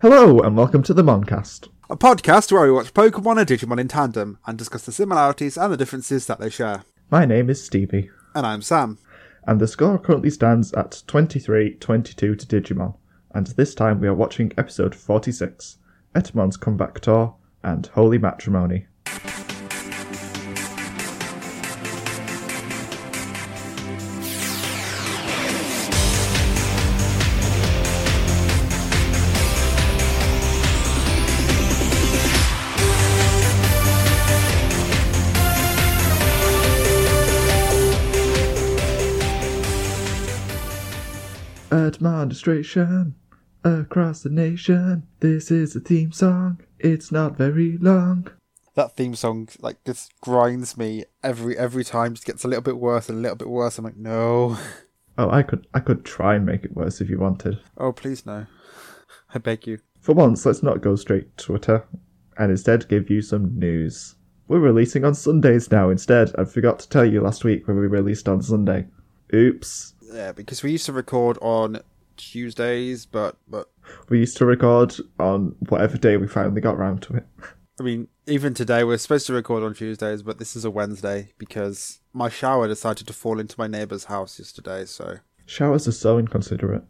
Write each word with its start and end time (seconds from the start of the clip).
Hello, 0.00 0.40
and 0.40 0.56
welcome 0.56 0.82
to 0.84 0.94
the 0.94 1.02
Moncast. 1.02 1.68
A 1.90 1.96
podcast 1.96 2.52
where 2.52 2.62
we 2.64 2.72
watch 2.72 2.94
Pokemon 2.94 3.38
and 3.38 3.48
Digimon 3.48 3.80
in 3.80 3.88
tandem 3.88 4.38
and 4.46 4.56
discuss 4.56 4.84
the 4.86 4.92
similarities 4.92 5.56
and 5.58 5.72
the 5.72 5.76
differences 5.76 6.26
that 6.26 6.38
they 6.40 6.48
share. 6.48 6.84
My 7.10 7.24
name 7.26 7.50
is 7.50 7.62
Stevie, 7.62 8.10
And 8.34 8.46
I'm 8.46 8.62
Sam. 8.62 8.98
and 9.46 9.60
the 9.60 9.66
score 9.68 9.98
currently 9.98 10.30
stands 10.30 10.72
at 10.74 11.02
23 11.06 11.74
22 11.74 12.34
to 12.34 12.46
Digimon, 12.46 12.96
and 13.34 13.48
this 13.48 13.74
time 13.74 14.00
we 14.00 14.08
are 14.08 14.14
watching 14.14 14.52
episode 14.56 14.94
46 14.94 15.78
Etemon's 16.14 16.56
Comeback 16.56 17.00
Tour 17.00 17.34
and 17.62 17.86
Holy 17.88 18.18
Matrimony. 18.18 18.86
Administration 42.00 43.14
across 43.62 44.22
the 44.22 44.30
nation. 44.30 45.06
This 45.20 45.50
is 45.50 45.76
a 45.76 45.80
theme 45.80 46.12
song. 46.12 46.60
It's 46.78 47.12
not 47.12 47.36
very 47.36 47.76
long. 47.76 48.28
That 48.74 48.96
theme 48.96 49.14
song 49.14 49.48
like 49.60 49.84
just 49.84 50.18
grinds 50.22 50.78
me 50.78 51.04
every 51.22 51.58
every 51.58 51.84
time. 51.84 52.14
Just 52.14 52.26
gets 52.26 52.44
a 52.44 52.48
little 52.48 52.62
bit 52.62 52.78
worse 52.78 53.10
and 53.10 53.18
a 53.18 53.20
little 53.20 53.36
bit 53.36 53.50
worse. 53.50 53.76
I'm 53.76 53.84
like, 53.84 53.96
no. 53.96 54.56
Oh, 55.18 55.28
I 55.28 55.42
could 55.42 55.66
I 55.74 55.80
could 55.80 56.04
try 56.04 56.36
and 56.36 56.46
make 56.46 56.64
it 56.64 56.74
worse 56.74 57.02
if 57.02 57.10
you 57.10 57.18
wanted. 57.18 57.58
Oh 57.76 57.92
please 57.92 58.24
no. 58.24 58.46
I 59.34 59.38
beg 59.38 59.66
you. 59.66 59.80
For 60.00 60.14
once, 60.14 60.46
let's 60.46 60.62
not 60.62 60.80
go 60.80 60.96
straight 60.96 61.36
to 61.36 61.44
Twitter 61.44 61.84
and 62.38 62.50
instead 62.50 62.88
give 62.88 63.10
you 63.10 63.20
some 63.20 63.58
news. 63.58 64.14
We're 64.48 64.60
releasing 64.60 65.04
on 65.04 65.14
Sundays 65.14 65.70
now 65.70 65.90
instead. 65.90 66.34
I 66.38 66.44
forgot 66.44 66.78
to 66.78 66.88
tell 66.88 67.04
you 67.04 67.20
last 67.20 67.44
week 67.44 67.68
when 67.68 67.78
we 67.78 67.86
released 67.86 68.28
on 68.28 68.40
Sunday. 68.42 68.86
Oops. 69.34 69.94
Yeah, 70.12 70.32
because 70.32 70.62
we 70.62 70.72
used 70.72 70.86
to 70.86 70.92
record 70.92 71.38
on 71.40 71.82
Tuesdays, 72.20 73.06
but 73.06 73.36
but 73.48 73.70
We 74.08 74.18
used 74.18 74.36
to 74.38 74.46
record 74.46 74.94
on 75.18 75.56
whatever 75.68 75.96
day 75.98 76.16
we 76.16 76.28
finally 76.28 76.60
got 76.60 76.78
round 76.78 77.02
to 77.02 77.14
it. 77.16 77.26
I 77.78 77.82
mean, 77.82 78.08
even 78.26 78.52
today 78.52 78.84
we're 78.84 78.98
supposed 78.98 79.26
to 79.28 79.32
record 79.32 79.62
on 79.62 79.74
Tuesdays, 79.74 80.22
but 80.22 80.38
this 80.38 80.54
is 80.54 80.64
a 80.64 80.70
Wednesday 80.70 81.32
because 81.38 82.00
my 82.12 82.28
shower 82.28 82.68
decided 82.68 83.06
to 83.06 83.12
fall 83.14 83.40
into 83.40 83.54
my 83.58 83.66
neighbour's 83.66 84.04
house 84.04 84.38
yesterday, 84.38 84.84
so 84.84 85.16
Showers 85.46 85.88
are 85.88 85.92
so 85.92 86.18
inconsiderate. 86.18 86.84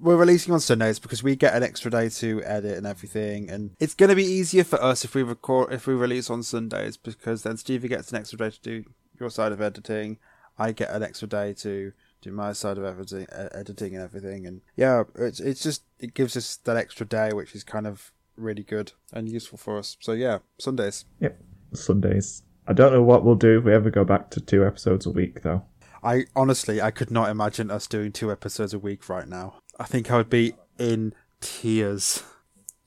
we're 0.00 0.16
releasing 0.16 0.52
on 0.52 0.58
Sundays 0.60 0.98
because 0.98 1.22
we 1.22 1.36
get 1.36 1.54
an 1.54 1.62
extra 1.62 1.90
day 1.90 2.08
to 2.08 2.42
edit 2.42 2.76
and 2.76 2.86
everything, 2.86 3.48
and 3.48 3.70
it's 3.78 3.94
going 3.94 4.10
to 4.10 4.16
be 4.16 4.24
easier 4.24 4.64
for 4.64 4.82
us 4.82 5.04
if 5.04 5.14
we 5.14 5.22
record 5.22 5.72
if 5.72 5.86
we 5.86 5.94
release 5.94 6.28
on 6.28 6.42
Sundays 6.42 6.96
because 6.96 7.44
then 7.44 7.56
Stevie 7.56 7.88
gets 7.88 8.10
an 8.10 8.18
extra 8.18 8.38
day 8.38 8.50
to 8.50 8.60
do 8.60 8.84
your 9.20 9.30
side 9.30 9.52
of 9.52 9.60
editing, 9.62 10.18
I 10.58 10.72
get 10.72 10.90
an 10.90 11.04
extra 11.04 11.28
day 11.28 11.54
to 11.54 11.92
do 12.22 12.32
my 12.32 12.52
side 12.52 12.78
of 12.78 12.84
editing, 12.84 13.26
editing 13.30 13.94
and 13.94 14.02
everything, 14.02 14.46
and 14.46 14.62
yeah, 14.76 15.04
it's 15.16 15.40
it's 15.40 15.62
just 15.62 15.82
it 15.98 16.14
gives 16.14 16.36
us 16.36 16.56
that 16.64 16.76
extra 16.76 17.04
day, 17.04 17.32
which 17.32 17.54
is 17.54 17.64
kind 17.64 17.86
of 17.86 18.12
really 18.36 18.62
good 18.62 18.92
and 19.12 19.28
useful 19.28 19.58
for 19.58 19.78
us. 19.78 19.96
So 20.00 20.12
yeah, 20.12 20.38
Sundays. 20.58 21.04
Yep, 21.20 21.38
Sundays. 21.74 22.42
I 22.66 22.72
don't 22.72 22.92
know 22.92 23.02
what 23.02 23.24
we'll 23.24 23.34
do 23.34 23.58
if 23.58 23.64
we 23.64 23.74
ever 23.74 23.90
go 23.90 24.04
back 24.04 24.30
to 24.30 24.40
two 24.40 24.64
episodes 24.64 25.04
a 25.04 25.10
week, 25.10 25.42
though. 25.42 25.64
I 26.02 26.24
honestly 26.34 26.80
I 26.80 26.90
could 26.90 27.10
not 27.10 27.28
imagine 27.28 27.70
us 27.70 27.86
doing 27.86 28.12
two 28.12 28.32
episodes 28.32 28.72
a 28.72 28.78
week 28.78 29.08
right 29.08 29.28
now. 29.28 29.56
I 29.78 29.84
think 29.84 30.10
I 30.10 30.16
would 30.16 30.30
be 30.30 30.54
in 30.78 31.14
tears. 31.40 32.22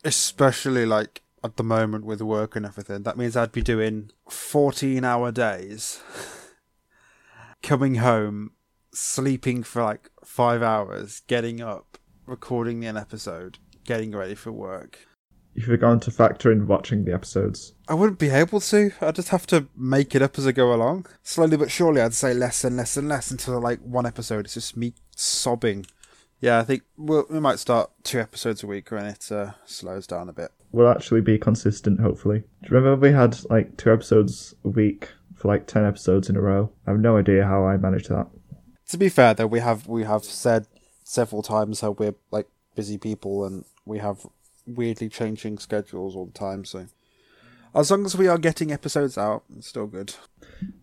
Especially 0.03 0.85
like 0.85 1.21
at 1.43 1.57
the 1.57 1.63
moment 1.63 2.05
with 2.05 2.21
work 2.21 2.55
and 2.55 2.65
everything. 2.65 3.03
That 3.03 3.17
means 3.17 3.37
I'd 3.37 3.51
be 3.51 3.61
doing 3.61 4.11
14 4.29 5.03
hour 5.03 5.31
days. 5.31 6.01
Coming 7.63 7.95
home, 7.95 8.51
sleeping 8.95 9.63
for 9.63 9.83
like 9.83 10.09
5 10.23 10.61
hours, 10.63 11.21
getting 11.27 11.61
up, 11.61 11.97
recording 12.25 12.85
an 12.85 12.97
episode, 12.97 13.59
getting 13.83 14.11
ready 14.11 14.35
for 14.35 14.51
work. 14.51 14.99
If 15.53 15.67
you're 15.67 15.77
going 15.77 16.01
to 16.01 16.11
factor 16.11 16.51
in 16.51 16.67
watching 16.67 17.05
the 17.05 17.13
episodes. 17.13 17.73
I 17.87 17.93
wouldn't 17.93 18.19
be 18.19 18.29
able 18.29 18.59
to. 18.59 18.91
I'd 18.99 19.15
just 19.15 19.29
have 19.29 19.47
to 19.47 19.67
make 19.75 20.13
it 20.13 20.21
up 20.21 20.37
as 20.37 20.45
I 20.45 20.51
go 20.51 20.73
along. 20.73 21.05
Slowly 21.23 21.55
but 21.55 21.71
surely, 21.71 22.01
I'd 22.01 22.13
say 22.13 22.33
less 22.33 22.65
and 22.65 22.75
less 22.75 22.97
and 22.97 23.07
less 23.07 23.31
until 23.31 23.61
like 23.61 23.79
one 23.79 24.05
episode. 24.05 24.45
It's 24.45 24.55
just 24.55 24.75
me 24.75 24.95
sobbing. 25.15 25.85
Yeah, 26.41 26.59
I 26.59 26.63
think 26.63 26.83
we'll, 26.97 27.25
we 27.29 27.39
might 27.39 27.59
start 27.59 27.91
two 28.03 28.19
episodes 28.19 28.63
a 28.63 28.67
week 28.67 28.91
when 28.91 29.05
it 29.05 29.31
uh, 29.31 29.51
slows 29.65 30.05
down 30.05 30.27
a 30.27 30.33
bit. 30.33 30.51
We'll 30.73 30.89
actually 30.89 31.21
be 31.21 31.37
consistent, 31.37 32.01
hopefully. 32.01 32.39
Do 32.39 32.69
you 32.69 32.75
remember 32.75 33.07
we 33.07 33.13
had 33.13 33.37
like 33.49 33.77
two 33.77 33.93
episodes 33.93 34.53
a 34.65 34.69
week 34.69 35.07
for 35.35 35.47
like 35.47 35.67
10 35.67 35.85
episodes 35.85 36.29
in 36.29 36.35
a 36.35 36.41
row? 36.41 36.69
I 36.85 36.91
have 36.91 36.99
no 36.99 37.17
idea 37.17 37.45
how 37.45 37.65
I 37.65 37.77
managed 37.77 38.09
that. 38.09 38.27
To 38.89 38.97
be 38.97 39.09
fair, 39.09 39.33
though, 39.33 39.47
we 39.47 39.59
have 39.59 39.87
we 39.87 40.03
have 40.03 40.23
said 40.23 40.67
several 41.03 41.41
times 41.41 41.81
how 41.81 41.91
we're 41.91 42.15
like 42.31 42.47
busy 42.75 42.97
people 42.97 43.45
and 43.45 43.65
we 43.85 43.99
have 43.99 44.25
weirdly 44.67 45.09
changing 45.09 45.57
schedules 45.57 46.15
all 46.15 46.25
the 46.25 46.31
time. 46.31 46.65
So 46.65 46.87
as 47.73 47.91
long 47.91 48.05
as 48.05 48.15
we 48.15 48.27
are 48.27 48.37
getting 48.37 48.71
episodes 48.71 49.17
out, 49.17 49.43
it's 49.57 49.67
still 49.67 49.87
good. 49.87 50.15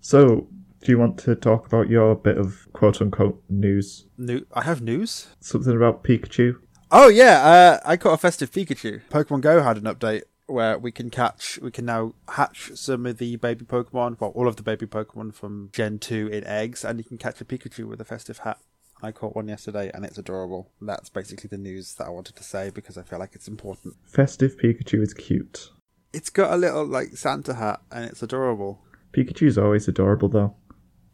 So, 0.00 0.48
do 0.82 0.92
you 0.92 0.98
want 0.98 1.18
to 1.18 1.34
talk 1.34 1.66
about 1.66 1.88
your 1.88 2.14
bit 2.14 2.36
of 2.36 2.68
quote 2.72 3.00
unquote 3.00 3.42
news? 3.48 4.06
New, 4.19 4.46
I 4.52 4.62
have 4.62 4.82
news. 4.82 5.28
Something 5.40 5.76
about 5.76 6.04
Pikachu? 6.04 6.56
Oh 6.90 7.08
yeah, 7.08 7.42
uh, 7.42 7.80
I 7.84 7.96
caught 7.96 8.14
a 8.14 8.19
festive 8.19 8.50
Pikachu. 8.50 9.00
Pokemon 9.10 9.40
Go 9.40 9.62
had 9.62 9.78
an 9.78 9.84
update 9.84 10.24
where 10.52 10.78
we 10.78 10.92
can 10.92 11.10
catch, 11.10 11.58
we 11.60 11.70
can 11.70 11.86
now 11.86 12.14
hatch 12.28 12.70
some 12.74 13.06
of 13.06 13.18
the 13.18 13.36
baby 13.36 13.64
Pokemon, 13.64 14.20
well, 14.20 14.30
all 14.30 14.46
of 14.46 14.56
the 14.56 14.62
baby 14.62 14.86
Pokemon 14.86 15.34
from 15.34 15.70
Gen 15.72 15.98
two 15.98 16.28
in 16.28 16.44
eggs, 16.44 16.84
and 16.84 16.98
you 16.98 17.04
can 17.04 17.18
catch 17.18 17.40
a 17.40 17.44
Pikachu 17.44 17.86
with 17.86 18.00
a 18.00 18.04
festive 18.04 18.38
hat. 18.38 18.58
I 19.02 19.10
caught 19.10 19.34
one 19.34 19.48
yesterday, 19.48 19.90
and 19.92 20.04
it's 20.04 20.18
adorable. 20.18 20.70
That's 20.80 21.08
basically 21.08 21.48
the 21.48 21.58
news 21.58 21.94
that 21.94 22.06
I 22.06 22.10
wanted 22.10 22.36
to 22.36 22.44
say 22.44 22.70
because 22.70 22.96
I 22.96 23.02
feel 23.02 23.18
like 23.18 23.34
it's 23.34 23.48
important. 23.48 23.96
Festive 24.06 24.56
Pikachu 24.56 25.02
is 25.02 25.12
cute. 25.12 25.70
It's 26.12 26.30
got 26.30 26.52
a 26.52 26.56
little 26.56 26.84
like 26.84 27.16
Santa 27.16 27.54
hat, 27.54 27.80
and 27.90 28.04
it's 28.04 28.22
adorable. 28.22 28.80
Pikachu's 29.12 29.58
always 29.58 29.88
adorable 29.88 30.28
though. 30.28 30.54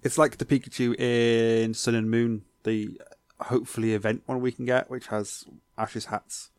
It's 0.03 0.19
like 0.19 0.37
the 0.37 0.45
Pikachu 0.45 0.99
in 1.01 1.73
Sun 1.73 1.95
and 1.95 2.11
Moon, 2.11 2.43
the 2.65 3.01
hopefully 3.41 3.95
event 3.95 4.23
one 4.27 4.41
we 4.41 4.53
can 4.53 4.67
get, 4.67 4.91
which 4.91 5.07
has 5.07 5.45
Ash's 5.79 6.07
hats. 6.07 6.51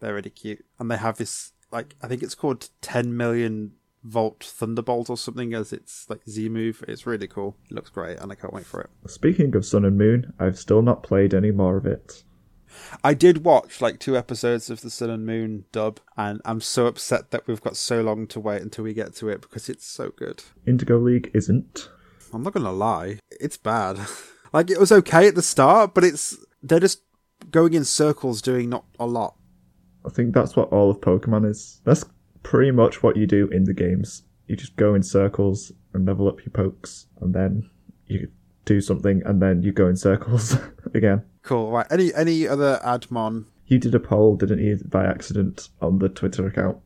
They're 0.00 0.14
really 0.14 0.30
cute, 0.30 0.66
and 0.78 0.90
they 0.90 0.98
have 0.98 1.16
this 1.16 1.52
like 1.74 1.96
I 2.00 2.06
think 2.06 2.22
it's 2.22 2.36
called 2.36 2.70
10 2.80 3.14
million 3.14 3.72
volt 4.04 4.44
thunderbolt 4.44 5.10
or 5.10 5.16
something 5.16 5.52
as 5.54 5.72
its 5.72 6.08
like 6.08 6.20
Z 6.28 6.48
move. 6.48 6.84
It's 6.86 7.06
really 7.06 7.26
cool. 7.26 7.56
It 7.70 7.74
looks 7.74 7.90
great, 7.90 8.18
and 8.18 8.30
I 8.30 8.36
can't 8.36 8.54
wait 8.54 8.64
for 8.64 8.80
it. 8.80 8.90
Speaking 9.10 9.54
of 9.56 9.66
Sun 9.66 9.84
and 9.84 9.98
Moon, 9.98 10.32
I've 10.38 10.58
still 10.58 10.82
not 10.82 11.02
played 11.02 11.34
any 11.34 11.50
more 11.50 11.76
of 11.76 11.84
it. 11.84 12.22
I 13.02 13.14
did 13.14 13.44
watch 13.44 13.80
like 13.80 13.98
two 13.98 14.16
episodes 14.16 14.70
of 14.70 14.80
the 14.80 14.90
Sun 14.90 15.10
and 15.10 15.26
Moon 15.26 15.64
dub, 15.72 16.00
and 16.16 16.40
I'm 16.44 16.60
so 16.60 16.86
upset 16.86 17.30
that 17.32 17.46
we've 17.46 17.60
got 17.60 17.76
so 17.76 18.02
long 18.02 18.26
to 18.28 18.40
wait 18.40 18.62
until 18.62 18.84
we 18.84 18.94
get 18.94 19.14
to 19.16 19.28
it 19.28 19.42
because 19.42 19.68
it's 19.68 19.86
so 19.86 20.10
good. 20.10 20.44
Indigo 20.66 20.98
League 20.98 21.30
isn't. 21.34 21.88
I'm 22.32 22.42
not 22.42 22.52
gonna 22.52 22.72
lie, 22.72 23.18
it's 23.30 23.56
bad. 23.56 23.98
like 24.52 24.70
it 24.70 24.78
was 24.78 24.92
okay 24.92 25.26
at 25.26 25.34
the 25.34 25.42
start, 25.42 25.92
but 25.94 26.04
it's 26.04 26.36
they're 26.62 26.80
just 26.80 27.00
going 27.50 27.74
in 27.74 27.84
circles 27.84 28.40
doing 28.40 28.68
not 28.68 28.84
a 28.98 29.06
lot. 29.06 29.36
I 30.06 30.10
think 30.10 30.34
that's 30.34 30.56
what 30.56 30.68
all 30.70 30.90
of 30.90 31.00
Pokemon 31.00 31.48
is. 31.50 31.80
That's 31.84 32.04
pretty 32.42 32.70
much 32.70 33.02
what 33.02 33.16
you 33.16 33.26
do 33.26 33.48
in 33.48 33.64
the 33.64 33.72
games. 33.72 34.22
You 34.46 34.56
just 34.56 34.76
go 34.76 34.94
in 34.94 35.02
circles 35.02 35.72
and 35.92 36.06
level 36.06 36.28
up 36.28 36.44
your 36.44 36.50
pokes, 36.50 37.06
and 37.20 37.34
then 37.34 37.70
you 38.06 38.28
do 38.64 38.80
something, 38.80 39.22
and 39.24 39.40
then 39.40 39.62
you 39.62 39.72
go 39.72 39.88
in 39.88 39.96
circles 39.96 40.56
again. 40.94 41.22
Cool. 41.42 41.70
Right. 41.70 41.86
Any 41.90 42.14
any 42.14 42.46
other 42.46 42.80
Admon? 42.84 43.46
You 43.66 43.78
did 43.78 43.94
a 43.94 44.00
poll, 44.00 44.36
didn't 44.36 44.60
you, 44.62 44.78
by 44.84 45.06
accident 45.06 45.68
on 45.80 45.98
the 45.98 46.08
Twitter 46.08 46.46
account? 46.46 46.78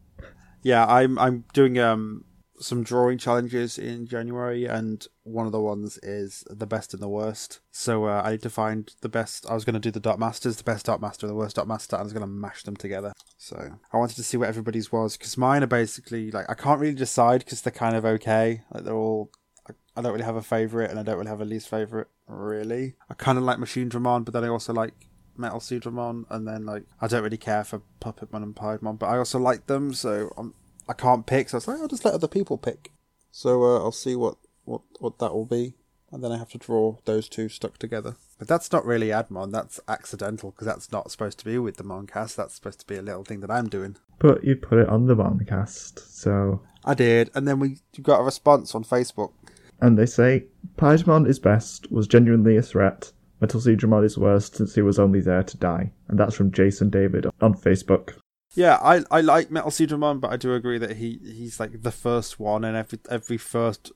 Yeah, 0.62 0.86
I'm 0.86 1.18
I'm 1.18 1.44
doing 1.52 1.78
um 1.78 2.24
some 2.60 2.82
drawing 2.82 3.18
challenges 3.18 3.78
in 3.78 4.06
January, 4.06 4.64
and 4.64 5.06
one 5.22 5.46
of 5.46 5.52
the 5.52 5.60
ones 5.60 5.98
is 6.02 6.44
the 6.50 6.66
best 6.66 6.94
and 6.94 7.02
the 7.02 7.08
worst. 7.08 7.60
So 7.70 8.06
uh, 8.06 8.22
I 8.24 8.32
need 8.32 8.42
to 8.42 8.50
find 8.50 8.92
the 9.00 9.08
best. 9.08 9.46
I 9.48 9.54
was 9.54 9.64
going 9.64 9.74
to 9.74 9.80
do 9.80 9.90
the 9.90 10.00
Dark 10.00 10.18
Masters, 10.18 10.56
the 10.56 10.64
best 10.64 10.86
Dark 10.86 11.00
Master 11.00 11.26
and 11.26 11.30
the 11.30 11.38
worst 11.38 11.56
Dark 11.56 11.68
Master, 11.68 11.96
and 11.96 12.00
I 12.00 12.04
was 12.04 12.12
going 12.12 12.22
to 12.22 12.26
mash 12.26 12.62
them 12.62 12.76
together. 12.76 13.12
So 13.36 13.78
I 13.92 13.96
wanted 13.96 14.16
to 14.16 14.22
see 14.22 14.36
what 14.36 14.48
everybody's 14.48 14.92
was 14.92 15.16
because 15.16 15.36
mine 15.36 15.62
are 15.62 15.68
basically 15.68 16.30
like 16.30 16.48
I 16.48 16.54
can't 16.54 16.80
really 16.80 16.94
decide 16.94 17.44
because 17.44 17.62
they're 17.62 17.72
kind 17.72 17.96
of 17.96 18.04
okay. 18.04 18.62
Like 18.72 18.84
they're 18.84 18.94
all. 18.94 19.30
I- 19.66 20.00
don't 20.00 20.12
really 20.12 20.24
have 20.24 20.36
a 20.36 20.42
favorite, 20.42 20.90
and 20.90 20.98
I 21.00 21.02
don't 21.02 21.18
really 21.18 21.28
have 21.28 21.40
a 21.40 21.44
least 21.44 21.68
favorite. 21.68 22.06
Really, 22.28 22.94
I 23.10 23.14
kind 23.14 23.36
of 23.36 23.42
like 23.42 23.58
Machine 23.58 23.90
Dramon, 23.90 24.24
but 24.24 24.32
then 24.32 24.44
I 24.44 24.48
also 24.48 24.72
like 24.72 24.94
Metal 25.36 25.58
Seadramon, 25.58 26.24
and 26.30 26.46
then 26.46 26.64
like 26.66 26.84
I 27.00 27.08
don't 27.08 27.24
really 27.24 27.36
care 27.36 27.64
for 27.64 27.82
Puppetmon 28.00 28.44
and 28.44 28.54
Piedmon, 28.54 28.98
but 28.98 29.06
I 29.06 29.18
also 29.18 29.40
like 29.40 29.66
them, 29.66 29.92
so 29.92 30.32
I'm 30.36 30.54
I 30.88 30.94
can't 30.94 31.26
pick. 31.26 31.48
So 31.48 31.56
I 31.56 31.58
was 31.58 31.68
like, 31.68 31.80
I'll 31.80 31.88
just 31.88 32.04
let 32.04 32.14
other 32.14 32.28
people 32.28 32.58
pick. 32.58 32.92
So 33.30 33.62
uh, 33.64 33.78
I'll 33.78 33.92
see 33.92 34.16
what 34.16 34.36
what 34.64 34.82
what 35.00 35.18
that 35.18 35.34
will 35.34 35.46
be, 35.46 35.74
and 36.10 36.24
then 36.24 36.32
I 36.32 36.38
have 36.38 36.50
to 36.50 36.58
draw 36.58 36.96
those 37.04 37.28
two 37.28 37.48
stuck 37.48 37.78
together. 37.78 38.16
But 38.38 38.48
that's 38.48 38.72
not 38.72 38.86
really 38.86 39.08
Admon. 39.08 39.52
That's 39.52 39.80
accidental 39.88 40.50
because 40.50 40.66
that's 40.66 40.90
not 40.90 41.10
supposed 41.10 41.38
to 41.40 41.44
be 41.44 41.58
with 41.58 41.76
the 41.76 41.84
Moncast. 41.84 42.36
That's 42.36 42.54
supposed 42.54 42.80
to 42.80 42.86
be 42.86 42.96
a 42.96 43.02
little 43.02 43.24
thing 43.24 43.40
that 43.40 43.50
I'm 43.50 43.68
doing. 43.68 43.96
But 44.18 44.44
you 44.44 44.56
put 44.56 44.78
it 44.78 44.88
on 44.88 45.06
the 45.06 45.14
Moncast, 45.14 46.00
so. 46.00 46.62
I 46.84 46.94
did, 46.94 47.30
and 47.34 47.46
then 47.46 47.60
we 47.60 47.78
got 48.02 48.20
a 48.20 48.24
response 48.24 48.74
on 48.74 48.82
Facebook. 48.84 49.32
And 49.80 49.98
they 49.98 50.06
say 50.06 50.46
Piedmon 50.76 51.28
is 51.28 51.38
best, 51.38 51.90
was 51.92 52.06
genuinely 52.08 52.56
a 52.56 52.62
threat. 52.62 53.12
Metal 53.40 53.60
Seadramon 53.60 54.04
is 54.04 54.18
worst 54.18 54.56
since 54.56 54.74
he 54.74 54.82
was 54.82 54.98
only 54.98 55.20
there 55.20 55.44
to 55.44 55.56
die. 55.56 55.92
And 56.08 56.18
that's 56.18 56.34
from 56.34 56.50
Jason 56.50 56.90
David 56.90 57.26
on 57.40 57.54
Facebook. 57.54 58.14
Yeah, 58.58 58.80
I, 58.82 59.04
I 59.08 59.20
like 59.20 59.52
Metal 59.52 59.70
Seadramon, 59.70 60.20
but 60.20 60.32
I 60.32 60.36
do 60.36 60.52
agree 60.52 60.78
that 60.78 60.96
he, 60.96 61.20
he's 61.22 61.60
like 61.60 61.80
the 61.84 61.92
first 61.92 62.40
one, 62.40 62.64
and 62.64 62.76
every 62.76 62.98
every 63.08 63.38
first 63.38 63.92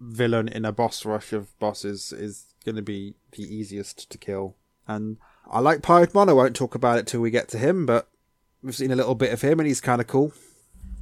villain 0.00 0.48
in 0.48 0.64
a 0.64 0.72
boss 0.72 1.04
rush 1.04 1.32
of 1.32 1.56
bosses 1.60 2.12
is 2.12 2.52
going 2.64 2.74
to 2.74 2.82
be 2.82 3.14
the 3.30 3.44
easiest 3.44 4.10
to 4.10 4.18
kill. 4.18 4.56
And 4.88 5.18
I 5.48 5.60
like 5.60 5.82
Piedmon. 5.82 6.28
I 6.28 6.32
won't 6.32 6.56
talk 6.56 6.74
about 6.74 6.98
it 6.98 7.06
till 7.06 7.20
we 7.20 7.30
get 7.30 7.46
to 7.50 7.58
him, 7.58 7.86
but 7.86 8.08
we've 8.64 8.74
seen 8.74 8.90
a 8.90 8.96
little 8.96 9.14
bit 9.14 9.32
of 9.32 9.42
him, 9.42 9.60
and 9.60 9.68
he's 9.68 9.80
kind 9.80 10.00
of 10.00 10.08
cool. 10.08 10.32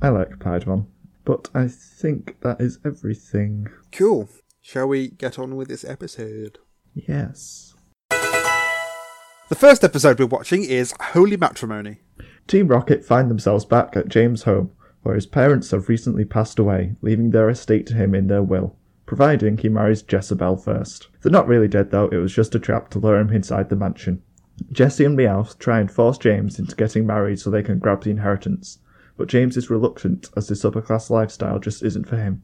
I 0.03 0.11
like 0.11 0.39
Piedmon. 0.39 0.89
But 1.25 1.49
I 1.55 1.69
think 1.69 2.39
that 2.43 2.61
is 2.61 2.79
everything. 2.85 3.69
Cool. 3.91 4.29
Shall 4.61 4.87
we 4.87 5.09
get 5.09 5.39
on 5.39 5.57
with 5.57 5.69
this 5.69 5.83
episode? 5.83 6.59
Yes. 6.95 7.75
The 8.11 9.57
first 9.57 9.83
episode 9.83 10.21
we're 10.21 10.27
watching 10.27 10.63
is 10.63 10.93
Holy 11.01 11.39
Matrimony. 11.39 12.01
Team 12.49 12.69
Rocket 12.69 13.05
find 13.05 13.31
themselves 13.31 13.67
back 13.67 13.95
at 13.95 14.09
James' 14.09 14.45
home, 14.45 14.71
where 15.03 15.15
his 15.15 15.27
parents 15.27 15.71
have 15.71 15.91
recently 15.91 16.25
passed 16.25 16.59
away, 16.59 16.97
leaving 17.03 17.31
their 17.31 17.51
estate 17.51 17.87
to 17.89 17.95
him 17.95 18.15
in 18.15 18.27
their 18.27 18.43
will, 18.43 18.75
providing 19.05 19.59
he 19.59 19.69
marries 19.69 20.03
Jessiebelle 20.03 20.57
first. 20.57 21.09
They're 21.21 21.31
not 21.31 21.47
really 21.47 21.69
dead 21.69 21.91
though, 21.91 22.09
it 22.09 22.17
was 22.17 22.35
just 22.35 22.55
a 22.55 22.59
trap 22.59 22.89
to 22.91 22.99
lure 22.99 23.21
him 23.21 23.31
inside 23.31 23.69
the 23.69 23.77
mansion. 23.77 24.23
Jessie 24.73 25.05
and 25.05 25.17
Meowth 25.17 25.59
try 25.59 25.79
and 25.79 25.91
force 25.91 26.17
James 26.17 26.59
into 26.59 26.75
getting 26.75 27.07
married 27.07 27.39
so 27.39 27.51
they 27.51 27.63
can 27.63 27.79
grab 27.79 28.03
the 28.03 28.11
inheritance, 28.11 28.79
but 29.19 29.29
James 29.29 29.59
is 29.59 29.69
reluctant 29.69 30.31
as 30.35 30.49
this 30.49 30.65
upper 30.65 30.81
class 30.81 31.11
lifestyle 31.11 31.59
just 31.59 31.83
isn't 31.83 32.09
for 32.09 32.17
him. 32.17 32.43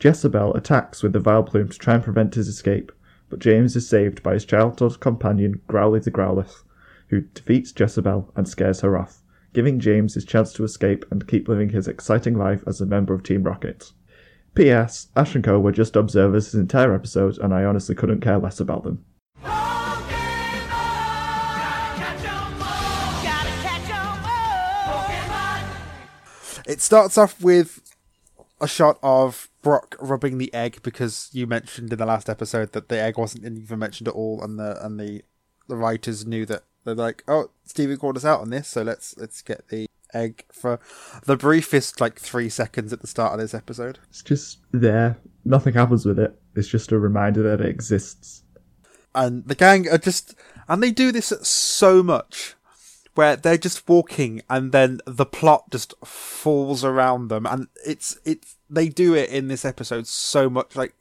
Jessiebelle 0.00 0.56
attacks 0.56 1.02
with 1.02 1.12
the 1.12 1.20
Vileplume 1.20 1.70
to 1.70 1.78
try 1.78 1.96
and 1.96 2.02
prevent 2.02 2.34
his 2.34 2.48
escape, 2.48 2.92
but 3.28 3.40
James 3.40 3.76
is 3.76 3.86
saved 3.86 4.22
by 4.22 4.32
his 4.32 4.46
childhood 4.46 5.00
companion 5.00 5.60
Growly 5.66 6.00
the 6.00 6.10
Growlithe, 6.10 6.64
who 7.08 7.20
defeats 7.20 7.72
Jessiebelle 7.72 8.32
and 8.34 8.48
scares 8.48 8.80
her 8.80 8.96
off, 8.96 9.22
giving 9.54 9.78
James 9.78 10.14
his 10.14 10.24
chance 10.24 10.52
to 10.52 10.64
escape 10.64 11.06
and 11.10 11.26
keep 11.26 11.48
living 11.48 11.70
his 11.70 11.88
exciting 11.88 12.36
life 12.36 12.62
as 12.66 12.80
a 12.80 12.86
member 12.86 13.14
of 13.14 13.22
Team 13.22 13.44
Rocket. 13.44 13.92
P.S. 14.54 15.08
Ash 15.16 15.34
and 15.34 15.42
Co. 15.42 15.58
were 15.58 15.72
just 15.72 15.96
observers 15.96 16.46
this 16.46 16.54
entire 16.54 16.94
episode, 16.94 17.38
and 17.38 17.54
I 17.54 17.64
honestly 17.64 17.94
couldn't 17.94 18.20
care 18.20 18.38
less 18.38 18.60
about 18.60 18.82
them. 18.82 19.04
It 26.66 26.80
starts 26.80 27.18
off 27.18 27.40
with 27.42 27.80
a 28.60 28.66
shot 28.66 28.98
of 29.02 29.50
Brock 29.62 29.96
rubbing 30.00 30.38
the 30.38 30.52
egg 30.54 30.80
because 30.82 31.28
you 31.32 31.46
mentioned 31.46 31.92
in 31.92 31.98
the 31.98 32.06
last 32.06 32.30
episode 32.30 32.72
that 32.72 32.88
the 32.88 32.98
egg 32.98 33.18
wasn't 33.18 33.44
even 33.44 33.78
mentioned 33.78 34.08
at 34.08 34.14
all, 34.14 34.42
and 34.42 34.58
the 34.58 34.84
and 34.84 34.98
the 34.98 35.22
the 35.68 35.76
writers 35.76 36.26
knew 36.26 36.46
that 36.46 36.62
they're 36.84 36.94
like, 36.94 37.24
oh, 37.28 37.50
Steven 37.64 37.96
called 37.96 38.16
us 38.16 38.24
out 38.24 38.40
on 38.40 38.50
this, 38.50 38.68
so 38.68 38.82
let's 38.82 39.16
let's 39.16 39.42
get 39.42 39.68
the 39.68 39.86
egg 40.12 40.44
for 40.52 40.78
the 41.24 41.36
briefest 41.36 42.00
like 42.00 42.18
three 42.18 42.48
seconds 42.48 42.92
at 42.92 43.00
the 43.00 43.06
start 43.06 43.32
of 43.32 43.40
this 43.40 43.54
episode. 43.54 43.98
It's 44.10 44.22
just 44.22 44.58
there. 44.72 45.18
Nothing 45.44 45.74
happens 45.74 46.06
with 46.06 46.18
it. 46.18 46.38
It's 46.54 46.68
just 46.68 46.92
a 46.92 46.98
reminder 46.98 47.42
that 47.42 47.60
it 47.60 47.68
exists. 47.68 48.42
And 49.14 49.46
the 49.46 49.54
gang 49.54 49.88
are 49.88 49.98
just, 49.98 50.34
and 50.68 50.82
they 50.82 50.90
do 50.90 51.12
this 51.12 51.32
so 51.42 52.02
much 52.02 52.56
where 53.14 53.36
they're 53.36 53.58
just 53.58 53.88
walking 53.88 54.42
and 54.50 54.72
then 54.72 55.00
the 55.06 55.26
plot 55.26 55.70
just 55.70 55.94
falls 56.04 56.84
around 56.84 57.28
them 57.28 57.46
and 57.46 57.68
it's 57.86 58.18
it's 58.24 58.56
they 58.68 58.88
do 58.88 59.14
it 59.14 59.30
in 59.30 59.46
this 59.46 59.64
episode 59.64 60.04
so 60.06 60.50
much 60.50 60.74
like 60.74 60.94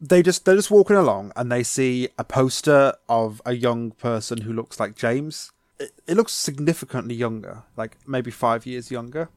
they 0.00 0.22
just 0.22 0.44
they're 0.44 0.56
just 0.56 0.70
walking 0.70 0.96
along 0.96 1.32
and 1.36 1.52
they 1.52 1.62
see 1.62 2.08
a 2.18 2.24
poster 2.24 2.94
of 3.08 3.42
a 3.44 3.52
young 3.52 3.90
person 3.92 4.42
who 4.42 4.52
looks 4.52 4.80
like 4.80 4.96
James. 4.96 5.52
It, 5.78 5.92
it 6.06 6.16
looks 6.16 6.32
significantly 6.32 7.14
younger, 7.14 7.64
like 7.76 7.96
maybe 8.06 8.30
five 8.30 8.66
years 8.66 8.90
younger. 8.90 9.28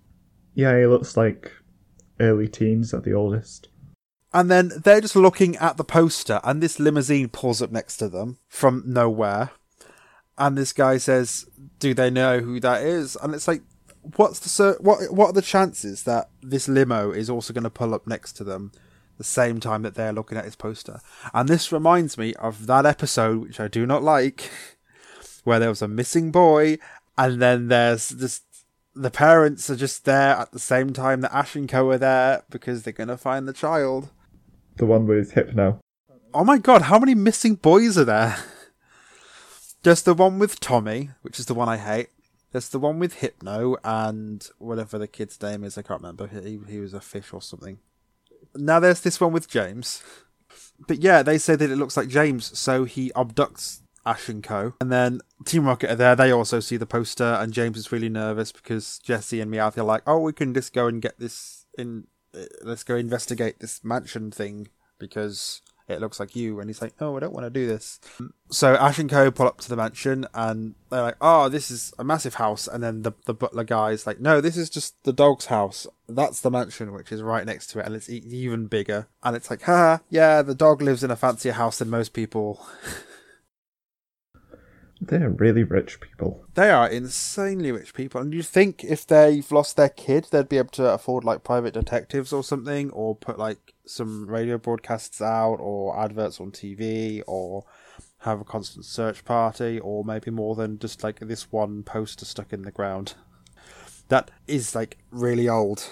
Yeah, 0.53 0.77
he 0.77 0.85
looks 0.85 1.17
like 1.17 1.51
early 2.19 2.47
teens 2.47 2.93
at 2.93 3.03
the 3.03 3.13
oldest. 3.13 3.69
And 4.33 4.49
then 4.49 4.71
they're 4.83 5.01
just 5.01 5.15
looking 5.15 5.55
at 5.57 5.77
the 5.77 5.83
poster, 5.83 6.39
and 6.43 6.61
this 6.61 6.79
limousine 6.79 7.29
pulls 7.29 7.61
up 7.61 7.71
next 7.71 7.97
to 7.97 8.09
them 8.09 8.37
from 8.47 8.83
nowhere. 8.85 9.51
And 10.37 10.57
this 10.57 10.73
guy 10.73 10.97
says, 10.97 11.45
"Do 11.79 11.93
they 11.93 12.09
know 12.09 12.39
who 12.39 12.59
that 12.61 12.81
is?" 12.81 13.15
And 13.21 13.35
it's 13.35 13.47
like, 13.47 13.61
what's 14.15 14.39
the 14.39 14.77
what? 14.79 15.11
What 15.13 15.27
are 15.27 15.33
the 15.33 15.41
chances 15.41 16.03
that 16.03 16.29
this 16.41 16.67
limo 16.67 17.11
is 17.11 17.29
also 17.29 17.53
going 17.53 17.63
to 17.63 17.69
pull 17.69 17.93
up 17.93 18.07
next 18.07 18.33
to 18.33 18.43
them 18.43 18.71
the 19.17 19.23
same 19.23 19.59
time 19.59 19.81
that 19.83 19.95
they're 19.95 20.13
looking 20.13 20.37
at 20.37 20.45
his 20.45 20.55
poster? 20.55 20.99
And 21.33 21.47
this 21.47 21.71
reminds 21.71 22.17
me 22.17 22.33
of 22.35 22.67
that 22.67 22.85
episode, 22.85 23.41
which 23.41 23.59
I 23.59 23.67
do 23.67 23.85
not 23.85 24.03
like, 24.03 24.49
where 25.43 25.59
there 25.59 25.69
was 25.69 25.81
a 25.81 25.87
missing 25.87 26.31
boy, 26.31 26.77
and 27.17 27.41
then 27.41 27.67
there's 27.67 28.09
this 28.09 28.41
the 28.95 29.11
parents 29.11 29.69
are 29.69 29.75
just 29.75 30.05
there 30.05 30.35
at 30.35 30.51
the 30.51 30.59
same 30.59 30.93
time 30.93 31.21
that 31.21 31.33
Ash 31.33 31.55
and 31.55 31.67
Co 31.67 31.89
are 31.89 31.97
there 31.97 32.43
because 32.49 32.83
they're 32.83 32.93
gonna 32.93 33.17
find 33.17 33.47
the 33.47 33.53
child. 33.53 34.09
The 34.77 34.85
one 34.85 35.07
with 35.07 35.31
Hypno. 35.31 35.79
Oh 36.33 36.43
my 36.43 36.57
god, 36.57 36.83
how 36.83 36.99
many 36.99 37.15
missing 37.15 37.55
boys 37.55 37.97
are 37.97 38.05
there? 38.05 38.37
There's 39.83 40.01
the 40.01 40.13
one 40.13 40.39
with 40.39 40.59
Tommy, 40.59 41.09
which 41.21 41.39
is 41.39 41.45
the 41.45 41.53
one 41.53 41.69
I 41.69 41.77
hate. 41.77 42.09
There's 42.51 42.69
the 42.69 42.79
one 42.79 42.99
with 42.99 43.15
Hypno 43.15 43.75
and 43.83 44.47
whatever 44.59 44.97
the 44.97 45.07
kid's 45.07 45.41
name 45.41 45.63
is, 45.63 45.77
I 45.77 45.81
can't 45.81 46.01
remember. 46.01 46.27
He, 46.27 46.59
he 46.69 46.79
was 46.79 46.93
a 46.93 47.01
fish 47.01 47.33
or 47.33 47.41
something. 47.41 47.79
Now 48.55 48.79
there's 48.79 49.01
this 49.01 49.19
one 49.19 49.33
with 49.33 49.47
James. 49.49 50.03
But 50.87 50.99
yeah, 50.99 51.23
they 51.23 51.37
say 51.37 51.55
that 51.55 51.71
it 51.71 51.75
looks 51.77 51.95
like 51.95 52.07
James, 52.09 52.57
so 52.57 52.83
he 52.83 53.11
abducts 53.11 53.81
Ash 54.05 54.27
and 54.27 54.43
Co. 54.43 54.73
And 54.81 54.91
then 54.91 55.21
Team 55.45 55.65
Rocket 55.65 55.91
are 55.91 55.95
there. 55.95 56.15
They 56.15 56.31
also 56.31 56.59
see 56.59 56.77
the 56.77 56.85
poster, 56.85 57.37
and 57.39 57.53
James 57.53 57.77
is 57.77 57.91
really 57.91 58.09
nervous 58.09 58.51
because 58.51 58.99
Jessie 58.99 59.39
and 59.39 59.51
Meowth 59.51 59.77
are 59.77 59.83
like, 59.83 60.03
"Oh, 60.05 60.19
we 60.19 60.33
can 60.33 60.53
just 60.53 60.73
go 60.73 60.87
and 60.87 61.01
get 61.01 61.19
this 61.19 61.65
in. 61.77 62.07
uh, 62.35 62.45
Let's 62.63 62.83
go 62.83 62.95
investigate 62.95 63.59
this 63.59 63.83
mansion 63.83 64.31
thing 64.31 64.67
because 64.99 65.61
it 65.93 66.01
looks 66.01 66.19
like 66.19 66.35
you." 66.35 66.59
And 66.59 66.69
he's 66.69 66.81
like, 66.81 66.93
"Oh, 66.99 67.15
I 67.15 67.19
don't 67.19 67.33
want 67.33 67.45
to 67.45 67.49
do 67.49 67.67
this." 67.67 67.99
So 68.49 68.75
Ash 68.75 68.99
and 68.99 69.09
Co. 69.09 69.31
pull 69.31 69.47
up 69.47 69.61
to 69.61 69.69
the 69.69 69.75
mansion, 69.75 70.25
and 70.33 70.75
they're 70.89 71.01
like, 71.01 71.17
"Oh, 71.21 71.49
this 71.49 71.71
is 71.71 71.93
a 71.97 72.03
massive 72.03 72.35
house." 72.35 72.67
And 72.67 72.83
then 72.83 73.01
the 73.03 73.13
the 73.25 73.33
butler 73.33 73.63
guy 73.63 73.91
is 73.91 74.05
like, 74.05 74.19
"No, 74.19 74.41
this 74.41 74.57
is 74.57 74.69
just 74.69 75.01
the 75.03 75.13
dog's 75.13 75.45
house. 75.45 75.87
That's 76.07 76.41
the 76.41 76.51
mansion, 76.51 76.93
which 76.93 77.11
is 77.11 77.21
right 77.21 77.45
next 77.45 77.67
to 77.67 77.79
it, 77.79 77.85
and 77.85 77.95
it's 77.95 78.09
even 78.09 78.67
bigger." 78.67 79.07
And 79.23 79.35
it's 79.35 79.49
like, 79.49 79.63
"Ha, 79.63 80.01
yeah, 80.09 80.41
the 80.41 80.55
dog 80.55 80.81
lives 80.81 81.03
in 81.03 81.11
a 81.11 81.15
fancier 81.15 81.53
house 81.53 81.79
than 81.79 81.89
most 81.89 82.13
people." 82.13 82.65
They're 85.07 85.29
really 85.29 85.63
rich 85.63 85.99
people. 85.99 86.45
They 86.53 86.69
are 86.69 86.87
insanely 86.87 87.71
rich 87.71 87.93
people, 87.93 88.21
and 88.21 88.33
you'd 88.33 88.45
think 88.45 88.83
if 88.83 89.05
they've 89.05 89.51
lost 89.51 89.75
their 89.75 89.89
kid, 89.89 90.27
they'd 90.31 90.49
be 90.49 90.57
able 90.57 90.69
to 90.69 90.93
afford 90.93 91.23
like 91.23 91.43
private 91.43 91.73
detectives 91.73 92.31
or 92.31 92.43
something, 92.43 92.89
or 92.91 93.15
put 93.15 93.37
like 93.37 93.73
some 93.85 94.27
radio 94.27 94.57
broadcasts 94.57 95.21
out, 95.21 95.55
or 95.55 95.99
adverts 95.99 96.39
on 96.39 96.51
TV, 96.51 97.21
or 97.27 97.65
have 98.19 98.39
a 98.39 98.45
constant 98.45 98.85
search 98.85 99.25
party, 99.25 99.79
or 99.79 100.05
maybe 100.05 100.31
more 100.31 100.55
than 100.55 100.79
just 100.79 101.03
like 101.03 101.19
this 101.19 101.51
one 101.51 101.83
poster 101.83 102.25
stuck 102.25 102.53
in 102.53 102.61
the 102.61 102.71
ground. 102.71 103.15
That 104.07 104.31
is 104.47 104.75
like 104.75 104.97
really 105.11 105.49
old. 105.49 105.89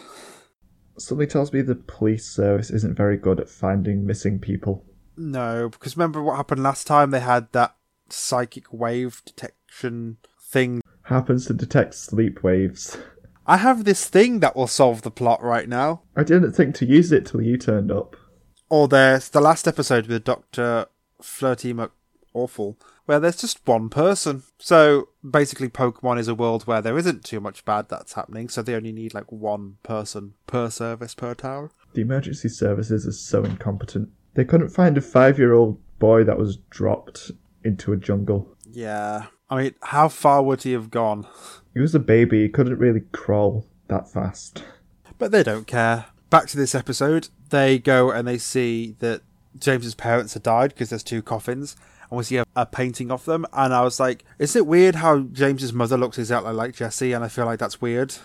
Something 0.97 1.27
tells 1.27 1.51
me 1.51 1.61
the 1.61 1.75
police 1.75 2.25
service 2.25 2.69
isn't 2.69 2.95
very 2.95 3.17
good 3.17 3.39
at 3.39 3.49
finding 3.49 4.05
missing 4.05 4.39
people. 4.39 4.85
No, 5.17 5.69
because 5.69 5.97
remember 5.97 6.21
what 6.21 6.37
happened 6.37 6.63
last 6.63 6.87
time? 6.87 7.11
They 7.11 7.19
had 7.19 7.51
that 7.51 7.75
psychic 8.11 8.71
wave 8.71 9.21
detection 9.25 10.17
thing 10.39 10.81
Happens 11.03 11.45
to 11.47 11.53
detect 11.53 11.95
sleep 11.95 12.43
waves. 12.43 12.97
I 13.47 13.57
have 13.57 13.83
this 13.83 14.07
thing 14.07 14.39
that 14.39 14.55
will 14.55 14.67
solve 14.67 15.01
the 15.01 15.11
plot 15.11 15.43
right 15.43 15.67
now. 15.67 16.03
I 16.15 16.23
didn't 16.23 16.53
think 16.53 16.75
to 16.75 16.85
use 16.85 17.11
it 17.11 17.25
till 17.25 17.41
you 17.41 17.57
turned 17.57 17.91
up. 17.91 18.15
Or 18.69 18.87
there's 18.87 19.29
the 19.29 19.41
last 19.41 19.67
episode 19.67 20.07
with 20.07 20.23
Dr. 20.23 20.85
Flirty 21.21 21.73
McAwful, 21.73 22.77
where 23.05 23.19
there's 23.19 23.41
just 23.41 23.67
one 23.67 23.89
person. 23.89 24.43
So 24.59 25.09
basically, 25.27 25.67
Pokemon 25.67 26.19
is 26.19 26.27
a 26.27 26.35
world 26.35 26.63
where 26.63 26.81
there 26.81 26.97
isn't 26.97 27.25
too 27.25 27.41
much 27.41 27.65
bad 27.65 27.89
that's 27.89 28.13
happening, 28.13 28.47
so 28.47 28.61
they 28.61 28.75
only 28.75 28.93
need 28.93 29.13
like 29.13 29.31
one 29.31 29.77
person 29.83 30.35
per 30.47 30.69
service 30.69 31.15
per 31.15 31.33
tower. 31.33 31.71
The 31.93 32.01
emergency 32.01 32.47
services 32.47 33.05
are 33.05 33.11
so 33.11 33.43
incompetent. 33.43 34.09
They 34.35 34.45
couldn't 34.45 34.69
find 34.69 34.97
a 34.97 35.01
five 35.01 35.37
year 35.37 35.51
old 35.51 35.81
boy 35.99 36.23
that 36.23 36.37
was 36.37 36.57
dropped 36.69 37.31
into 37.63 37.93
a 37.93 37.97
jungle. 37.97 38.55
Yeah. 38.69 39.27
I 39.49 39.61
mean, 39.61 39.75
how 39.81 40.07
far 40.07 40.41
would 40.43 40.63
he 40.63 40.71
have 40.73 40.91
gone? 40.91 41.27
He 41.73 41.79
was 41.79 41.95
a 41.95 41.99
baby, 41.99 42.43
he 42.43 42.49
couldn't 42.49 42.79
really 42.79 43.01
crawl 43.11 43.65
that 43.87 44.09
fast. 44.09 44.63
But 45.17 45.31
they 45.31 45.43
don't 45.43 45.67
care. 45.67 46.05
Back 46.29 46.47
to 46.47 46.57
this 46.57 46.73
episode, 46.73 47.27
they 47.49 47.77
go 47.77 48.11
and 48.11 48.27
they 48.27 48.37
see 48.37 48.95
that 48.99 49.21
James's 49.57 49.95
parents 49.95 50.33
have 50.33 50.43
died 50.43 50.69
because 50.73 50.89
there's 50.89 51.03
two 51.03 51.21
coffins, 51.21 51.75
and 52.09 52.17
we 52.17 52.23
see 52.23 52.37
a, 52.37 52.45
a 52.55 52.65
painting 52.65 53.11
of 53.11 53.25
them. 53.25 53.45
And 53.53 53.73
I 53.73 53.83
was 53.83 53.99
like, 53.99 54.23
is 54.39 54.55
it 54.55 54.65
weird 54.65 54.95
how 54.95 55.19
James's 55.19 55.73
mother 55.73 55.97
looks 55.97 56.17
exactly 56.17 56.53
like 56.53 56.75
Jessie? 56.75 57.11
And 57.11 57.23
I 57.23 57.27
feel 57.27 57.45
like 57.45 57.59
that's 57.59 57.81
weird. 57.81 58.15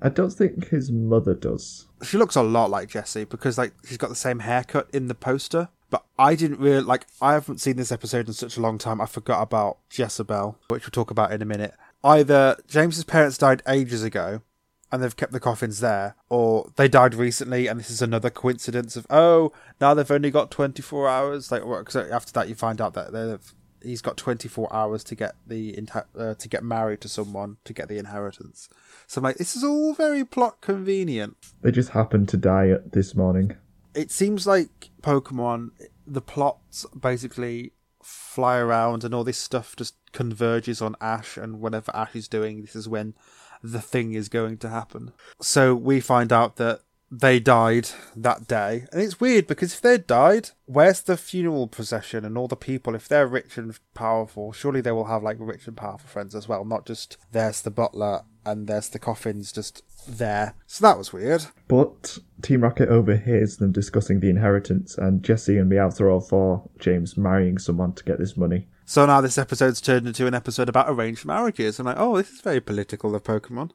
I 0.00 0.08
don't 0.08 0.32
think 0.32 0.68
his 0.68 0.90
mother 0.92 1.34
does. 1.34 1.86
She 2.02 2.18
looks 2.18 2.36
a 2.36 2.42
lot 2.42 2.70
like 2.70 2.88
Jessie 2.88 3.24
because 3.24 3.58
like 3.58 3.72
she's 3.84 3.96
got 3.96 4.10
the 4.10 4.14
same 4.14 4.40
haircut 4.40 4.88
in 4.92 5.08
the 5.08 5.14
poster. 5.14 5.68
But 5.90 6.04
I 6.18 6.34
didn't 6.34 6.60
really 6.60 6.82
like. 6.82 7.06
I 7.20 7.34
haven't 7.34 7.60
seen 7.60 7.76
this 7.76 7.92
episode 7.92 8.26
in 8.28 8.34
such 8.34 8.56
a 8.56 8.60
long 8.60 8.78
time. 8.78 9.00
I 9.00 9.06
forgot 9.06 9.42
about 9.42 9.78
Jessiebelle, 9.90 10.56
which 10.68 10.84
we'll 10.84 10.90
talk 10.90 11.10
about 11.10 11.32
in 11.32 11.42
a 11.42 11.46
minute. 11.46 11.74
Either 12.02 12.56
James's 12.66 13.04
parents 13.04 13.38
died 13.38 13.62
ages 13.68 14.02
ago, 14.02 14.42
and 14.90 15.02
they've 15.02 15.16
kept 15.16 15.32
the 15.32 15.40
coffins 15.40 15.80
there, 15.80 16.16
or 16.28 16.70
they 16.76 16.88
died 16.88 17.14
recently, 17.14 17.66
and 17.66 17.78
this 17.78 17.90
is 17.90 18.02
another 18.02 18.30
coincidence 18.30 18.96
of 18.96 19.06
oh, 19.10 19.52
now 19.80 19.94
they've 19.94 20.10
only 20.10 20.30
got 20.30 20.50
twenty 20.50 20.82
four 20.82 21.08
hours. 21.08 21.52
Like, 21.52 21.62
because 21.62 21.96
after 21.96 22.32
that 22.32 22.48
you 22.48 22.54
find 22.54 22.80
out 22.80 22.94
that 22.94 23.12
they've 23.12 23.54
he's 23.82 24.02
got 24.02 24.16
twenty 24.16 24.48
four 24.48 24.72
hours 24.72 25.04
to 25.04 25.14
get 25.14 25.36
the 25.46 25.78
uh, 26.18 26.34
to 26.34 26.48
get 26.48 26.64
married 26.64 27.00
to 27.02 27.08
someone 27.08 27.58
to 27.64 27.72
get 27.72 27.88
the 27.88 27.98
inheritance. 27.98 28.68
So 29.06 29.20
I'm 29.20 29.24
like, 29.24 29.36
this 29.36 29.54
is 29.54 29.62
all 29.62 29.94
very 29.94 30.24
plot 30.24 30.60
convenient. 30.60 31.36
They 31.62 31.70
just 31.70 31.90
happened 31.90 32.28
to 32.30 32.36
die 32.36 32.74
this 32.92 33.14
morning. 33.14 33.56
It 33.94 34.10
seems 34.10 34.46
like 34.46 34.90
Pokemon, 35.06 35.70
the 36.04 36.20
plots 36.20 36.84
basically 36.98 37.72
fly 38.02 38.58
around 38.58 39.04
and 39.04 39.14
all 39.14 39.22
this 39.22 39.38
stuff 39.38 39.76
just 39.76 39.94
converges 40.10 40.82
on 40.82 40.96
Ash, 41.00 41.36
and 41.36 41.60
whatever 41.60 41.94
Ash 41.94 42.16
is 42.16 42.26
doing, 42.26 42.62
this 42.62 42.74
is 42.74 42.88
when 42.88 43.14
the 43.62 43.80
thing 43.80 44.14
is 44.14 44.28
going 44.28 44.58
to 44.58 44.68
happen. 44.68 45.12
So 45.40 45.76
we 45.76 46.00
find 46.00 46.32
out 46.32 46.56
that 46.56 46.80
they 47.08 47.38
died 47.38 47.88
that 48.16 48.48
day. 48.48 48.86
And 48.90 49.00
it's 49.00 49.20
weird 49.20 49.46
because 49.46 49.74
if 49.74 49.80
they 49.80 49.96
died, 49.98 50.50
where's 50.64 51.02
the 51.02 51.16
funeral 51.16 51.68
procession 51.68 52.24
and 52.24 52.36
all 52.36 52.48
the 52.48 52.56
people? 52.56 52.96
If 52.96 53.06
they're 53.06 53.28
rich 53.28 53.56
and 53.56 53.78
powerful, 53.94 54.52
surely 54.52 54.80
they 54.80 54.90
will 54.90 55.04
have 55.04 55.22
like 55.22 55.36
rich 55.38 55.68
and 55.68 55.76
powerful 55.76 56.08
friends 56.08 56.34
as 56.34 56.48
well, 56.48 56.64
not 56.64 56.84
just 56.84 57.16
there's 57.30 57.62
the 57.62 57.70
butler 57.70 58.22
and 58.46 58.66
there's 58.66 58.88
the 58.88 58.98
coffins 58.98 59.52
just 59.52 59.82
there. 60.08 60.54
So 60.66 60.86
that 60.86 60.96
was 60.96 61.12
weird. 61.12 61.44
But 61.68 62.18
Team 62.42 62.62
Rocket 62.62 62.88
overhears 62.88 63.56
them 63.56 63.72
discussing 63.72 64.20
the 64.20 64.30
inheritance, 64.30 64.96
and 64.96 65.22
Jessie 65.22 65.58
and 65.58 65.70
Meowth 65.70 66.00
are 66.00 66.08
all 66.08 66.20
for 66.20 66.68
James 66.78 67.16
marrying 67.16 67.58
someone 67.58 67.92
to 67.94 68.04
get 68.04 68.18
this 68.18 68.36
money. 68.36 68.68
So 68.84 69.04
now 69.04 69.20
this 69.20 69.36
episode's 69.36 69.80
turned 69.80 70.06
into 70.06 70.28
an 70.28 70.34
episode 70.34 70.68
about 70.68 70.88
arranged 70.88 71.24
marriages. 71.24 71.78
I'm 71.78 71.86
like, 71.86 71.98
oh, 71.98 72.16
this 72.16 72.30
is 72.30 72.40
very 72.40 72.60
political 72.60 73.14
of 73.14 73.24
Pokemon. 73.24 73.72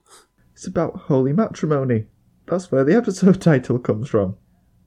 It's 0.54 0.68
about 0.68 0.96
holy 0.96 1.34
matrimony. 1.34 2.06
That's 2.46 2.72
where 2.72 2.86
the 2.86 2.96
episode 2.96 3.42
title 3.42 3.78
comes 3.78 4.10
from. 4.10 4.38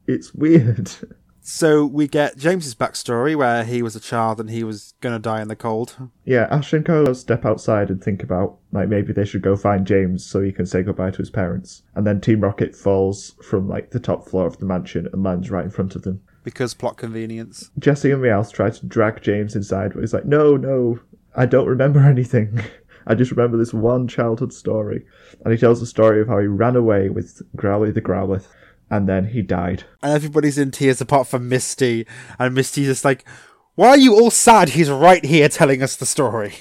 It's 0.06 0.34
weird. 0.34 0.90
So 1.46 1.84
we 1.84 2.08
get 2.08 2.38
James's 2.38 2.74
backstory 2.74 3.36
where 3.36 3.64
he 3.64 3.82
was 3.82 3.94
a 3.94 4.00
child 4.00 4.40
and 4.40 4.48
he 4.48 4.64
was 4.64 4.94
gonna 5.02 5.18
die 5.18 5.42
in 5.42 5.48
the 5.48 5.54
cold. 5.54 5.94
Yeah, 6.24 6.48
Ash 6.50 6.72
and 6.72 6.86
Kolo 6.86 7.12
step 7.12 7.44
outside 7.44 7.90
and 7.90 8.02
think 8.02 8.22
about 8.22 8.56
like 8.72 8.88
maybe 8.88 9.12
they 9.12 9.26
should 9.26 9.42
go 9.42 9.54
find 9.54 9.86
James 9.86 10.24
so 10.24 10.40
he 10.40 10.52
can 10.52 10.64
say 10.64 10.82
goodbye 10.82 11.10
to 11.10 11.18
his 11.18 11.28
parents. 11.28 11.82
And 11.94 12.06
then 12.06 12.22
Team 12.22 12.40
Rocket 12.40 12.74
falls 12.74 13.34
from 13.42 13.68
like 13.68 13.90
the 13.90 14.00
top 14.00 14.26
floor 14.26 14.46
of 14.46 14.56
the 14.56 14.64
mansion 14.64 15.06
and 15.12 15.22
lands 15.22 15.50
right 15.50 15.66
in 15.66 15.70
front 15.70 15.94
of 15.94 16.00
them. 16.00 16.22
Because 16.44 16.72
plot 16.72 16.96
convenience. 16.96 17.70
Jessie 17.78 18.10
and 18.10 18.22
Meowth 18.22 18.50
try 18.50 18.70
to 18.70 18.86
drag 18.86 19.20
James 19.20 19.54
inside, 19.54 19.92
but 19.92 20.00
he's 20.00 20.14
like, 20.14 20.24
No, 20.24 20.56
no, 20.56 20.98
I 21.36 21.44
don't 21.44 21.68
remember 21.68 22.00
anything. 22.06 22.58
I 23.06 23.14
just 23.14 23.30
remember 23.30 23.58
this 23.58 23.74
one 23.74 24.08
childhood 24.08 24.54
story. 24.54 25.04
And 25.44 25.52
he 25.52 25.60
tells 25.60 25.80
the 25.80 25.86
story 25.86 26.22
of 26.22 26.28
how 26.28 26.38
he 26.38 26.46
ran 26.46 26.74
away 26.74 27.10
with 27.10 27.42
Growly 27.54 27.90
the 27.90 28.00
Growlithe 28.00 28.46
and 28.90 29.08
then 29.08 29.26
he 29.26 29.42
died. 29.42 29.84
And 30.02 30.12
everybody's 30.12 30.58
in 30.58 30.70
tears 30.70 31.00
apart 31.00 31.26
from 31.26 31.48
Misty, 31.48 32.06
and 32.38 32.54
Misty's 32.54 32.86
just 32.86 33.04
like, 33.04 33.24
"Why 33.74 33.88
are 33.88 33.98
you 33.98 34.14
all 34.14 34.30
sad? 34.30 34.70
He's 34.70 34.90
right 34.90 35.24
here 35.24 35.48
telling 35.48 35.82
us 35.82 35.96
the 35.96 36.06
story." 36.06 36.54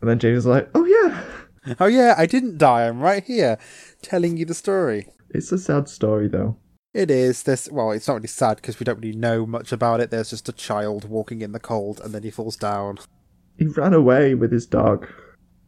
And 0.00 0.08
then 0.08 0.18
James 0.18 0.38
is 0.38 0.46
like, 0.46 0.70
"Oh 0.74 0.84
yeah, 0.84 1.74
oh 1.80 1.86
yeah, 1.86 2.14
I 2.16 2.26
didn't 2.26 2.58
die. 2.58 2.86
I'm 2.86 3.00
right 3.00 3.24
here, 3.24 3.58
telling 4.02 4.36
you 4.36 4.44
the 4.44 4.54
story." 4.54 5.08
It's 5.30 5.52
a 5.52 5.58
sad 5.58 5.88
story 5.88 6.28
though. 6.28 6.56
It 6.92 7.10
is. 7.10 7.44
This 7.44 7.68
well, 7.70 7.92
it's 7.92 8.08
not 8.08 8.14
really 8.14 8.26
sad 8.28 8.56
because 8.56 8.80
we 8.80 8.84
don't 8.84 9.00
really 9.00 9.16
know 9.16 9.46
much 9.46 9.70
about 9.72 10.00
it. 10.00 10.10
There's 10.10 10.30
just 10.30 10.48
a 10.48 10.52
child 10.52 11.08
walking 11.08 11.40
in 11.40 11.52
the 11.52 11.60
cold, 11.60 12.00
and 12.00 12.12
then 12.12 12.22
he 12.22 12.30
falls 12.30 12.56
down. 12.56 12.98
He 13.56 13.66
ran 13.66 13.94
away 13.94 14.34
with 14.34 14.50
his 14.50 14.66
dog. 14.66 15.06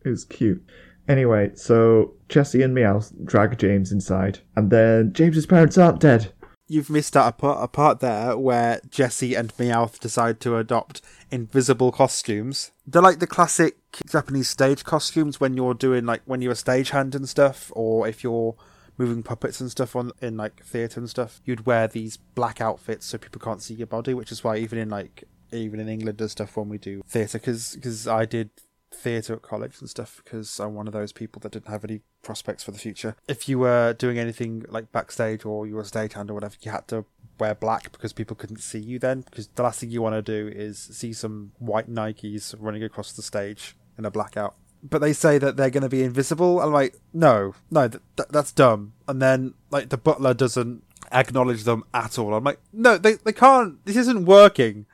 It 0.04 0.09
was 0.09 0.25
cute. 0.25 0.64
Anyway, 1.09 1.50
so 1.54 2.14
Jessie 2.28 2.62
and 2.62 2.76
Meowth 2.76 3.12
drag 3.25 3.59
James 3.59 3.92
inside, 3.92 4.40
and 4.56 4.71
then 4.71 5.12
James's 5.12 5.47
parents 5.47 5.76
aren't 5.76 6.00
dead. 6.00 6.32
You've 6.68 6.90
missed 6.90 7.16
out 7.16 7.28
a 7.28 7.32
part, 7.32 7.62
a 7.62 7.68
part 7.68 8.00
there 8.00 8.38
where 8.38 8.80
Jessie 8.88 9.35
and 9.35 9.52
Meowth 9.56 9.99
decide 9.99 10.40
to 10.40 10.56
adopt 10.56 11.02
invisible 11.30 11.92
costumes. 11.92 12.71
They're 12.87 13.02
like 13.02 13.18
the 13.18 13.26
classic 13.26 13.76
Japanese 14.09 14.49
stage 14.49 14.85
costumes 14.85 15.40
when 15.40 15.54
you're 15.54 15.75
doing 15.75 16.06
like 16.06 16.23
when 16.25 16.40
you're 16.40 16.52
a 16.52 16.56
stagehand 16.56 17.14
and 17.14 17.28
stuff, 17.28 17.71
or 17.75 18.09
if 18.09 18.23
you're 18.23 18.54
moving 18.97 19.23
puppets 19.23 19.61
and 19.61 19.71
stuff 19.71 19.97
on 19.97 20.12
in 20.21 20.37
like 20.37 20.64
theatre 20.64 21.00
and 21.00 21.11
stuff. 21.11 21.40
You'd 21.44 21.66
wear 21.66 21.88
these 21.88 22.16
black 22.16 22.61
outfits 22.61 23.06
so 23.06 23.18
people 23.18 23.40
can't 23.40 23.62
see 23.62 23.75
your 23.75 23.87
body, 23.87 24.14
which 24.14 24.32
is 24.32 24.44
why 24.44 24.56
even 24.56 24.78
in 24.78 24.88
like 24.88 25.25
even 25.50 25.80
in 25.80 25.88
England 25.88 26.21
and 26.21 26.30
stuff 26.30 26.56
when 26.56 26.68
we 26.68 26.78
do 26.78 27.02
theatre, 27.06 27.38
because 27.38 27.75
because 27.75 28.06
I 28.06 28.25
did 28.25 28.50
theatre 28.94 29.34
at 29.34 29.42
college 29.42 29.80
and 29.80 29.88
stuff 29.88 30.20
because 30.22 30.61
I'm 30.61 30.75
one 30.75 30.87
of 30.87 30.92
those 30.92 31.12
people 31.12 31.40
that 31.40 31.52
didn't 31.52 31.68
have 31.68 31.84
any 31.84 32.00
prospects 32.22 32.64
for 32.64 32.70
the 32.70 32.78
future. 32.78 33.16
If 33.28 33.49
you 33.49 33.58
were 33.58 33.94
doing 33.94 34.18
anything 34.18 34.64
like 34.68 34.92
backstage 34.92 35.44
or 35.44 35.66
you 35.66 35.75
were 35.75 35.82
a 35.82 35.84
stagehand 35.84 36.30
or 36.30 36.34
whatever, 36.34 36.56
you 36.61 36.70
had 36.70 36.88
to 36.88 37.04
wear 37.38 37.54
black 37.54 37.90
because 37.92 38.12
people 38.12 38.37
couldn't 38.37 38.61
see 38.61 38.78
you 38.78 38.99
then. 38.99 39.22
Because 39.22 39.49
the 39.49 39.62
last 39.62 39.80
thing 39.80 39.90
you 39.90 40.02
want 40.02 40.14
to 40.14 40.22
do 40.22 40.49
is 40.54 40.78
see 40.78 41.12
some 41.12 41.52
white 41.58 41.90
Nikes 41.90 42.54
running 42.58 42.82
across 42.82 43.12
the 43.12 43.22
stage 43.22 43.76
in 43.99 44.04
a 44.04 44.11
blackout. 44.11 44.54
But 44.82 45.00
they 45.00 45.12
say 45.12 45.38
that 45.38 45.56
they're 45.56 45.70
going 45.70 45.82
to 45.82 45.88
be 45.88 46.02
invisible. 46.02 46.61
I'm 46.61 46.72
like, 46.72 46.96
no, 47.12 47.54
no, 47.70 47.88
th- 47.88 48.02
th- 48.16 48.28
that's 48.30 48.50
dumb. 48.52 48.94
And 49.06 49.22
then 49.22 49.54
like 49.70 49.90
the 49.90 49.96
butler 49.96 50.34
doesn't 50.34 50.82
acknowledge 51.12 51.64
them 51.64 51.84
at 51.94 52.18
all. 52.18 52.34
I'm 52.34 52.44
like, 52.44 52.61
no, 52.72 52.99
they 52.99 53.14
they 53.14 53.32
can't. 53.32 53.84
This 53.84 53.96
isn't 53.96 54.25
working. 54.25 54.87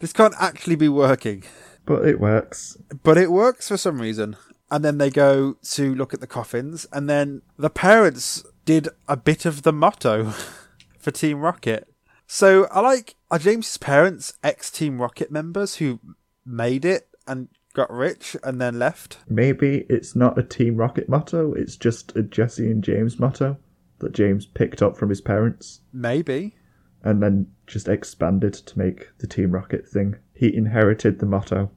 This 0.00 0.12
can't 0.12 0.34
actually 0.38 0.76
be 0.76 0.88
working. 0.88 1.44
But 1.90 2.06
it 2.06 2.20
works. 2.20 2.76
But 3.02 3.18
it 3.18 3.32
works 3.32 3.66
for 3.66 3.76
some 3.76 4.00
reason. 4.00 4.36
And 4.70 4.84
then 4.84 4.98
they 4.98 5.10
go 5.10 5.56
to 5.72 5.92
look 5.92 6.14
at 6.14 6.20
the 6.20 6.28
coffins, 6.28 6.86
and 6.92 7.10
then 7.10 7.42
the 7.58 7.68
parents 7.68 8.44
did 8.64 8.88
a 9.08 9.16
bit 9.16 9.44
of 9.44 9.62
the 9.62 9.72
motto 9.72 10.32
for 11.00 11.10
Team 11.10 11.40
Rocket. 11.40 11.92
So 12.28 12.68
I 12.70 12.78
like 12.78 13.16
are 13.28 13.40
James's 13.40 13.76
parents 13.76 14.34
ex 14.44 14.70
Team 14.70 15.02
Rocket 15.02 15.32
members 15.32 15.76
who 15.76 15.98
made 16.46 16.84
it 16.84 17.08
and 17.26 17.48
got 17.74 17.90
rich 17.90 18.36
and 18.44 18.60
then 18.60 18.78
left? 18.78 19.18
Maybe 19.28 19.84
it's 19.88 20.14
not 20.14 20.38
a 20.38 20.44
Team 20.44 20.76
Rocket 20.76 21.08
motto, 21.08 21.54
it's 21.54 21.74
just 21.74 22.16
a 22.16 22.22
Jessie 22.22 22.70
and 22.70 22.84
James 22.84 23.18
motto 23.18 23.56
that 23.98 24.12
James 24.12 24.46
picked 24.46 24.80
up 24.80 24.96
from 24.96 25.08
his 25.08 25.20
parents. 25.20 25.80
Maybe. 25.92 26.54
And 27.02 27.20
then 27.20 27.48
just 27.66 27.88
expanded 27.88 28.54
to 28.54 28.78
make 28.78 29.08
the 29.18 29.26
Team 29.26 29.50
Rocket 29.50 29.88
thing. 29.88 30.14
He 30.32 30.54
inherited 30.54 31.18
the 31.18 31.26
motto 31.26 31.72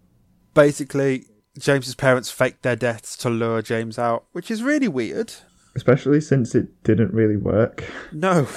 basically 0.53 1.25
James's 1.57 1.95
parents 1.95 2.31
faked 2.31 2.63
their 2.63 2.75
deaths 2.75 3.15
to 3.17 3.29
lure 3.29 3.61
James 3.61 3.99
out, 3.99 4.25
which 4.31 4.49
is 4.49 4.63
really 4.63 4.87
weird. 4.87 5.33
Especially 5.75 6.21
since 6.21 6.55
it 6.55 6.83
didn't 6.83 7.13
really 7.13 7.37
work. 7.37 7.83
No. 8.11 8.47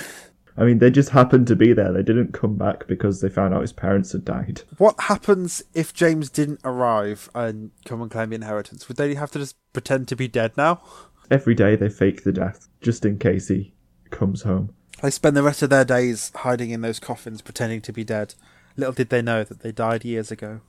I 0.58 0.64
mean, 0.64 0.78
they 0.78 0.90
just 0.90 1.10
happened 1.10 1.46
to 1.48 1.56
be 1.56 1.72
there. 1.74 1.92
They 1.92 2.02
didn't 2.02 2.32
come 2.32 2.56
back 2.56 2.86
because 2.86 3.20
they 3.20 3.28
found 3.28 3.52
out 3.52 3.60
his 3.60 3.72
parents 3.72 4.12
had 4.12 4.24
died. 4.24 4.62
What 4.78 4.98
happens 5.00 5.62
if 5.74 5.92
James 5.92 6.30
didn't 6.30 6.60
arrive 6.64 7.28
and 7.34 7.72
come 7.84 8.00
and 8.00 8.10
claim 8.10 8.30
the 8.30 8.36
inheritance? 8.36 8.88
Would 8.88 8.96
they 8.96 9.14
have 9.14 9.30
to 9.32 9.38
just 9.38 9.56
pretend 9.74 10.08
to 10.08 10.16
be 10.16 10.28
dead 10.28 10.56
now? 10.56 10.82
Every 11.30 11.54
day 11.54 11.76
they 11.76 11.90
fake 11.90 12.24
the 12.24 12.32
death, 12.32 12.68
just 12.80 13.04
in 13.04 13.18
case 13.18 13.48
he 13.48 13.74
comes 14.10 14.42
home. 14.42 14.74
They 15.02 15.10
spend 15.10 15.36
the 15.36 15.42
rest 15.42 15.60
of 15.60 15.68
their 15.68 15.84
days 15.84 16.32
hiding 16.36 16.70
in 16.70 16.80
those 16.80 17.00
coffins, 17.00 17.42
pretending 17.42 17.82
to 17.82 17.92
be 17.92 18.04
dead. 18.04 18.34
Little 18.76 18.92
did 18.92 19.08
they 19.08 19.22
know 19.22 19.42
that 19.42 19.60
they 19.60 19.72
died 19.72 20.04
years 20.04 20.30
ago. 20.30 20.60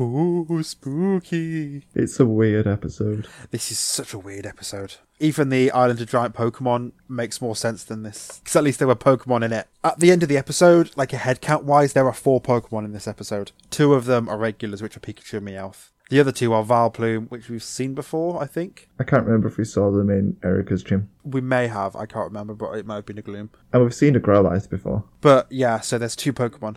Ooh, 0.00 0.60
spooky. 0.62 1.84
It's 1.94 2.18
a 2.18 2.26
weird 2.26 2.66
episode. 2.66 3.28
This 3.50 3.70
is 3.70 3.78
such 3.78 4.12
a 4.12 4.18
weird 4.18 4.44
episode. 4.44 4.96
Even 5.20 5.50
the 5.50 5.70
Island 5.70 6.00
of 6.00 6.08
Giant 6.08 6.34
Pokemon 6.34 6.92
makes 7.08 7.40
more 7.40 7.54
sense 7.54 7.84
than 7.84 8.02
this. 8.02 8.40
Because 8.42 8.56
at 8.56 8.64
least 8.64 8.80
there 8.80 8.88
were 8.88 8.96
Pokemon 8.96 9.44
in 9.44 9.52
it. 9.52 9.68
At 9.84 10.00
the 10.00 10.10
end 10.10 10.24
of 10.24 10.28
the 10.28 10.36
episode, 10.36 10.90
like 10.96 11.12
a 11.12 11.18
head 11.18 11.40
count 11.40 11.64
wise, 11.64 11.92
there 11.92 12.06
are 12.06 12.12
four 12.12 12.40
Pokemon 12.40 12.84
in 12.84 12.92
this 12.92 13.06
episode. 13.06 13.52
Two 13.70 13.94
of 13.94 14.06
them 14.06 14.28
are 14.28 14.36
regulars, 14.36 14.82
which 14.82 14.96
are 14.96 15.00
Pikachu 15.00 15.34
and 15.34 15.46
Meowth. 15.46 15.90
The 16.10 16.20
other 16.20 16.32
two 16.32 16.52
are 16.52 16.62
Vileplume, 16.62 17.30
which 17.30 17.48
we've 17.48 17.62
seen 17.62 17.94
before, 17.94 18.42
I 18.42 18.46
think. 18.46 18.90
I 19.00 19.04
can't 19.04 19.24
remember 19.24 19.48
if 19.48 19.56
we 19.56 19.64
saw 19.64 19.90
them 19.90 20.10
in 20.10 20.36
Erika's 20.42 20.82
gym. 20.82 21.08
We 21.24 21.40
may 21.40 21.66
have, 21.68 21.96
I 21.96 22.04
can't 22.04 22.26
remember, 22.26 22.52
but 22.52 22.72
it 22.72 22.84
might 22.84 22.96
have 22.96 23.06
been 23.06 23.16
a 23.16 23.22
Gloom. 23.22 23.50
And 23.72 23.82
we've 23.82 23.94
seen 23.94 24.14
a 24.14 24.20
Growlithe 24.20 24.68
before. 24.68 25.04
But 25.22 25.50
yeah, 25.50 25.80
so 25.80 25.96
there's 25.96 26.14
two 26.14 26.34
Pokemon 26.34 26.76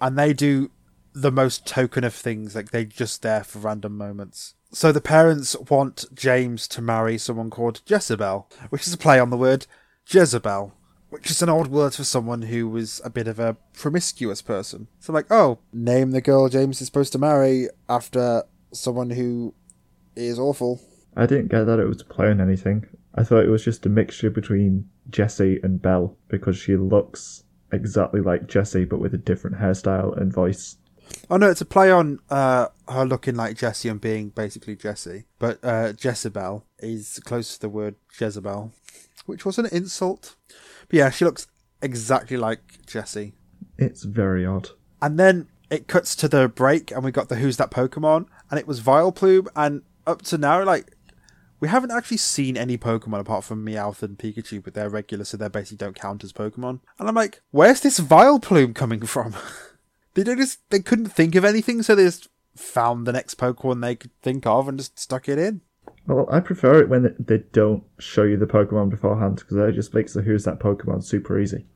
and 0.00 0.18
they 0.18 0.32
do 0.32 0.70
the 1.12 1.32
most 1.32 1.66
token 1.66 2.04
of 2.04 2.14
things. 2.14 2.54
Like 2.54 2.70
they're 2.70 2.84
just 2.84 3.22
there 3.22 3.44
for 3.44 3.58
random 3.58 3.96
moments. 3.96 4.54
So 4.70 4.92
the 4.92 5.00
parents 5.00 5.56
want 5.70 6.04
James 6.14 6.68
to 6.68 6.82
marry 6.82 7.16
someone 7.18 7.50
called 7.50 7.80
Jessiebelle, 7.86 8.46
which 8.68 8.86
is 8.86 8.92
a 8.92 8.98
play 8.98 9.18
on 9.18 9.30
the 9.30 9.36
word 9.36 9.66
Jezebel. 10.06 10.74
which 11.10 11.30
is 11.30 11.42
an 11.42 11.48
odd 11.48 11.68
word 11.68 11.94
for 11.94 12.04
someone 12.04 12.42
who 12.42 12.68
was 12.68 13.00
a 13.04 13.10
bit 13.10 13.26
of 13.26 13.38
a 13.38 13.56
promiscuous 13.72 14.42
person. 14.42 14.88
So, 15.00 15.12
like, 15.12 15.30
oh, 15.30 15.58
name 15.72 16.10
the 16.10 16.20
girl 16.20 16.48
James 16.48 16.80
is 16.80 16.86
supposed 16.86 17.12
to 17.12 17.18
marry 17.18 17.68
after 17.88 18.44
someone 18.72 19.10
who 19.10 19.54
is 20.14 20.38
awful. 20.38 20.80
I 21.16 21.26
didn't 21.26 21.48
get 21.48 21.64
that 21.64 21.78
it 21.78 21.88
was 21.88 22.02
a 22.02 22.04
play 22.04 22.28
on 22.28 22.40
anything. 22.40 22.86
I 23.14 23.24
thought 23.24 23.44
it 23.44 23.50
was 23.50 23.64
just 23.64 23.86
a 23.86 23.88
mixture 23.88 24.30
between 24.30 24.88
Jessie 25.10 25.58
and 25.62 25.80
Belle 25.80 26.16
because 26.28 26.56
she 26.56 26.76
looks 26.76 27.44
exactly 27.72 28.20
like 28.20 28.46
Jessie 28.46 28.84
but 28.84 29.00
with 29.00 29.14
a 29.14 29.18
different 29.18 29.58
hairstyle 29.58 30.16
and 30.20 30.32
voice. 30.32 30.76
Oh 31.30 31.36
no, 31.36 31.50
it's 31.50 31.60
a 31.60 31.66
play 31.66 31.90
on 31.90 32.20
uh, 32.30 32.68
her 32.88 33.04
looking 33.04 33.34
like 33.34 33.56
Jessie 33.56 33.88
and 33.88 34.00
being 34.00 34.30
basically 34.30 34.76
Jessie. 34.76 35.24
But 35.38 35.58
uh, 35.62 35.92
Jessiebelle 35.92 36.62
is 36.78 37.20
close 37.24 37.54
to 37.54 37.60
the 37.60 37.68
word 37.68 37.96
Jezebel, 38.18 38.72
which 39.26 39.44
was 39.44 39.58
an 39.58 39.66
insult. 39.72 40.36
But 40.88 40.96
yeah, 40.96 41.10
she 41.10 41.24
looks 41.24 41.46
exactly 41.82 42.36
like 42.36 42.86
Jessie. 42.86 43.34
It's 43.78 44.04
very 44.04 44.44
odd. 44.44 44.70
And 45.00 45.18
then 45.18 45.48
it 45.70 45.86
cuts 45.86 46.16
to 46.16 46.28
the 46.28 46.48
break, 46.48 46.90
and 46.90 47.04
we 47.04 47.10
got 47.10 47.28
the 47.28 47.36
Who's 47.36 47.56
That 47.58 47.70
Pokemon, 47.70 48.26
and 48.50 48.58
it 48.58 48.66
was 48.66 48.80
Vileplume. 48.80 49.48
And 49.54 49.82
up 50.06 50.22
to 50.22 50.38
now, 50.38 50.64
like 50.64 50.94
we 51.60 51.68
haven't 51.68 51.90
actually 51.90 52.18
seen 52.18 52.56
any 52.56 52.78
Pokemon 52.78 53.20
apart 53.20 53.44
from 53.44 53.64
Meowth 53.64 54.02
and 54.02 54.18
Pikachu, 54.18 54.62
but 54.62 54.74
they're 54.74 54.90
regular, 54.90 55.24
so 55.24 55.36
they 55.36 55.48
basically 55.48 55.78
don't 55.78 55.96
count 55.96 56.24
as 56.24 56.32
Pokemon. 56.32 56.80
And 56.98 57.08
I'm 57.08 57.14
like, 57.14 57.42
where's 57.50 57.80
this 57.80 58.00
Vileplume 58.00 58.74
coming 58.74 59.04
from? 59.06 59.34
they 60.14 60.22
just 60.22 60.68
they 60.70 60.80
couldn't 60.80 61.06
think 61.06 61.34
of 61.34 61.44
anything, 61.44 61.82
so 61.82 61.94
they 61.94 62.04
just 62.04 62.28
found 62.56 63.06
the 63.06 63.12
next 63.12 63.38
Pokemon 63.38 63.80
they 63.80 63.96
could 63.96 64.10
think 64.22 64.46
of 64.46 64.68
and 64.68 64.78
just 64.78 64.98
stuck 64.98 65.28
it 65.28 65.38
in. 65.38 65.62
Well, 66.06 66.26
I 66.30 66.40
prefer 66.40 66.80
it 66.80 66.88
when 66.88 67.14
they 67.18 67.38
don't 67.52 67.84
show 67.98 68.22
you 68.22 68.36
the 68.36 68.46
Pokemon 68.46 68.90
beforehand 68.90 69.36
because 69.36 69.56
that 69.56 69.74
just 69.74 69.94
makes 69.94 70.14
the 70.14 70.22
Who's 70.22 70.44
That 70.44 70.58
Pokemon 70.58 71.04
super 71.04 71.38
easy. 71.38 71.66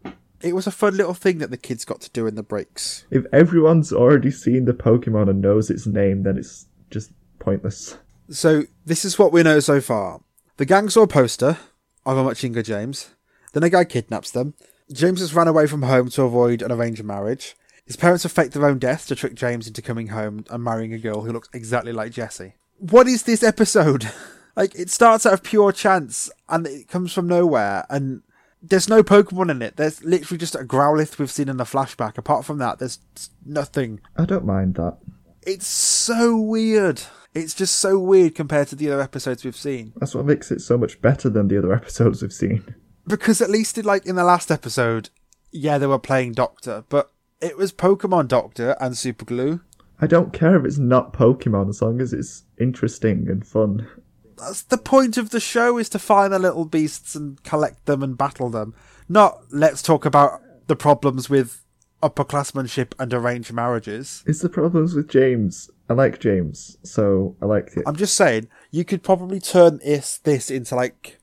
It 0.40 0.54
was 0.54 0.66
a 0.66 0.72
fun 0.72 0.96
little 0.96 1.14
thing 1.14 1.38
that 1.38 1.50
the 1.50 1.56
kids 1.56 1.84
got 1.84 2.00
to 2.00 2.10
do 2.10 2.26
in 2.26 2.34
the 2.34 2.42
breaks. 2.42 3.04
If 3.10 3.26
everyone's 3.32 3.92
already 3.92 4.30
seen 4.30 4.64
the 4.64 4.72
Pokemon 4.72 5.30
and 5.30 5.40
knows 5.40 5.70
its 5.70 5.86
name, 5.86 6.24
then 6.24 6.36
it's 6.36 6.66
just 6.90 7.12
pointless. 7.38 7.96
So 8.32 8.64
this 8.84 9.04
is 9.04 9.18
what 9.18 9.32
we 9.32 9.42
know 9.42 9.60
so 9.60 9.80
far. 9.80 10.20
The 10.56 10.64
gang 10.64 10.88
saw 10.88 11.02
a 11.02 11.06
poster 11.06 11.58
of 12.06 12.16
a 12.16 12.24
much 12.24 12.42
younger 12.42 12.62
James. 12.62 13.10
Then 13.52 13.62
a 13.62 13.70
guy 13.70 13.84
kidnaps 13.84 14.30
them. 14.30 14.54
James 14.90 15.20
has 15.20 15.34
run 15.34 15.48
away 15.48 15.66
from 15.66 15.82
home 15.82 16.08
to 16.10 16.22
avoid 16.22 16.62
an 16.62 16.72
arranged 16.72 17.04
marriage. 17.04 17.54
His 17.86 17.96
parents 17.96 18.22
have 18.22 18.32
faked 18.32 18.54
their 18.54 18.66
own 18.66 18.78
death 18.78 19.06
to 19.08 19.14
trick 19.14 19.34
James 19.34 19.66
into 19.66 19.82
coming 19.82 20.08
home 20.08 20.44
and 20.50 20.64
marrying 20.64 20.94
a 20.94 20.98
girl 20.98 21.22
who 21.22 21.32
looks 21.32 21.48
exactly 21.52 21.92
like 21.92 22.12
Jessie. 22.12 22.54
What 22.78 23.06
is 23.06 23.24
this 23.24 23.42
episode? 23.42 24.10
like, 24.56 24.74
it 24.74 24.88
starts 24.88 25.26
out 25.26 25.34
of 25.34 25.42
pure 25.42 25.72
chance 25.72 26.30
and 26.48 26.66
it 26.66 26.88
comes 26.88 27.12
from 27.12 27.26
nowhere, 27.26 27.84
and 27.90 28.22
there's 28.62 28.88
no 28.88 29.02
Pokemon 29.02 29.50
in 29.50 29.62
it. 29.62 29.76
There's 29.76 30.02
literally 30.04 30.38
just 30.38 30.54
a 30.54 30.64
Growlithe 30.64 31.18
we've 31.18 31.30
seen 31.30 31.48
in 31.48 31.56
the 31.58 31.64
flashback. 31.64 32.16
Apart 32.16 32.44
from 32.44 32.58
that, 32.58 32.78
there's 32.78 32.98
nothing. 33.44 34.00
I 34.16 34.24
don't 34.24 34.46
mind 34.46 34.76
that. 34.76 34.98
It's 35.42 35.66
so 35.66 36.38
weird. 36.38 37.02
It's 37.34 37.54
just 37.54 37.76
so 37.76 37.98
weird 37.98 38.34
compared 38.34 38.68
to 38.68 38.76
the 38.76 38.90
other 38.90 39.02
episodes 39.02 39.44
we've 39.44 39.56
seen. 39.56 39.92
That's 39.96 40.14
what 40.14 40.26
makes 40.26 40.50
it 40.50 40.60
so 40.60 40.76
much 40.76 41.00
better 41.00 41.30
than 41.30 41.48
the 41.48 41.58
other 41.58 41.72
episodes 41.74 42.22
we've 42.22 42.32
seen. 42.32 42.74
Because 43.06 43.40
at 43.40 43.50
least 43.50 43.78
in, 43.78 43.84
like 43.84 44.06
in 44.06 44.16
the 44.16 44.24
last 44.24 44.50
episode, 44.50 45.10
yeah, 45.50 45.78
they 45.78 45.86
were 45.86 45.98
playing 45.98 46.32
Doctor, 46.32 46.84
but 46.88 47.10
it 47.40 47.56
was 47.56 47.72
Pokemon 47.72 48.28
Doctor 48.28 48.76
and 48.80 48.96
Super 48.96 49.24
Glue. 49.24 49.60
I 50.00 50.06
don't 50.06 50.32
care 50.32 50.56
if 50.56 50.64
it's 50.64 50.78
not 50.78 51.12
Pokemon 51.12 51.68
as 51.68 51.80
long 51.80 52.00
as 52.00 52.12
it's 52.12 52.44
interesting 52.58 53.28
and 53.28 53.46
fun. 53.46 53.88
That's 54.36 54.62
the 54.62 54.78
point 54.78 55.16
of 55.16 55.30
the 55.30 55.40
show 55.40 55.78
is 55.78 55.88
to 55.90 55.98
find 55.98 56.32
the 56.32 56.38
little 56.38 56.64
beasts 56.64 57.14
and 57.14 57.42
collect 57.44 57.86
them 57.86 58.02
and 58.02 58.18
battle 58.18 58.50
them. 58.50 58.74
Not 59.08 59.42
let's 59.50 59.82
talk 59.82 60.04
about 60.04 60.40
the 60.66 60.76
problems 60.76 61.30
with 61.30 61.61
upperclassmanship 62.02 62.92
and 62.98 63.12
arranged 63.14 63.52
marriages. 63.52 64.22
It's 64.26 64.40
the 64.40 64.48
problems 64.48 64.94
with 64.94 65.08
James. 65.08 65.70
I 65.88 65.94
like 65.94 66.20
James, 66.20 66.78
so 66.82 67.36
I 67.40 67.46
like 67.46 67.70
it. 67.76 67.84
I'm 67.86 67.96
just 67.96 68.14
saying, 68.14 68.48
you 68.70 68.84
could 68.84 69.02
probably 69.02 69.40
turn 69.40 69.78
this 69.78 70.18
this 70.18 70.50
into 70.50 70.74
like 70.74 71.18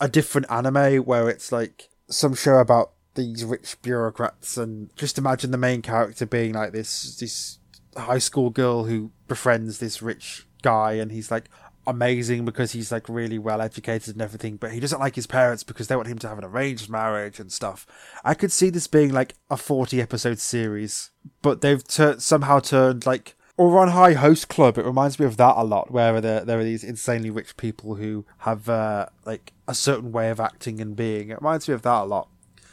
a 0.00 0.08
different 0.08 0.50
anime 0.50 0.98
where 1.04 1.28
it's 1.28 1.52
like 1.52 1.90
some 2.08 2.34
show 2.34 2.58
about 2.58 2.92
these 3.14 3.44
rich 3.44 3.80
bureaucrats 3.82 4.56
and 4.56 4.94
just 4.96 5.18
imagine 5.18 5.50
the 5.50 5.58
main 5.58 5.82
character 5.82 6.24
being 6.24 6.54
like 6.54 6.72
this 6.72 7.16
this 7.16 7.58
high 7.96 8.18
school 8.18 8.50
girl 8.50 8.84
who 8.84 9.10
befriends 9.26 9.78
this 9.78 10.00
rich 10.00 10.46
guy 10.62 10.92
and 10.92 11.10
he's 11.10 11.30
like 11.30 11.46
amazing 11.90 12.44
because 12.44 12.72
he's 12.72 12.90
like 12.90 13.08
really 13.08 13.38
well 13.38 13.60
educated 13.60 14.14
and 14.14 14.22
everything, 14.22 14.56
but 14.56 14.72
he 14.72 14.80
doesn't 14.80 15.00
like 15.00 15.16
his 15.16 15.26
parents 15.26 15.62
because 15.62 15.88
they 15.88 15.96
want 15.96 16.08
him 16.08 16.18
to 16.20 16.28
have 16.28 16.38
an 16.38 16.44
arranged 16.44 16.88
marriage 16.88 17.38
and 17.38 17.52
stuff. 17.52 17.86
I 18.24 18.34
could 18.34 18.52
see 18.52 18.70
this 18.70 18.86
being 18.86 19.12
like 19.12 19.34
a 19.50 19.56
40 19.56 20.00
episode 20.00 20.38
series, 20.38 21.10
but 21.42 21.60
they've 21.60 21.86
tur- 21.86 22.20
somehow 22.20 22.60
turned 22.60 23.04
like 23.06 23.36
Ouran 23.60 23.90
High 23.90 24.14
Host 24.14 24.48
Club. 24.48 24.78
It 24.78 24.86
reminds 24.86 25.18
me 25.18 25.26
of 25.26 25.36
that 25.36 25.54
a 25.56 25.64
lot, 25.64 25.90
where 25.90 26.18
there 26.20 26.44
there 26.46 26.58
are 26.58 26.64
these 26.64 26.82
insanely 26.82 27.28
rich 27.28 27.58
people 27.58 27.96
who 27.96 28.24
have 28.38 28.70
uh, 28.70 29.06
like 29.26 29.52
a 29.68 29.74
certain 29.74 30.12
way 30.12 30.30
of 30.30 30.40
acting 30.40 30.80
and 30.80 30.96
being. 30.96 31.28
It 31.28 31.42
reminds 31.42 31.68
me 31.68 31.74
of 31.74 31.82
that 31.82 32.02
a 32.02 32.04
lot, 32.04 32.28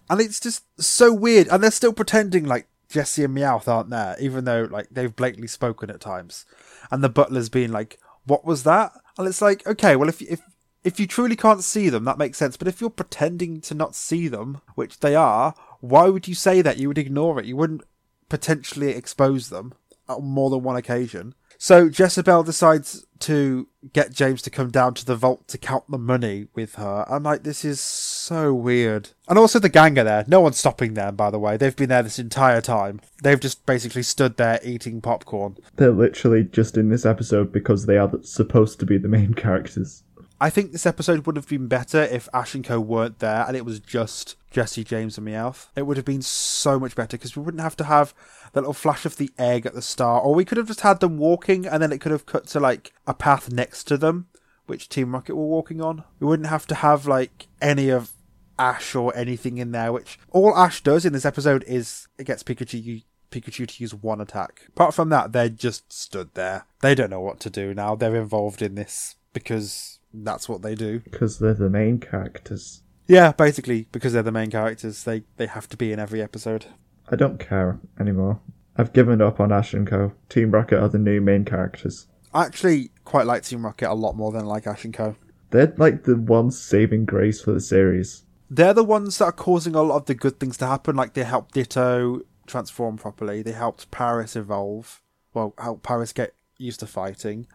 and 0.10 0.22
it's 0.22 0.40
just 0.40 0.64
so 0.82 1.12
weird. 1.12 1.50
And 1.50 1.62
they're 1.62 1.72
still 1.72 1.92
pretending 1.92 2.46
like 2.46 2.68
Jessie 2.88 3.26
and 3.26 3.36
Meowth 3.36 3.68
aren't 3.68 3.90
there, 3.90 4.16
even 4.20 4.46
though 4.46 4.66
like 4.72 4.88
they've 4.90 5.14
blatantly 5.14 5.50
spoken 5.50 5.90
at 5.90 6.00
times, 6.00 6.46
and 6.90 7.04
the 7.04 7.10
butler's 7.10 7.50
being 7.50 7.74
like, 7.74 8.00
"What 8.26 8.46
was 8.46 8.64
that?" 8.64 8.94
And 9.18 9.28
it's 9.28 9.42
like, 9.42 9.66
okay, 9.66 9.96
well 9.96 10.10
if 10.10 10.22
if 10.22 10.42
if 10.84 11.00
you 11.00 11.08
truly 11.08 11.36
can't 11.36 11.64
see 11.64 11.90
them, 11.90 12.06
that 12.06 12.18
makes 12.18 12.38
sense. 12.38 12.56
But 12.56 12.68
if 12.68 12.80
you're 12.80 12.90
pretending 12.90 13.60
to 13.62 13.74
not 13.74 13.96
see 13.96 14.28
them, 14.28 14.62
which 14.76 15.00
they 15.00 15.16
are, 15.16 15.54
why 15.82 16.08
would 16.08 16.28
you 16.28 16.36
say 16.36 16.62
that? 16.62 16.78
You 16.78 16.88
would 16.88 16.98
ignore 16.98 17.40
it. 17.40 17.46
You 17.46 17.58
wouldn't 17.58 17.84
potentially 18.30 18.92
expose 18.92 19.50
them 19.50 19.74
on 20.08 20.24
more 20.24 20.50
than 20.50 20.64
one 20.64 20.76
occasion. 20.76 21.34
So 21.58 21.90
Jessiebelle 21.90 22.46
decides 22.46 23.06
to 23.20 23.68
get 23.92 24.14
James 24.14 24.42
to 24.44 24.50
come 24.50 24.70
down 24.70 24.94
to 24.94 25.06
the 25.06 25.16
vault 25.16 25.48
to 25.50 25.58
count 25.58 25.86
the 25.90 25.98
money 25.98 26.48
with 26.54 26.76
her. 26.76 27.06
I'm 27.10 27.24
like, 27.24 27.44
this 27.44 27.66
is 27.66 27.82
so 28.28 28.54
weird. 28.54 29.10
And 29.28 29.40
also 29.40 29.60
the 29.60 29.70
gang 29.70 29.98
are 29.98 30.04
there. 30.04 30.26
No 30.28 30.42
one's 30.42 30.58
stopping 30.58 30.94
them, 30.94 31.16
by 31.16 31.32
the 31.32 31.40
way. 31.40 31.58
They've 31.58 31.76
been 31.76 31.90
there 31.90 32.04
this 32.04 32.20
entire 32.20 32.62
time. 32.62 33.02
They've 33.24 33.40
just 33.40 33.66
basically 33.66 34.04
stood 34.04 34.38
there 34.38 34.60
eating 34.64 35.02
popcorn. 35.02 35.58
They're 35.76 35.92
literally 35.92 36.44
just 36.44 36.78
in 36.78 36.90
this 36.90 37.06
episode 37.06 37.52
because 37.52 37.86
they 37.86 37.98
are 37.98 38.12
supposed 38.24 38.80
to 38.80 38.86
be 38.86 38.98
the 38.98 39.08
main 39.08 39.34
characters. 39.34 40.04
I 40.40 40.52
think 40.52 40.72
this 40.72 40.86
episode 40.86 41.26
would 41.26 41.36
have 41.36 41.48
been 41.48 41.68
better 41.68 42.04
if 42.04 42.30
Ash 42.32 42.54
and 42.54 42.64
Co 42.64 42.80
weren't 42.80 43.20
there 43.20 43.44
and 43.48 43.58
it 43.58 43.66
was 43.66 43.80
just 43.80 44.36
Jessie, 44.52 44.84
James, 44.84 45.18
and 45.18 45.28
Meowth. 45.28 45.68
It 45.76 45.88
would 45.88 45.98
have 45.98 46.06
been 46.06 46.22
so 46.22 46.80
much 46.80 46.96
better 46.96 47.18
because 47.18 47.36
we 47.36 47.42
wouldn't 47.42 47.64
have 47.64 47.78
to 47.78 47.86
have 47.86 48.14
that 48.54 48.62
little 48.62 48.74
flash 48.74 49.06
of 49.06 49.18
the 49.18 49.32
egg 49.40 49.66
at 49.66 49.74
the 49.74 49.82
start, 49.82 50.24
or 50.24 50.36
we 50.36 50.46
could 50.46 50.58
have 50.58 50.68
just 50.68 50.82
had 50.82 51.00
them 51.00 51.18
walking 51.18 51.66
and 51.66 51.82
then 51.82 51.92
it 51.92 52.02
could 52.02 52.12
have 52.12 52.26
cut 52.26 52.46
to 52.48 52.60
like 52.60 52.94
a 53.08 53.14
path 53.14 53.52
next 53.52 53.86
to 53.86 53.98
them, 53.98 54.28
which 54.68 54.90
Team 54.90 55.14
Rocket 55.14 55.36
were 55.36 55.46
walking 55.46 55.82
on. 55.82 56.04
We 56.20 56.28
wouldn't 56.28 56.50
have 56.50 56.68
to 56.68 56.76
have 56.76 57.08
like 57.08 57.48
any 57.60 57.90
of 57.90 58.12
Ash 58.60 58.96
or 58.96 59.16
anything 59.16 59.58
in 59.58 59.72
there, 59.72 59.92
which 59.92 60.20
all 60.32 60.56
Ash 60.56 60.82
does 60.82 61.06
in 61.06 61.14
this 61.14 61.26
episode 61.26 61.64
is 61.68 62.08
it 62.18 62.26
gets 62.26 62.44
Pikachu 62.44 63.04
Pikachu 63.32 63.68
to 63.68 63.84
use 63.84 63.94
one 63.94 64.22
attack. 64.22 64.62
Apart 64.70 64.94
from 64.94 65.10
that, 65.10 65.34
they 65.34 65.50
just 65.50 65.92
stood 65.92 66.34
there. 66.34 66.66
They 66.82 66.96
don't 66.96 67.10
know 67.10 67.22
what 67.22 67.40
to 67.42 67.50
do 67.50 67.74
now. 67.74 67.96
They're 67.96 68.16
involved 68.16 68.62
in 68.62 68.76
this 68.76 69.16
because 69.34 70.00
that's 70.14 70.48
what 70.48 70.62
they 70.62 70.76
do. 70.76 71.00
Because 71.00 71.40
they're 71.40 71.54
the 71.54 71.70
main 71.70 72.00
characters. 72.00 72.84
Yeah, 73.08 73.32
basically, 73.32 73.88
because 73.92 74.14
they're 74.14 74.24
the 74.24 74.32
main 74.32 74.52
characters, 74.52 75.04
they, 75.04 75.24
they 75.38 75.48
have 75.48 75.70
to 75.70 75.78
be 75.78 75.92
in 75.92 76.00
every 76.00 76.22
episode. 76.22 76.66
I 77.10 77.16
don't 77.16 77.40
care 77.40 77.80
anymore. 78.00 78.40
I've 78.78 78.94
given 78.94 79.22
up 79.22 79.40
on 79.40 79.52
Ash 79.52 79.74
and 79.74 79.88
Co. 79.88 80.14
Team 80.30 80.52
Rocket 80.52 80.80
are 80.80 80.90
the 80.90 81.00
new 81.00 81.22
main 81.22 81.46
characters. 81.46 82.08
I 82.34 82.46
actually 82.46 82.92
quite 83.06 83.26
like 83.26 83.44
Team 83.44 83.66
Rocket 83.66 83.90
a 83.90 83.94
lot 83.94 84.16
more 84.16 84.32
than 84.32 84.44
I 84.44 84.46
like 84.46 84.68
Ash 84.68 84.86
and 84.86 84.94
Co. 84.94 85.16
They're 85.52 85.74
like 85.78 86.04
the 86.04 86.18
one 86.18 86.52
saving 86.52 87.06
grace 87.06 87.42
for 87.42 87.54
the 87.54 87.62
series. 87.62 88.24
They're 88.50 88.74
the 88.74 88.84
ones 88.84 89.18
that 89.18 89.26
are 89.26 89.32
causing 89.32 89.76
a 89.76 89.82
lot 89.82 89.98
of 89.98 90.06
the 90.06 90.16
good 90.16 90.40
things 90.40 90.58
to 90.58 90.68
happen. 90.68 90.96
Like 90.96 91.14
they 91.14 91.24
helped 91.24 91.54
Ditto 91.54 92.22
transform 92.46 92.98
properly. 92.98 93.42
They 93.42 93.52
helped 93.52 93.92
Paras 93.92 94.36
evolve. 94.36 95.02
Well, 95.34 95.54
help 95.58 95.84
Paras 95.84 96.14
get 96.14 96.34
used 96.58 96.80
to 96.80 96.88
fighting. 96.88 97.48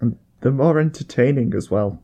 And 0.00 0.18
they're 0.40 0.52
more 0.52 0.78
entertaining 0.78 1.54
as 1.54 1.70
well. 1.70 2.02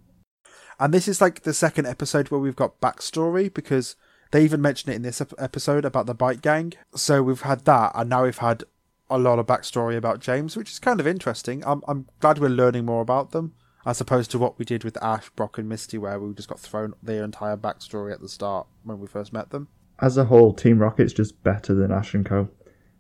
And 0.79 0.93
this 0.93 1.09
is 1.09 1.21
like 1.21 1.43
the 1.43 1.55
second 1.55 1.87
episode 1.87 2.31
where 2.31 2.41
we've 2.41 2.55
got 2.57 2.81
backstory 2.81 3.53
because 3.53 3.97
they 4.31 4.45
even 4.45 4.61
mention 4.61 4.91
it 4.91 4.97
in 4.97 5.03
this 5.03 5.23
episode 5.39 5.85
about 5.85 6.07
the 6.07 6.15
bike 6.15 6.43
gang. 6.43 6.75
So 6.95 7.23
we've 7.23 7.43
had 7.43 7.65
that, 7.65 7.93
and 7.95 8.11
now 8.11 8.25
we've 8.25 8.39
had 8.39 8.65
a 9.09 9.19
lot 9.19 9.39
of 9.39 9.47
backstory 9.47 9.97
about 9.97 10.21
James, 10.21 10.57
which 10.57 10.71
is 10.71 10.79
kind 10.79 11.01
of 11.01 11.07
interesting. 11.07 11.63
I'm 11.65 11.83
I'm 11.89 12.09
glad 12.21 12.39
we're 12.39 12.49
learning 12.49 12.85
more 12.85 13.01
about 13.01 13.31
them 13.31 13.55
as 13.87 14.01
opposed 14.01 14.33
to 14.33 14.39
what 14.39 14.59
we 14.59 14.65
did 14.65 14.83
with 14.83 15.01
Ash, 15.03 15.31
Brock, 15.31 15.57
and 15.57 15.69
Misty, 15.69 15.97
where 15.97 16.19
we 16.19 16.35
just 16.35 16.49
got 16.49 16.59
thrown 16.59 16.95
their 17.01 17.23
entire 17.23 17.57
backstory 17.57 18.13
at 18.13 18.21
the 18.21 18.29
start 18.29 18.67
when 18.83 18.99
we 18.99 19.07
first 19.07 19.33
met 19.33 19.51
them. 19.51 19.69
As 20.01 20.19
a 20.19 20.25
whole, 20.25 20.53
Team 20.53 20.81
Rocket's 20.81 21.13
just 21.13 21.43
better 21.45 21.73
than 21.73 21.93
Ash 21.93 22.13
and 22.13 22.27
Co. 22.27 22.49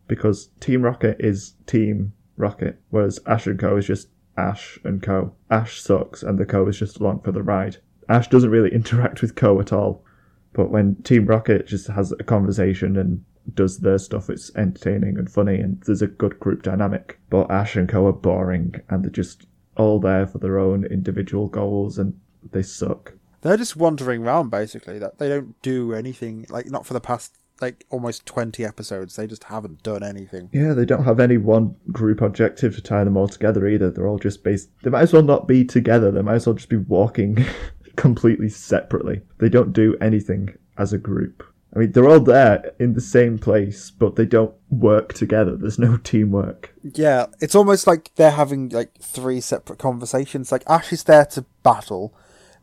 Because 0.06 0.50
Team 0.60 0.82
Rocket 0.82 1.16
is 1.18 1.54
Team 1.66 2.12
Rocket, 2.36 2.80
whereas 2.90 3.18
Ash 3.26 3.48
and 3.48 3.58
Co 3.58 3.76
is 3.76 3.86
just 3.86 4.08
Ash 4.36 4.78
and 4.84 5.02
Co. 5.02 5.34
Ash 5.50 5.80
sucks, 5.80 6.22
and 6.22 6.38
the 6.38 6.46
Co 6.46 6.68
is 6.68 6.78
just 6.78 6.98
along 7.00 7.20
for 7.20 7.32
the 7.32 7.42
ride. 7.42 7.78
Ash 8.08 8.28
doesn't 8.28 8.50
really 8.50 8.72
interact 8.72 9.20
with 9.20 9.34
Co 9.34 9.58
at 9.60 9.72
all 9.72 10.04
But 10.52 10.70
when 10.70 10.94
Team 11.02 11.26
Rocket 11.26 11.66
just 11.66 11.88
has 11.88 12.12
a 12.12 12.24
conversation 12.24 12.96
and 12.96 13.24
does 13.52 13.78
their 13.78 13.98
stuff, 13.98 14.30
it's 14.30 14.54
entertaining 14.56 15.18
and 15.18 15.30
funny, 15.30 15.56
and 15.56 15.82
there's 15.82 16.00
a 16.00 16.06
good 16.06 16.38
group 16.40 16.62
dynamic. 16.62 17.18
But 17.28 17.50
Ash 17.50 17.76
and 17.76 17.88
Co 17.88 18.06
are 18.06 18.12
boring, 18.12 18.76
and 18.88 19.04
they're 19.04 19.10
just 19.10 19.46
all 19.76 19.98
there 20.00 20.26
for 20.26 20.38
their 20.38 20.58
own 20.58 20.84
individual 20.84 21.48
goals, 21.48 21.98
and 21.98 22.18
they 22.52 22.62
suck. 22.62 23.14
They're 23.42 23.56
just 23.56 23.76
wandering 23.76 24.24
around 24.24 24.50
basically. 24.50 24.98
That 24.98 25.18
they 25.18 25.28
don't 25.28 25.60
do 25.62 25.92
anything. 25.92 26.46
Like 26.48 26.66
not 26.66 26.86
for 26.86 26.94
the 26.94 27.00
past 27.00 27.36
like 27.60 27.86
almost 27.90 28.26
twenty 28.26 28.64
episodes. 28.64 29.16
They 29.16 29.26
just 29.26 29.44
haven't 29.44 29.82
done 29.82 30.02
anything. 30.02 30.50
Yeah, 30.52 30.74
they 30.74 30.84
don't 30.84 31.04
have 31.04 31.20
any 31.20 31.36
one 31.36 31.76
group 31.92 32.20
objective 32.20 32.74
to 32.74 32.82
tie 32.82 33.04
them 33.04 33.16
all 33.16 33.28
together 33.28 33.66
either. 33.68 33.90
They're 33.90 34.08
all 34.08 34.18
just 34.18 34.42
based. 34.42 34.70
They 34.82 34.90
might 34.90 35.02
as 35.02 35.12
well 35.12 35.22
not 35.22 35.46
be 35.46 35.64
together. 35.64 36.10
They 36.10 36.22
might 36.22 36.34
as 36.34 36.46
well 36.46 36.56
just 36.56 36.68
be 36.68 36.76
walking 36.76 37.44
completely 37.96 38.48
separately. 38.48 39.22
They 39.38 39.48
don't 39.48 39.72
do 39.72 39.96
anything 40.00 40.56
as 40.78 40.92
a 40.92 40.98
group. 40.98 41.42
I 41.76 41.80
mean, 41.80 41.92
they're 41.92 42.08
all 42.08 42.20
there 42.20 42.72
in 42.78 42.94
the 42.94 43.02
same 43.02 43.38
place, 43.38 43.90
but 43.90 44.16
they 44.16 44.24
don't 44.24 44.54
work 44.70 45.12
together. 45.12 45.56
There's 45.56 45.78
no 45.78 45.98
teamwork. 45.98 46.74
Yeah, 46.82 47.26
it's 47.38 47.54
almost 47.54 47.86
like 47.86 48.14
they're 48.14 48.30
having 48.30 48.70
like 48.70 48.96
three 48.98 49.42
separate 49.42 49.78
conversations. 49.78 50.50
Like 50.50 50.62
Ash 50.66 50.90
is 50.90 51.04
there 51.04 51.26
to 51.26 51.44
battle, 51.62 52.14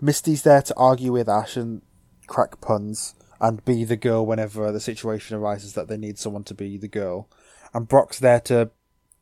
Misty's 0.02 0.41
there 0.41 0.63
to 0.63 0.76
argue 0.76 1.12
with 1.12 1.30
Ash 1.30 1.56
and 1.56 1.84
crack 2.26 2.60
puns 2.60 3.13
and 3.39 3.63
be 3.63 3.84
the 3.84 3.95
girl 3.95 4.26
whenever 4.26 4.71
the 4.71 4.80
situation 4.80 5.38
arises 5.38 5.73
that 5.73 5.88
they 5.88 5.97
need 5.97 6.17
someone 6.17 6.43
to 6.45 6.56
be 6.56 6.78
the 6.78 6.88
girl, 6.88 7.30
and 7.73 7.88
Brock's 7.88 8.19
there 8.19 8.39
to 8.41 8.71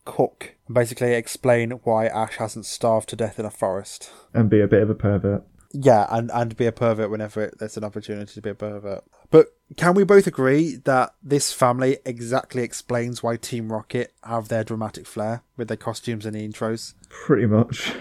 cook 0.06 0.56
and 0.67 0.73
basically 0.73 1.13
explain 1.13 1.71
why 1.84 2.08
Ash 2.08 2.38
hasn't 2.38 2.65
starved 2.65 3.10
to 3.10 3.15
death 3.17 3.39
in 3.39 3.45
a 3.45 3.51
forest. 3.51 4.10
And 4.34 4.49
be 4.49 4.62
a 4.62 4.67
bit 4.67 4.84
of 4.84 4.89
a 4.89 4.95
pervert. 4.95 5.43
Yeah, 5.73 6.07
and, 6.10 6.29
and 6.34 6.55
be 6.57 6.65
a 6.65 6.71
pervert 6.71 7.10
whenever 7.10 7.41
it, 7.41 7.57
there's 7.60 7.77
an 7.77 7.84
opportunity 7.84 8.34
to 8.34 8.41
be 8.41 8.49
a 8.49 8.55
pervert. 8.55 9.03
But 9.29 9.47
can 9.77 9.93
we 9.93 10.03
both 10.03 10.27
agree 10.27 10.75
that 10.84 11.13
this 11.23 11.53
family 11.53 11.97
exactly 12.05 12.63
explains 12.63 13.23
why 13.23 13.38
Team 13.38 13.71
Rocket 13.71 14.13
have 14.23 14.49
their 14.49 14.63
dramatic 14.63 15.05
flair 15.05 15.43
with 15.55 15.69
their 15.69 15.77
costumes 15.77 16.25
and 16.25 16.36
the 16.36 16.47
intros? 16.47 16.93
Pretty 17.10 17.45
much. 17.45 17.93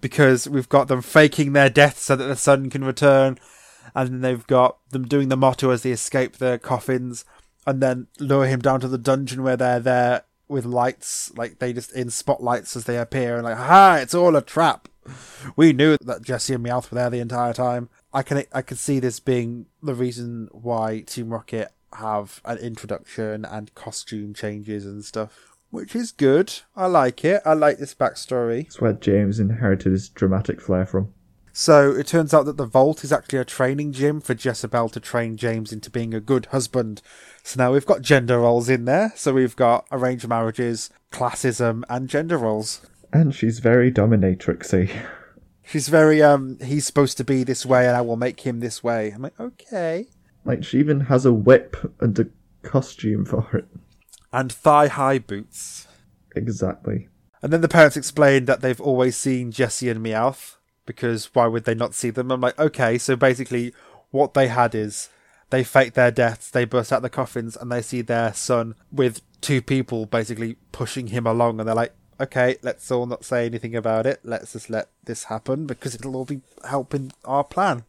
because 0.00 0.48
we've 0.48 0.68
got 0.68 0.88
them 0.88 1.02
faking 1.02 1.52
their 1.52 1.70
death 1.70 1.98
so 1.98 2.16
that 2.16 2.24
the 2.24 2.36
sun 2.36 2.70
can 2.70 2.84
return, 2.84 3.38
and 3.94 4.08
then 4.08 4.20
they've 4.20 4.46
got 4.46 4.78
them 4.90 5.06
doing 5.06 5.28
the 5.28 5.36
motto 5.36 5.70
as 5.70 5.82
they 5.82 5.92
escape 5.92 6.36
their 6.36 6.58
coffins, 6.58 7.24
and 7.66 7.80
then 7.80 8.06
lure 8.18 8.46
him 8.46 8.60
down 8.60 8.80
to 8.80 8.88
the 8.88 8.98
dungeon 8.98 9.42
where 9.42 9.56
they're 9.56 9.80
there 9.80 10.24
with 10.48 10.64
lights, 10.64 11.32
like 11.36 11.58
they 11.58 11.72
just 11.72 11.92
in 11.92 12.10
spotlights 12.10 12.76
as 12.76 12.84
they 12.84 12.98
appear, 12.98 13.36
and 13.36 13.44
like, 13.44 13.56
ha, 13.56 13.96
it's 13.96 14.14
all 14.14 14.36
a 14.36 14.42
trap. 14.42 14.88
We 15.56 15.72
knew 15.72 15.96
that 16.00 16.22
Jessie 16.22 16.54
and 16.54 16.64
Meowth 16.64 16.90
were 16.90 16.96
there 16.96 17.10
the 17.10 17.20
entire 17.20 17.52
time. 17.52 17.88
I 18.12 18.22
can 18.22 18.44
I 18.52 18.62
can 18.62 18.76
see 18.76 19.00
this 19.00 19.20
being 19.20 19.66
the 19.82 19.94
reason 19.94 20.48
why 20.52 21.00
Team 21.00 21.30
Rocket 21.30 21.72
have 21.94 22.40
an 22.44 22.58
introduction 22.58 23.44
and 23.44 23.74
costume 23.74 24.34
changes 24.34 24.86
and 24.86 25.04
stuff, 25.04 25.56
which 25.70 25.94
is 25.94 26.12
good. 26.12 26.52
I 26.76 26.86
like 26.86 27.24
it. 27.24 27.42
I 27.44 27.54
like 27.54 27.78
this 27.78 27.94
backstory. 27.94 28.66
It's 28.66 28.80
where 28.80 28.92
James 28.92 29.40
inherited 29.40 29.92
his 29.92 30.08
dramatic 30.08 30.60
flair 30.60 30.86
from. 30.86 31.12
So 31.54 31.90
it 31.90 32.06
turns 32.06 32.32
out 32.32 32.46
that 32.46 32.56
the 32.56 32.64
Vault 32.64 33.04
is 33.04 33.12
actually 33.12 33.40
a 33.40 33.44
training 33.44 33.92
gym 33.92 34.22
for 34.22 34.34
Jessiebelle 34.34 34.90
to 34.92 35.00
train 35.00 35.36
James 35.36 35.70
into 35.70 35.90
being 35.90 36.14
a 36.14 36.20
good 36.20 36.46
husband. 36.46 37.02
So 37.42 37.62
now 37.62 37.72
we've 37.72 37.84
got 37.84 38.00
gender 38.00 38.38
roles 38.38 38.70
in 38.70 38.86
there. 38.86 39.12
So 39.16 39.34
we've 39.34 39.54
got 39.54 39.86
arranged 39.92 40.26
marriages, 40.26 40.88
classism, 41.12 41.82
and 41.90 42.08
gender 42.08 42.38
roles. 42.38 42.80
And 43.12 43.34
she's 43.34 43.58
very 43.58 43.92
dominatrixy. 43.92 44.90
She's 45.64 45.88
very 45.88 46.22
um 46.22 46.58
he's 46.62 46.86
supposed 46.86 47.16
to 47.18 47.24
be 47.24 47.44
this 47.44 47.64
way 47.64 47.86
and 47.86 47.96
I 47.96 48.00
will 48.00 48.16
make 48.16 48.40
him 48.40 48.60
this 48.60 48.82
way. 48.82 49.10
I'm 49.10 49.22
like, 49.22 49.38
okay. 49.38 50.08
Like 50.44 50.64
she 50.64 50.78
even 50.78 51.00
has 51.02 51.24
a 51.24 51.32
whip 51.32 51.76
and 52.00 52.18
a 52.18 52.26
costume 52.62 53.24
for 53.24 53.48
it. 53.56 53.66
And 54.32 54.50
thigh 54.50 54.88
high 54.88 55.18
boots. 55.18 55.86
Exactly. 56.34 57.08
And 57.42 57.52
then 57.52 57.60
the 57.60 57.68
parents 57.68 57.96
explained 57.96 58.46
that 58.46 58.60
they've 58.60 58.80
always 58.80 59.16
seen 59.16 59.52
Jessie 59.52 59.88
and 59.88 60.04
Meowth 60.04 60.56
because 60.86 61.26
why 61.34 61.46
would 61.46 61.64
they 61.64 61.74
not 61.74 61.94
see 61.94 62.10
them? 62.10 62.30
I'm 62.30 62.40
like, 62.40 62.58
okay, 62.58 62.98
so 62.98 63.16
basically 63.16 63.74
what 64.10 64.34
they 64.34 64.48
had 64.48 64.74
is 64.74 65.08
they 65.50 65.64
fake 65.64 65.94
their 65.94 66.10
deaths, 66.10 66.50
they 66.50 66.64
burst 66.64 66.92
out 66.92 67.02
the 67.02 67.10
coffins, 67.10 67.56
and 67.56 67.70
they 67.70 67.82
see 67.82 68.00
their 68.00 68.32
son 68.32 68.74
with 68.90 69.20
two 69.40 69.60
people 69.60 70.06
basically 70.06 70.56
pushing 70.72 71.08
him 71.08 71.26
along, 71.26 71.58
and 71.58 71.68
they're 71.68 71.74
like, 71.74 71.94
okay, 72.20 72.56
let's 72.62 72.90
all 72.90 73.06
not 73.06 73.24
say 73.24 73.46
anything 73.46 73.74
about 73.74 74.06
it. 74.06 74.20
Let's 74.24 74.52
just 74.52 74.70
let 74.70 74.88
this 75.04 75.24
happen 75.24 75.66
because 75.66 75.94
it'll 75.94 76.16
all 76.16 76.24
be 76.24 76.40
helping 76.68 77.12
our 77.24 77.44
plan, 77.44 77.84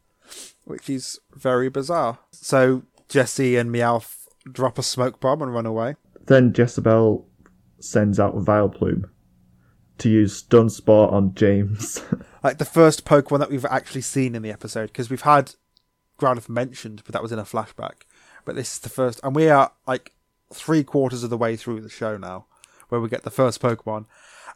which 0.66 0.90
is 0.90 1.20
very 1.34 1.70
bizarre. 1.70 2.20
So 2.32 2.84
Jessie 3.10 3.56
and 3.56 3.72
Meowth 3.72 4.28
drop 4.52 4.78
a 4.78 4.84
smoke 4.84 5.20
bomb 5.20 5.42
and 5.42 5.54
run 5.54 5.66
away. 5.66 5.96
Then 6.26 6.54
Jessiebelle 6.54 7.26
sends 7.80 8.20
out 8.20 8.36
Vileplume 8.36 9.10
to 10.00 10.10
use 10.10 10.36
Stun 10.38 10.70
Spore 10.70 11.12
on 11.12 11.34
James. 11.36 12.04
like 12.44 12.58
the 12.58 12.66
first 12.66 13.06
Pokemon 13.06 13.40
that 13.40 13.50
we've 13.50 13.66
actually 13.66 14.02
seen 14.02 14.36
in 14.36 14.42
the 14.42 14.52
episode 14.52 14.88
because 14.88 15.10
we've 15.10 15.22
had 15.22 15.56
Growlithe 16.20 16.50
mentioned, 16.50 17.02
but 17.06 17.14
that 17.14 17.22
was 17.22 17.32
in 17.32 17.40
a 17.40 17.44
flashback. 17.44 18.04
But 18.46 18.56
this 18.56 18.74
is 18.74 18.80
the 18.80 18.90
first, 18.90 19.20
and 19.24 19.36
we 19.36 19.50
are 19.50 19.72
like 19.88 20.14
three 20.54 20.84
quarters 20.84 21.24
of 21.24 21.30
the 21.30 21.38
way 21.38 21.56
through 21.56 21.82
the 21.82 21.90
show 21.90 22.18
now, 22.18 22.46
where 22.90 23.02
we 23.02 23.10
get 23.10 23.24
the 23.24 23.32
first 23.32 23.62
Pokemon, 23.62 24.06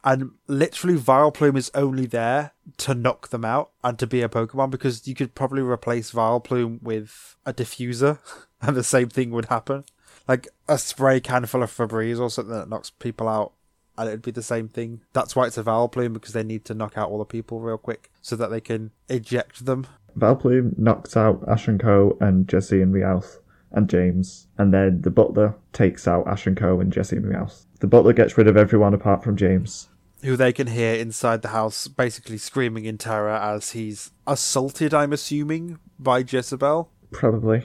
and 0.04 0.32
literally 0.48 0.98
Vileplume 0.98 1.58
is 1.58 1.72
only 1.74 2.06
there 2.06 2.52
to 2.78 2.94
knock 2.94 3.30
them 3.30 3.46
out 3.46 3.72
and 3.84 3.98
to 4.00 4.08
be 4.08 4.22
a 4.22 4.30
Pokemon 4.30 4.70
because 4.70 5.08
you 5.08 5.16
could 5.16 5.36
probably 5.36 5.62
replace 5.62 6.12
Vileplume 6.12 6.82
with 6.82 7.36
a 7.46 7.54
diffuser, 7.54 8.20
and 8.62 8.76
the 8.76 8.84
same 8.84 9.10
thing 9.10 9.32
would 9.32 9.46
happen, 9.46 9.84
like 10.28 10.48
a 10.68 10.78
spray 10.78 11.20
can 11.20 11.46
full 11.46 11.64
of 11.64 11.72
Febreze 11.72 12.20
or 12.20 12.30
something 12.30 12.54
that 12.54 12.70
knocks 12.70 12.90
people 12.90 13.28
out 13.28 13.54
and 13.98 14.08
it'd 14.08 14.22
be 14.22 14.32
the 14.32 14.44
same 14.44 14.68
thing. 14.68 15.02
That's 15.14 15.36
why 15.36 15.48
it's 15.48 15.58
a 15.58 15.64
Vileplume 15.64 16.14
because 16.14 16.34
they 16.34 16.44
need 16.44 16.66
to 16.66 16.74
knock 16.74 16.98
out 16.98 17.10
all 17.10 17.18
the 17.18 17.26
people 17.26 17.60
real 17.60 17.78
quick 17.78 18.12
so 18.22 18.36
that 18.36 18.50
they 18.50 18.62
can 18.62 18.92
eject 19.10 19.66
them. 19.66 19.88
Vileplume 20.18 20.78
knocks 20.78 21.18
out 21.18 21.44
Ash 21.48 21.68
and 21.68 21.80
Co. 21.80 22.18
and 22.22 22.48
Jessie 22.48 22.82
and 22.82 22.94
Meowth 22.94 23.40
and 23.78 23.90
James, 23.90 24.48
and 24.58 24.74
then 24.74 25.02
the 25.02 25.12
butler 25.12 25.56
takes 25.72 26.08
out 26.08 26.28
Ash 26.28 26.48
and 26.48 26.58
Co. 26.58 26.80
and 26.80 26.92
Jessie 26.92 27.18
and 27.18 27.26
Meowth. 27.26 27.66
The 27.80 27.88
butler 27.88 28.14
gets 28.14 28.38
rid 28.38 28.48
of 28.48 28.58
everyone 28.58 28.94
apart 28.94 29.24
from 29.24 29.38
James. 29.38 29.88
Who 30.24 30.36
they 30.36 30.52
can 30.52 30.68
hear 30.68 30.96
inside 30.96 31.44
the 31.44 31.50
house 31.50 31.88
basically 31.88 32.40
screaming 32.40 32.86
in 32.86 32.98
terror 32.98 33.30
as 33.30 33.72
he's 33.72 34.12
assaulted, 34.26 34.94
I'm 34.94 35.14
assuming, 35.14 35.80
by 36.00 36.24
Jessiebelle. 36.24 36.88
Probably. 37.12 37.64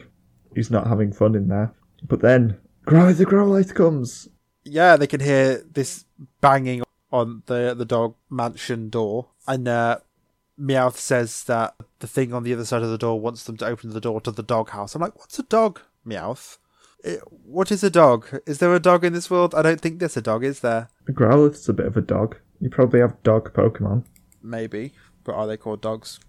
He's 0.55 0.71
not 0.71 0.87
having 0.87 1.13
fun 1.13 1.35
in 1.35 1.49
there. 1.49 1.73
But 2.07 2.21
then, 2.21 2.59
Growlithe 2.87 3.29
the 3.29 3.45
light 3.45 3.75
comes! 3.75 4.29
yeah, 4.65 4.97
they 4.97 5.07
can 5.07 5.21
hear 5.21 5.65
this 5.73 6.05
banging 6.41 6.83
on 7.11 7.43
the 7.47 7.75
the 7.75 7.85
dog 7.85 8.15
mansion 8.31 8.91
door, 8.91 9.29
and 9.47 9.67
uh, 9.69 9.99
Meowth 10.59 10.97
says 10.97 11.45
that 11.45 11.75
the 11.99 12.07
thing 12.07 12.33
on 12.33 12.43
the 12.43 12.53
other 12.53 12.65
side 12.65 12.83
of 12.83 12.91
the 12.91 12.99
door 12.99 13.21
wants 13.21 13.45
them 13.45 13.57
to 13.59 13.67
open 13.67 13.91
the 13.91 14.01
door 14.01 14.21
to 14.21 14.31
the 14.31 14.43
dog 14.43 14.71
house. 14.71 14.95
I'm 14.95 15.03
like, 15.03 15.19
what's 15.19 15.39
a 15.39 15.45
dog, 15.45 15.81
Meowth? 16.07 16.59
It, 17.05 17.21
what 17.29 17.73
is 17.73 17.83
a 17.83 17.91
dog? 17.91 18.41
Is 18.47 18.59
there 18.59 18.75
a 18.75 18.81
dog 18.81 19.05
in 19.05 19.13
this 19.13 19.31
world? 19.31 19.55
I 19.55 19.63
don't 19.63 19.81
think 19.81 19.99
there's 19.99 20.17
a 20.17 20.23
dog, 20.23 20.45
is 20.45 20.61
there? 20.61 20.89
Growlithe's 21.11 21.69
a 21.69 21.73
bit 21.73 21.87
of 21.87 21.97
a 21.97 22.01
dog. 22.01 22.37
You 22.61 22.71
probably 22.71 23.01
have 23.01 23.23
dog 23.23 23.53
Pokemon. 23.53 24.05
Maybe, 24.43 24.93
but 25.25 25.35
are 25.35 25.47
they 25.47 25.57
called 25.57 25.83
dogs? 25.83 26.21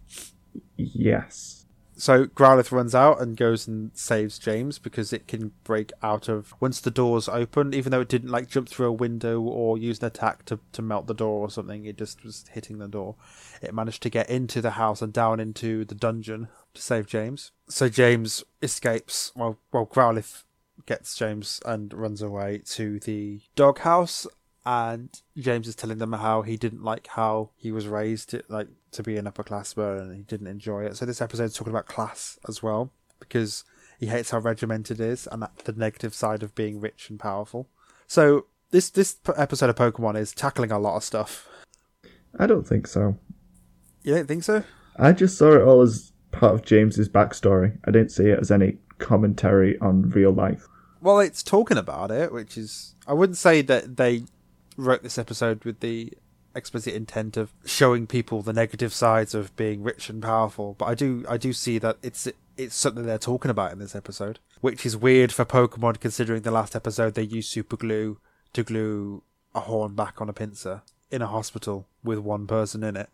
Yes. 0.77 1.62
So 1.95 2.25
Growlithe 2.25 2.71
runs 2.71 2.95
out 2.95 3.21
and 3.21 3.37
goes 3.37 3.67
and 3.67 3.91
saves 3.93 4.39
James 4.39 4.79
because 4.79 5.13
it 5.13 5.27
can 5.27 5.51
break 5.63 5.91
out 6.01 6.27
of 6.27 6.53
once 6.59 6.79
the 6.81 6.91
doors 6.91 7.29
open, 7.29 7.73
even 7.73 7.91
though 7.91 8.01
it 8.01 8.09
didn't 8.09 8.31
like 8.31 8.49
jump 8.49 8.69
through 8.69 8.87
a 8.87 8.91
window 8.91 9.39
or 9.41 9.77
use 9.77 9.99
an 9.99 10.05
attack 10.05 10.45
to, 10.45 10.59
to 10.71 10.81
melt 10.81 11.07
the 11.07 11.13
door 11.13 11.41
or 11.41 11.49
something, 11.49 11.85
it 11.85 11.97
just 11.97 12.23
was 12.23 12.45
hitting 12.51 12.79
the 12.79 12.87
door. 12.87 13.15
It 13.61 13.73
managed 13.73 14.03
to 14.03 14.09
get 14.09 14.29
into 14.29 14.61
the 14.61 14.71
house 14.71 15.01
and 15.01 15.13
down 15.13 15.39
into 15.39 15.85
the 15.85 15.95
dungeon 15.95 16.47
to 16.73 16.81
save 16.81 17.07
James. 17.07 17.51
So 17.67 17.89
James 17.89 18.43
escapes 18.61 19.31
while 19.35 19.59
while 19.71 19.85
Growlithe 19.85 20.43
gets 20.85 21.15
James 21.15 21.61
and 21.65 21.93
runs 21.93 22.21
away 22.21 22.61
to 22.65 22.99
the 22.99 23.41
doghouse 23.55 24.27
and 24.65 25.09
James 25.37 25.67
is 25.67 25.75
telling 25.75 25.97
them 25.97 26.13
how 26.13 26.41
he 26.41 26.57
didn't 26.57 26.83
like 26.83 27.07
how 27.07 27.49
he 27.55 27.71
was 27.71 27.87
raised, 27.87 28.35
like 28.49 28.67
to 28.91 29.03
be 29.03 29.17
an 29.17 29.25
upperclassman, 29.25 30.01
and 30.01 30.15
he 30.15 30.23
didn't 30.23 30.47
enjoy 30.47 30.85
it. 30.85 30.97
So 30.97 31.05
this 31.05 31.21
episode 31.21 31.45
is 31.45 31.53
talking 31.53 31.73
about 31.73 31.85
class 31.85 32.39
as 32.47 32.63
well, 32.63 32.91
because 33.19 33.63
he 33.99 34.07
hates 34.07 34.31
how 34.31 34.39
regimented 34.39 34.99
it 34.99 35.05
is 35.05 35.27
and 35.31 35.45
the 35.63 35.73
negative 35.73 36.13
side 36.13 36.43
of 36.43 36.55
being 36.55 36.79
rich 36.79 37.09
and 37.09 37.19
powerful. 37.19 37.67
So 38.07 38.45
this 38.71 38.89
this 38.89 39.17
episode 39.37 39.69
of 39.69 39.75
Pokemon 39.75 40.17
is 40.17 40.33
tackling 40.33 40.71
a 40.71 40.79
lot 40.79 40.97
of 40.97 41.03
stuff. 41.03 41.47
I 42.39 42.47
don't 42.47 42.67
think 42.67 42.87
so. 42.87 43.17
You 44.03 44.15
don't 44.15 44.27
think 44.27 44.43
so? 44.43 44.63
I 44.97 45.11
just 45.11 45.37
saw 45.37 45.53
it 45.53 45.61
all 45.61 45.81
as 45.81 46.11
part 46.31 46.53
of 46.53 46.65
James's 46.65 47.07
backstory. 47.07 47.77
I 47.85 47.91
didn't 47.91 48.11
see 48.11 48.25
it 48.25 48.39
as 48.39 48.51
any 48.51 48.77
commentary 48.97 49.77
on 49.79 50.09
real 50.09 50.31
life. 50.31 50.67
Well, 51.01 51.19
it's 51.19 51.43
talking 51.43 51.77
about 51.77 52.11
it, 52.11 52.31
which 52.31 52.57
is 52.57 52.95
I 53.07 53.13
wouldn't 53.13 53.37
say 53.37 53.61
that 53.61 53.97
they 53.97 54.23
wrote 54.77 55.03
this 55.03 55.17
episode 55.17 55.63
with 55.63 55.79
the 55.79 56.13
explicit 56.55 56.93
intent 56.93 57.35
of 57.35 57.51
showing 57.65 58.05
people 58.05 58.41
the 58.41 58.53
negative 58.53 58.93
sides 58.93 59.33
of 59.33 59.55
being 59.55 59.81
rich 59.81 60.07
and 60.07 60.21
powerful 60.21 60.75
but 60.77 60.85
i 60.85 60.93
do 60.93 61.25
i 61.27 61.35
do 61.35 61.51
see 61.51 61.79
that 61.79 61.97
it's 62.03 62.27
it's 62.57 62.75
something 62.75 63.05
they're 63.05 63.17
talking 63.17 63.51
about 63.51 63.71
in 63.71 63.79
this 63.79 63.95
episode, 63.95 64.39
which 64.61 64.85
is 64.85 64.95
weird 64.95 65.31
for 65.31 65.45
Pokemon 65.45 65.99
considering 65.99 66.43
the 66.43 66.51
last 66.51 66.75
episode 66.75 67.13
they 67.13 67.23
used 67.23 67.49
super 67.49 67.77
glue 67.77 68.19
to 68.53 68.63
glue 68.63 69.23
a 69.55 69.61
horn 69.61 69.95
back 69.95 70.21
on 70.21 70.29
a 70.29 70.33
pincer 70.33 70.81
in 71.11 71.21
a 71.21 71.27
hospital 71.27 71.87
with 72.03 72.19
one 72.19 72.47
person 72.47 72.83
in 72.83 72.95
it. 72.95 73.09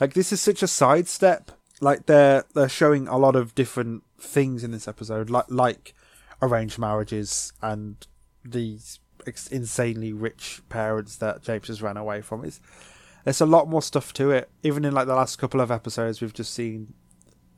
Like 0.00 0.14
this 0.14 0.32
is 0.32 0.40
such 0.40 0.62
a 0.62 0.68
sidestep. 0.68 1.52
Like 1.80 2.06
they're 2.06 2.44
they're 2.54 2.68
showing 2.68 3.08
a 3.08 3.18
lot 3.18 3.36
of 3.36 3.54
different 3.54 4.02
things 4.18 4.64
in 4.64 4.70
this 4.70 4.88
episode, 4.88 5.30
like 5.30 5.46
like 5.48 5.94
arranged 6.42 6.78
marriages 6.78 7.52
and 7.62 8.06
these 8.44 8.98
insanely 9.26 10.12
rich 10.12 10.62
parents 10.68 11.16
that 11.16 11.42
James 11.42 11.68
has 11.68 11.82
ran 11.82 11.96
away 11.96 12.20
from. 12.20 12.44
It's 12.44 12.60
there's 13.24 13.40
a 13.40 13.46
lot 13.46 13.68
more 13.68 13.82
stuff 13.82 14.12
to 14.14 14.30
it. 14.30 14.48
Even 14.62 14.84
in 14.84 14.94
like 14.94 15.06
the 15.06 15.14
last 15.14 15.36
couple 15.36 15.60
of 15.60 15.70
episodes, 15.70 16.20
we've 16.20 16.34
just 16.34 16.54
seen 16.54 16.94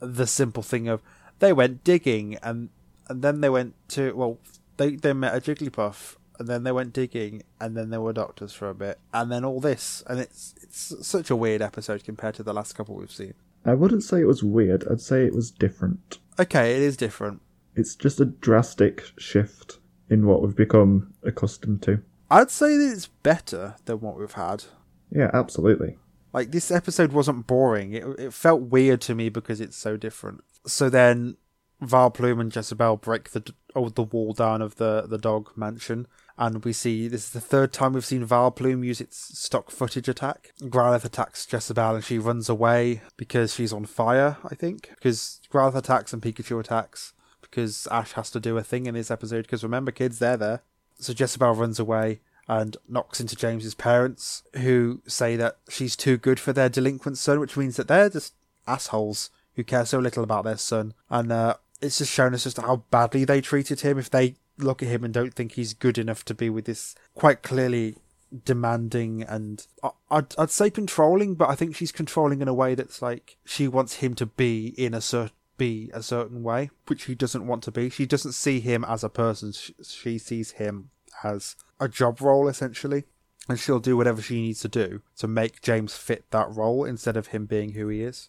the 0.00 0.26
simple 0.26 0.62
thing 0.62 0.88
of 0.88 1.00
they 1.38 1.52
went 1.52 1.84
digging 1.84 2.36
and 2.42 2.70
and 3.08 3.22
then 3.22 3.40
they 3.40 3.48
went 3.48 3.74
to 3.88 4.14
well 4.14 4.38
they 4.76 4.96
they 4.96 5.12
met 5.12 5.34
a 5.34 5.40
Jigglypuff 5.40 6.16
and 6.38 6.48
then 6.48 6.64
they 6.64 6.72
went 6.72 6.92
digging 6.92 7.42
and 7.60 7.76
then 7.76 7.90
they 7.90 7.98
were 7.98 8.12
doctors 8.12 8.52
for 8.52 8.68
a 8.68 8.74
bit 8.74 8.98
and 9.12 9.30
then 9.30 9.44
all 9.44 9.60
this 9.60 10.02
and 10.08 10.18
it's 10.18 10.54
it's 10.62 11.06
such 11.06 11.30
a 11.30 11.36
weird 11.36 11.62
episode 11.62 12.02
compared 12.04 12.34
to 12.34 12.42
the 12.42 12.52
last 12.52 12.74
couple 12.74 12.94
we've 12.96 13.12
seen. 13.12 13.34
I 13.64 13.74
wouldn't 13.74 14.02
say 14.02 14.20
it 14.20 14.26
was 14.26 14.42
weird. 14.42 14.84
I'd 14.90 15.00
say 15.00 15.24
it 15.24 15.34
was 15.34 15.52
different. 15.52 16.18
Okay, 16.38 16.74
it 16.74 16.82
is 16.82 16.96
different. 16.96 17.42
It's 17.76 17.94
just 17.94 18.18
a 18.18 18.24
drastic 18.24 19.04
shift 19.18 19.78
in 20.10 20.26
what 20.26 20.42
we've 20.42 20.56
become 20.56 21.12
accustomed 21.22 21.82
to. 21.82 22.02
I'd 22.30 22.50
say 22.50 22.76
that 22.76 22.92
it's 22.92 23.08
better 23.08 23.76
than 23.84 24.00
what 24.00 24.18
we've 24.18 24.32
had. 24.32 24.64
Yeah, 25.10 25.30
absolutely. 25.34 25.98
Like 26.32 26.50
this 26.50 26.70
episode 26.70 27.12
wasn't 27.12 27.46
boring. 27.46 27.92
It 27.92 28.04
it 28.18 28.32
felt 28.32 28.62
weird 28.62 29.00
to 29.02 29.14
me 29.14 29.28
because 29.28 29.60
it's 29.60 29.76
so 29.76 29.96
different. 29.96 30.42
So 30.66 30.88
then 30.88 31.36
Vileplume 31.82 32.40
and 32.40 32.52
Jessiebelle 32.52 33.00
break 33.00 33.30
the 33.30 33.52
oh, 33.74 33.88
the 33.90 34.02
wall 34.02 34.32
down 34.32 34.62
of 34.62 34.76
the 34.76 35.02
the 35.02 35.18
dog 35.18 35.50
mansion, 35.56 36.06
and 36.38 36.64
we 36.64 36.72
see 36.72 37.08
this 37.08 37.24
is 37.24 37.30
the 37.30 37.40
third 37.40 37.72
time 37.72 37.92
we've 37.92 38.04
seen 38.04 38.26
Vileplume 38.26 38.84
use 38.86 39.00
its 39.00 39.38
stock 39.38 39.70
footage 39.70 40.08
attack. 40.08 40.52
Growlithe 40.62 41.04
attacks 41.04 41.44
Jessiebelle 41.44 41.96
and 41.96 42.04
she 42.04 42.18
runs 42.18 42.48
away 42.48 43.02
because 43.16 43.54
she's 43.54 43.72
on 43.72 43.84
fire. 43.84 44.38
I 44.44 44.54
think 44.54 44.90
because 44.94 45.40
Growlithe 45.52 45.76
attacks 45.76 46.12
and 46.12 46.22
Pikachu 46.22 46.58
attacks 46.58 47.12
because 47.52 47.86
Ash 47.90 48.12
has 48.12 48.30
to 48.30 48.40
do 48.40 48.56
a 48.56 48.62
thing 48.62 48.86
in 48.86 48.94
this 48.94 49.10
episode. 49.10 49.42
Because 49.42 49.62
remember, 49.62 49.92
kids, 49.92 50.18
they're 50.18 50.38
there. 50.38 50.62
So 50.98 51.12
Jessiebelle 51.12 51.56
runs 51.56 51.78
away 51.78 52.20
and 52.48 52.76
knocks 52.88 53.20
into 53.20 53.36
James's 53.36 53.74
parents, 53.74 54.42
who 54.54 55.02
say 55.06 55.36
that 55.36 55.58
she's 55.68 55.94
too 55.94 56.16
good 56.16 56.40
for 56.40 56.52
their 56.52 56.68
delinquent 56.68 57.18
son, 57.18 57.38
which 57.38 57.56
means 57.56 57.76
that 57.76 57.88
they're 57.88 58.08
just 58.08 58.34
assholes 58.66 59.30
who 59.54 59.62
care 59.62 59.84
so 59.84 59.98
little 59.98 60.24
about 60.24 60.44
their 60.44 60.56
son. 60.56 60.94
And 61.10 61.30
uh, 61.30 61.54
it's 61.80 61.98
just 61.98 62.10
shown 62.10 62.34
us 62.34 62.44
just 62.44 62.56
how 62.56 62.84
badly 62.90 63.24
they 63.24 63.40
treated 63.42 63.80
him. 63.80 63.98
If 63.98 64.10
they 64.10 64.36
look 64.58 64.82
at 64.82 64.88
him 64.88 65.04
and 65.04 65.12
don't 65.12 65.34
think 65.34 65.52
he's 65.52 65.74
good 65.74 65.98
enough 65.98 66.24
to 66.24 66.34
be 66.34 66.48
with 66.48 66.64
this 66.64 66.94
quite 67.14 67.42
clearly 67.42 67.96
demanding 68.44 69.22
and 69.22 69.66
I'd, 70.10 70.34
I'd 70.38 70.50
say 70.50 70.70
controlling, 70.70 71.34
but 71.34 71.50
I 71.50 71.54
think 71.54 71.76
she's 71.76 71.92
controlling 71.92 72.40
in 72.40 72.48
a 72.48 72.54
way 72.54 72.74
that's 72.74 73.02
like 73.02 73.36
she 73.44 73.68
wants 73.68 73.96
him 73.96 74.14
to 74.14 74.26
be 74.26 74.68
in 74.78 74.94
a 74.94 75.02
certain 75.02 75.34
be 75.62 75.92
a 75.94 76.02
certain 76.02 76.42
way, 76.42 76.70
which 76.88 77.04
he 77.04 77.14
doesn't 77.14 77.46
want 77.46 77.62
to 77.62 77.70
be. 77.70 77.88
She 77.88 78.04
doesn't 78.04 78.32
see 78.32 78.58
him 78.58 78.84
as 78.84 79.04
a 79.04 79.08
person. 79.08 79.52
She 79.52 80.18
sees 80.18 80.50
him 80.52 80.90
as 81.22 81.54
a 81.78 81.88
job 81.88 82.20
role 82.20 82.48
essentially, 82.48 83.04
and 83.48 83.60
she'll 83.60 83.78
do 83.78 83.96
whatever 83.96 84.20
she 84.20 84.42
needs 84.42 84.58
to 84.62 84.68
do 84.68 85.02
to 85.18 85.28
make 85.28 85.62
James 85.62 85.96
fit 85.96 86.24
that 86.32 86.50
role 86.50 86.84
instead 86.84 87.16
of 87.16 87.28
him 87.28 87.46
being 87.46 87.74
who 87.74 87.86
he 87.86 88.02
is. 88.02 88.28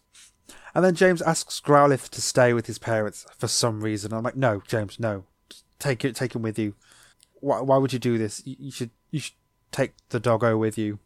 And 0.76 0.86
then 0.86 0.94
James 0.94 1.24
asks 1.24 1.60
Growlithe 1.60 2.10
to 2.10 2.22
stay 2.22 2.54
with 2.54 2.68
his 2.68 2.78
parents 2.78 3.26
for 3.36 3.48
some 3.48 3.82
reason. 3.82 4.14
I'm 4.14 4.22
like, 4.22 4.36
no, 4.36 4.62
James, 4.68 5.00
no, 5.00 5.24
take 5.80 6.06
it, 6.06 6.16
take 6.16 6.36
him 6.36 6.44
with 6.44 6.60
you. 6.60 6.76
Why, 7.40 7.62
why 7.62 7.78
would 7.78 7.94
you 7.94 8.00
do 8.00 8.20
this? 8.20 8.44
You 8.46 8.70
should, 8.70 8.92
you 9.10 9.22
should 9.22 9.38
take 9.72 9.94
the 10.10 10.20
doggo 10.20 10.56
with 10.56 10.78
you. 10.78 11.00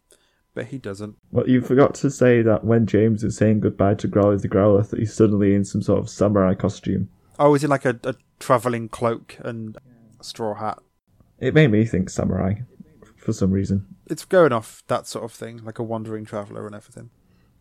But 0.58 0.66
he 0.66 0.78
doesn't. 0.78 1.14
Well, 1.30 1.48
you 1.48 1.60
forgot 1.60 1.94
to 1.94 2.10
say 2.10 2.42
that 2.42 2.64
when 2.64 2.84
James 2.84 3.22
is 3.22 3.36
saying 3.36 3.60
goodbye 3.60 3.94
to 3.94 4.08
Growlithe 4.08 4.42
the 4.42 4.48
Growlithe, 4.48 4.90
that 4.90 4.98
he's 4.98 5.14
suddenly 5.14 5.54
in 5.54 5.64
some 5.64 5.82
sort 5.82 6.00
of 6.00 6.10
samurai 6.10 6.54
costume. 6.54 7.08
Oh, 7.38 7.54
is 7.54 7.62
he 7.62 7.68
like 7.68 7.84
a, 7.84 7.96
a 8.02 8.16
travelling 8.40 8.88
cloak 8.88 9.36
and 9.38 9.78
straw 10.20 10.54
hat? 10.54 10.80
It 11.38 11.54
made 11.54 11.70
me 11.70 11.84
think 11.84 12.10
samurai 12.10 12.54
for 13.16 13.32
some 13.32 13.52
reason. 13.52 13.86
It's 14.08 14.24
going 14.24 14.52
off 14.52 14.82
that 14.88 15.06
sort 15.06 15.24
of 15.24 15.30
thing, 15.30 15.62
like 15.62 15.78
a 15.78 15.84
wandering 15.84 16.24
traveller 16.24 16.66
and 16.66 16.74
everything. 16.74 17.10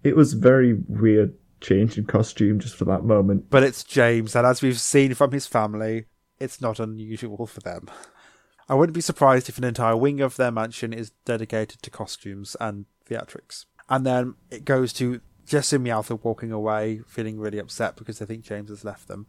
It 0.03 0.15
was 0.15 0.33
very 0.33 0.73
weird 0.87 1.35
change 1.61 1.99
in 1.99 2.05
costume 2.05 2.59
just 2.59 2.73
for 2.73 2.85
that 2.85 3.03
moment. 3.03 3.51
But 3.51 3.61
it's 3.61 3.83
James, 3.83 4.35
and 4.35 4.47
as 4.47 4.63
we've 4.63 4.79
seen 4.79 5.13
from 5.13 5.33
his 5.33 5.45
family, 5.45 6.05
it's 6.39 6.59
not 6.59 6.79
unusual 6.79 7.45
for 7.45 7.59
them. 7.59 7.91
I 8.69 8.75
wouldn't 8.75 8.95
be 8.95 9.01
surprised 9.01 9.49
if 9.49 9.57
an 9.57 9.63
entire 9.63 9.95
wing 9.95 10.21
of 10.21 10.35
their 10.35 10.51
mansion 10.51 10.93
is 10.93 11.11
dedicated 11.25 11.81
to 11.81 11.89
costumes 11.89 12.55
and 12.59 12.85
theatrics. 13.09 13.65
And 13.89 14.05
then 14.05 14.35
it 14.51 14.65
goes 14.65 14.91
to 14.93 15.21
Jess 15.45 15.71
and 15.71 15.85
Meowth 15.85 16.23
walking 16.23 16.51
away, 16.51 17.01
feeling 17.07 17.39
really 17.39 17.59
upset 17.59 17.95
because 17.95 18.19
they 18.19 18.25
think 18.25 18.43
James 18.43 18.69
has 18.69 18.83
left 18.83 19.07
them. 19.07 19.27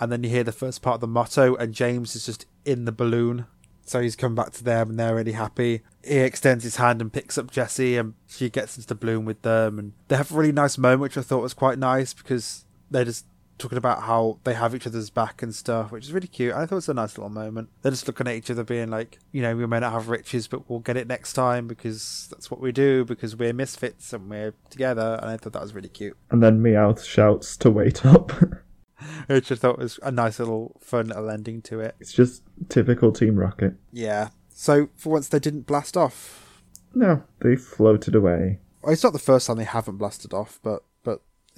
And 0.00 0.10
then 0.10 0.24
you 0.24 0.30
hear 0.30 0.44
the 0.44 0.50
first 0.50 0.82
part 0.82 0.94
of 0.94 1.00
the 1.02 1.06
motto, 1.06 1.54
and 1.56 1.74
James 1.74 2.16
is 2.16 2.26
just 2.26 2.46
in 2.64 2.86
the 2.86 2.92
balloon 2.92 3.46
so 3.90 4.00
he's 4.00 4.14
come 4.14 4.36
back 4.36 4.52
to 4.52 4.62
them 4.62 4.90
and 4.90 5.00
they're 5.00 5.16
really 5.16 5.32
happy. 5.32 5.82
He 6.04 6.18
extends 6.18 6.62
his 6.62 6.76
hand 6.76 7.00
and 7.00 7.12
picks 7.12 7.36
up 7.36 7.50
Jessie 7.50 7.96
and 7.96 8.14
she 8.28 8.48
gets 8.48 8.76
into 8.76 8.86
the 8.86 8.94
balloon 8.94 9.24
with 9.24 9.42
them. 9.42 9.80
And 9.80 9.94
they 10.06 10.16
have 10.16 10.30
a 10.30 10.34
really 10.36 10.52
nice 10.52 10.78
moment, 10.78 11.00
which 11.00 11.18
I 11.18 11.22
thought 11.22 11.42
was 11.42 11.54
quite 11.54 11.76
nice 11.76 12.14
because 12.14 12.64
they're 12.88 13.04
just 13.04 13.26
talking 13.60 13.78
about 13.78 14.02
how 14.02 14.38
they 14.44 14.54
have 14.54 14.74
each 14.74 14.86
other's 14.86 15.10
back 15.10 15.42
and 15.42 15.54
stuff, 15.54 15.92
which 15.92 16.04
is 16.04 16.12
really 16.12 16.26
cute. 16.26 16.54
I 16.54 16.66
thought 16.66 16.72
it 16.72 16.74
was 16.76 16.88
a 16.88 16.94
nice 16.94 17.16
little 17.16 17.30
moment. 17.30 17.68
They're 17.82 17.92
just 17.92 18.06
looking 18.06 18.26
at 18.26 18.34
each 18.34 18.50
other, 18.50 18.64
being 18.64 18.90
like, 18.90 19.18
you 19.32 19.42
know, 19.42 19.54
we 19.54 19.66
may 19.66 19.80
not 19.80 19.92
have 19.92 20.08
riches, 20.08 20.48
but 20.48 20.68
we'll 20.68 20.80
get 20.80 20.96
it 20.96 21.06
next 21.06 21.34
time 21.34 21.68
because 21.68 22.26
that's 22.30 22.50
what 22.50 22.60
we 22.60 22.72
do 22.72 23.04
because 23.04 23.36
we're 23.36 23.52
misfits 23.52 24.12
and 24.12 24.28
we're 24.28 24.54
together. 24.70 25.18
And 25.22 25.30
I 25.30 25.36
thought 25.36 25.52
that 25.52 25.62
was 25.62 25.74
really 25.74 25.88
cute. 25.88 26.16
And 26.30 26.42
then 26.42 26.60
Meowth 26.60 27.04
shouts 27.04 27.56
to 27.58 27.70
wait 27.70 28.04
up. 28.04 28.32
which 29.26 29.50
I 29.50 29.54
thought 29.54 29.78
was 29.78 29.98
a 30.02 30.10
nice 30.10 30.38
little 30.38 30.78
fun 30.80 31.08
little 31.08 31.30
ending 31.30 31.62
to 31.62 31.80
it. 31.80 31.94
It's 32.00 32.12
just 32.12 32.42
typical 32.68 33.12
Team 33.12 33.36
Rocket. 33.36 33.74
Yeah. 33.92 34.28
So 34.50 34.90
for 34.96 35.12
once 35.12 35.28
they 35.28 35.38
didn't 35.38 35.66
blast 35.66 35.96
off. 35.96 36.62
No, 36.94 37.22
they 37.40 37.56
floated 37.56 38.14
away. 38.14 38.58
Well, 38.82 38.92
it's 38.92 39.04
not 39.04 39.12
the 39.12 39.18
first 39.18 39.46
time 39.46 39.56
they 39.56 39.64
haven't 39.64 39.96
blasted 39.96 40.34
off, 40.34 40.58
but 40.62 40.70
but 40.72 40.84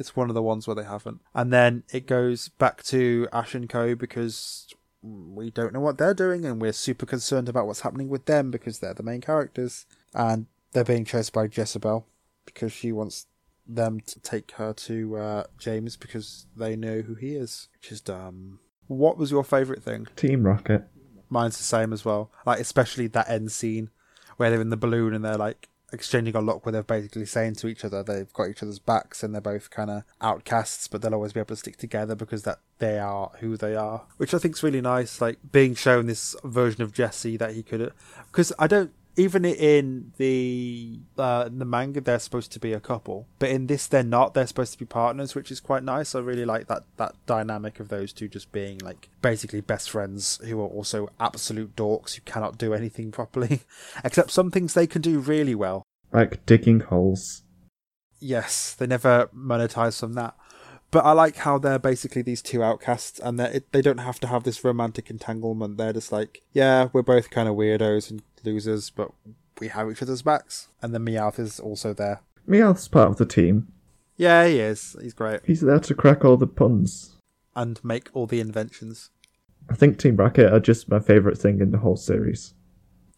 it's 0.03 0.17
one 0.17 0.29
of 0.29 0.35
the 0.35 0.43
ones 0.43 0.67
where 0.67 0.75
they 0.75 0.83
haven't. 0.85 1.21
And 1.33 1.53
then 1.53 1.85
it 1.93 2.09
goes 2.09 2.49
back 2.49 2.83
to 2.85 3.29
Ash 3.33 3.55
and 3.55 3.69
Co 3.69 3.95
because 3.95 4.67
we 5.01 5.51
don't 5.51 5.73
know 5.73 5.81
what 5.81 5.97
they're 5.97 6.13
doing 6.13 6.45
and 6.45 6.61
we're 6.61 6.73
super 6.73 7.07
concerned 7.07 7.49
about 7.49 7.69
what's 7.69 7.81
happening 7.83 8.09
with 8.09 8.25
them 8.27 8.51
because 8.51 8.81
they're 8.81 8.95
the 8.95 9.03
main 9.05 9.21
characters 9.21 9.87
and 10.13 10.47
they're 10.73 10.85
being 10.85 11.05
chased 11.05 11.33
by 11.33 11.47
Jessiebelle 11.47 12.03
because 12.45 12.73
she 12.73 12.91
wants 12.91 13.27
them 13.65 14.01
to 14.01 14.19
take 14.21 14.51
her 14.53 14.73
to 14.73 15.17
uh, 15.17 15.45
James 15.57 15.97
because 15.97 16.47
they 16.57 16.75
know 16.75 17.01
who 17.03 17.15
he 17.15 17.37
is, 17.37 17.69
which 17.75 17.93
is 17.93 18.01
dumb. 18.01 18.59
What 18.89 19.17
was 19.17 19.31
your 19.31 19.45
favourite 19.45 19.83
thing? 19.83 20.09
Team 20.17 20.45
Rocket. 20.45 20.89
Mine's 21.31 21.59
the 21.59 21.65
same 21.65 21.93
as 21.93 22.05
well. 22.05 22.33
Like 22.45 22.59
especially 22.59 23.07
that 23.07 23.31
end 23.31 23.53
scene 23.53 23.91
where 24.37 24.51
they're 24.51 24.61
in 24.61 24.71
the 24.71 24.77
balloon 24.77 25.15
and 25.15 25.25
they're 25.25 25.37
like 25.37 25.69
exchanging 25.93 26.35
a 26.35 26.41
look 26.41 26.65
where 26.65 26.73
they're 26.73 26.83
basically 26.83 27.27
saying 27.27 27.55
to 27.55 27.69
each 27.69 27.85
other 27.85 28.03
they've 28.03 28.33
got 28.33 28.49
each 28.49 28.63
other's 28.63 28.79
backs 28.79 29.23
and 29.23 29.35
they're 29.35 29.41
both 29.41 29.71
kind 29.71 29.91
of 29.91 30.03
outcasts 30.21 30.89
but 30.89 31.03
they'll 31.03 31.15
always 31.15 31.33
be 31.33 31.41
able 31.41 31.49
to 31.49 31.57
stick 31.57 31.77
together 31.77 32.15
because 32.15 32.43
that 32.43 32.59
they 32.79 32.99
are 32.99 33.31
who 33.41 33.57
they 33.57 33.77
are. 33.77 34.03
Which 34.17 34.35
i 34.35 34.39
think 34.39 34.57
is 34.57 34.63
really 34.63 34.81
nice 34.81 35.21
like 35.21 35.39
being 35.53 35.75
shown 35.75 36.07
this 36.07 36.35
version 36.45 36.83
of 36.83 36.93
jesse 36.93 37.37
that 37.37 37.55
he 37.55 37.63
could 37.63 37.93
because 38.27 38.53
i 38.59 38.67
don't 38.67 38.93
even 39.17 39.45
in 39.45 40.13
the 40.17 40.99
uh, 41.19 41.45
in 41.47 41.59
the 41.59 41.65
manga 41.65 42.01
they're 42.01 42.19
supposed 42.19 42.53
to 42.53 42.59
be 42.59 42.73
a 42.73 42.81
couple 42.81 43.27
but 43.39 43.51
in 43.51 43.67
this 43.67 43.87
they're 43.87 44.03
not. 44.03 44.35
They're 44.35 44.47
supposed 44.47 44.73
to 44.73 44.79
be 44.79 44.85
partners 44.85 45.35
which 45.35 45.51
is 45.51 45.61
quite 45.61 45.83
nice. 45.83 46.15
I 46.15 46.21
really 46.21 46.45
like 46.45 46.69
that 46.69 46.85
that 46.97 47.15
dynamic 47.27 47.81
of 47.81 47.89
those 47.89 48.13
two 48.13 48.29
just 48.29 48.53
being 48.53 48.79
like 48.79 49.09
basically 49.21 49.61
best 49.61 49.91
friends 49.91 50.41
who 50.45 50.61
are 50.61 50.69
also 50.69 51.11
absolute 51.21 51.77
dorks 51.77 52.15
who 52.15 52.23
cannot 52.23 52.59
do 52.59 52.75
anything 52.75 53.11
properly 53.11 53.61
except 54.05 54.31
some 54.31 54.51
things 54.51 54.75
they 54.75 54.87
can 54.87 55.03
do 55.03 55.19
really 55.19 55.55
well. 55.55 55.83
Like 56.13 56.45
digging 56.47 56.81
holes. 56.81 57.43
Yes 58.21 58.75
they 58.75 58.87
never 58.87 59.29
monetize 59.37 59.99
from 59.99 60.15
that. 60.15 60.35
But 60.91 61.07
I 61.07 61.13
like 61.13 61.37
how 61.37 61.57
they're 61.57 61.79
basically 61.79 62.21
these 62.21 62.43
two 62.43 62.63
outcasts, 62.63 63.19
and 63.19 63.41
they 63.41 63.63
they 63.73 63.81
don't 63.81 63.99
have 63.99 64.21
to 64.21 64.27
have 64.27 64.45
this 64.45 64.63
romantic 64.63 65.09
entanglement. 65.09 65.79
They're 65.79 65.95
just 65.95 66.13
like, 66.13 66.43
yeah, 66.53 66.89
we're 66.93 67.01
both 67.01 67.31
kind 67.31 67.49
of 67.49 67.57
weirdos 67.57 68.11
and 68.11 68.23
losers, 68.45 68.91
but 68.91 69.11
we 69.61 69.69
have 69.69 69.91
each 69.91 70.03
other's 70.03 70.23
backs. 70.23 70.69
And 70.81 70.95
then 70.95 71.05
Meowth 71.05 71.39
is 71.39 71.61
also 71.61 71.93
there. 71.93 72.21
Meowth's 72.49 72.89
part 72.89 73.09
of 73.09 73.17
the 73.17 73.27
team. 73.27 73.69
Yeah, 74.17 74.47
he 74.47 74.61
is. 74.61 74.97
He's 75.01 75.15
great. 75.15 75.41
He's 75.47 75.61
there 75.61 75.81
to 75.81 75.95
crack 75.95 76.25
all 76.25 76.37
the 76.37 76.47
puns. 76.47 77.17
And 77.55 77.83
make 77.85 78.09
all 78.13 78.27
the 78.27 78.41
inventions. 78.41 79.11
I 79.71 79.75
think 79.75 79.99
Team 79.99 80.17
Rocket 80.17 80.53
are 80.53 80.61
just 80.61 80.89
my 80.89 81.01
favourite 81.01 81.39
thing 81.39 81.61
in 81.61 81.71
the 81.71 81.79
whole 81.79 81.97
series. 81.97 82.55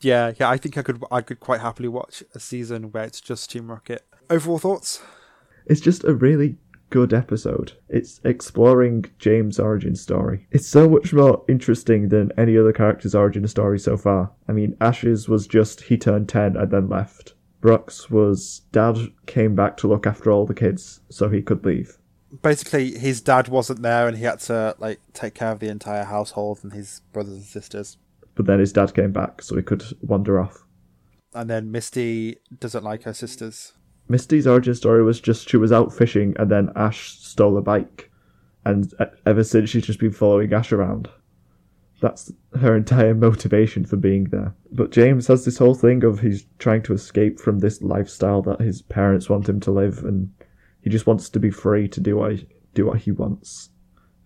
Yeah, 0.00 0.32
yeah, 0.38 0.50
I 0.50 0.56
think 0.56 0.76
I 0.76 0.82
could 0.82 1.02
I 1.10 1.22
could 1.22 1.40
quite 1.40 1.60
happily 1.60 1.88
watch 1.88 2.22
a 2.34 2.40
season 2.40 2.92
where 2.92 3.04
it's 3.04 3.20
just 3.20 3.50
Team 3.50 3.70
Rocket. 3.70 4.02
Overall 4.28 4.58
thoughts? 4.58 5.02
It's 5.66 5.80
just 5.80 6.04
a 6.04 6.14
really 6.14 6.56
good 6.94 7.12
episode. 7.12 7.72
It's 7.88 8.20
exploring 8.22 9.04
James' 9.18 9.58
origin 9.58 9.96
story. 9.96 10.46
It's 10.52 10.68
so 10.68 10.88
much 10.88 11.12
more 11.12 11.44
interesting 11.48 12.08
than 12.08 12.30
any 12.38 12.56
other 12.56 12.72
character's 12.72 13.16
origin 13.16 13.48
story 13.48 13.80
so 13.80 13.96
far. 13.96 14.30
I 14.46 14.52
mean, 14.52 14.76
Ash's 14.80 15.28
was 15.28 15.48
just 15.48 15.80
he 15.80 15.96
turned 15.96 16.28
10 16.28 16.56
and 16.56 16.70
then 16.70 16.88
left. 16.88 17.34
Brock's 17.60 18.10
was 18.10 18.62
dad 18.70 18.96
came 19.26 19.56
back 19.56 19.76
to 19.78 19.88
look 19.88 20.06
after 20.06 20.30
all 20.30 20.46
the 20.46 20.54
kids 20.54 21.00
so 21.08 21.28
he 21.28 21.42
could 21.42 21.66
leave. 21.66 21.98
Basically, 22.42 22.96
his 22.96 23.20
dad 23.20 23.48
wasn't 23.48 23.82
there, 23.82 24.06
and 24.06 24.16
he 24.16 24.22
had 24.22 24.38
to 24.40 24.76
like 24.78 25.00
take 25.12 25.34
care 25.34 25.50
of 25.50 25.58
the 25.58 25.70
entire 25.70 26.04
household 26.04 26.60
and 26.62 26.72
his 26.72 27.00
brothers 27.12 27.34
and 27.34 27.42
sisters. 27.42 27.96
But 28.36 28.46
then 28.46 28.60
his 28.60 28.72
dad 28.72 28.94
came 28.94 29.10
back 29.10 29.42
so 29.42 29.56
he 29.56 29.62
could 29.62 29.82
wander 30.00 30.40
off. 30.40 30.64
And 31.34 31.50
then 31.50 31.72
Misty 31.72 32.36
doesn't 32.60 32.84
like 32.84 33.02
her 33.02 33.14
sisters. 33.14 33.72
Misty's 34.08 34.46
origin 34.46 34.74
story 34.74 35.02
was 35.02 35.20
just 35.20 35.48
she 35.48 35.56
was 35.56 35.72
out 35.72 35.92
fishing 35.92 36.34
and 36.38 36.50
then 36.50 36.70
Ash 36.76 37.18
stole 37.18 37.56
a 37.56 37.62
bike. 37.62 38.10
And 38.64 38.92
ever 39.26 39.44
since 39.44 39.70
she's 39.70 39.86
just 39.86 40.00
been 40.00 40.12
following 40.12 40.52
Ash 40.52 40.72
around. 40.72 41.08
That's 42.00 42.32
her 42.60 42.76
entire 42.76 43.14
motivation 43.14 43.84
for 43.84 43.96
being 43.96 44.24
there. 44.24 44.54
But 44.72 44.90
James 44.90 45.26
has 45.28 45.44
this 45.44 45.58
whole 45.58 45.74
thing 45.74 46.04
of 46.04 46.20
he's 46.20 46.46
trying 46.58 46.82
to 46.82 46.92
escape 46.92 47.40
from 47.40 47.58
this 47.58 47.80
lifestyle 47.80 48.42
that 48.42 48.60
his 48.60 48.82
parents 48.82 49.30
want 49.30 49.48
him 49.48 49.60
to 49.60 49.70
live 49.70 50.04
and 50.04 50.30
he 50.82 50.90
just 50.90 51.06
wants 51.06 51.30
to 51.30 51.40
be 51.40 51.50
free 51.50 51.88
to 51.88 52.00
do 52.00 52.16
what 52.16 52.32
he, 52.32 52.48
do 52.74 52.86
what 52.86 52.98
he 53.00 53.12
wants 53.12 53.70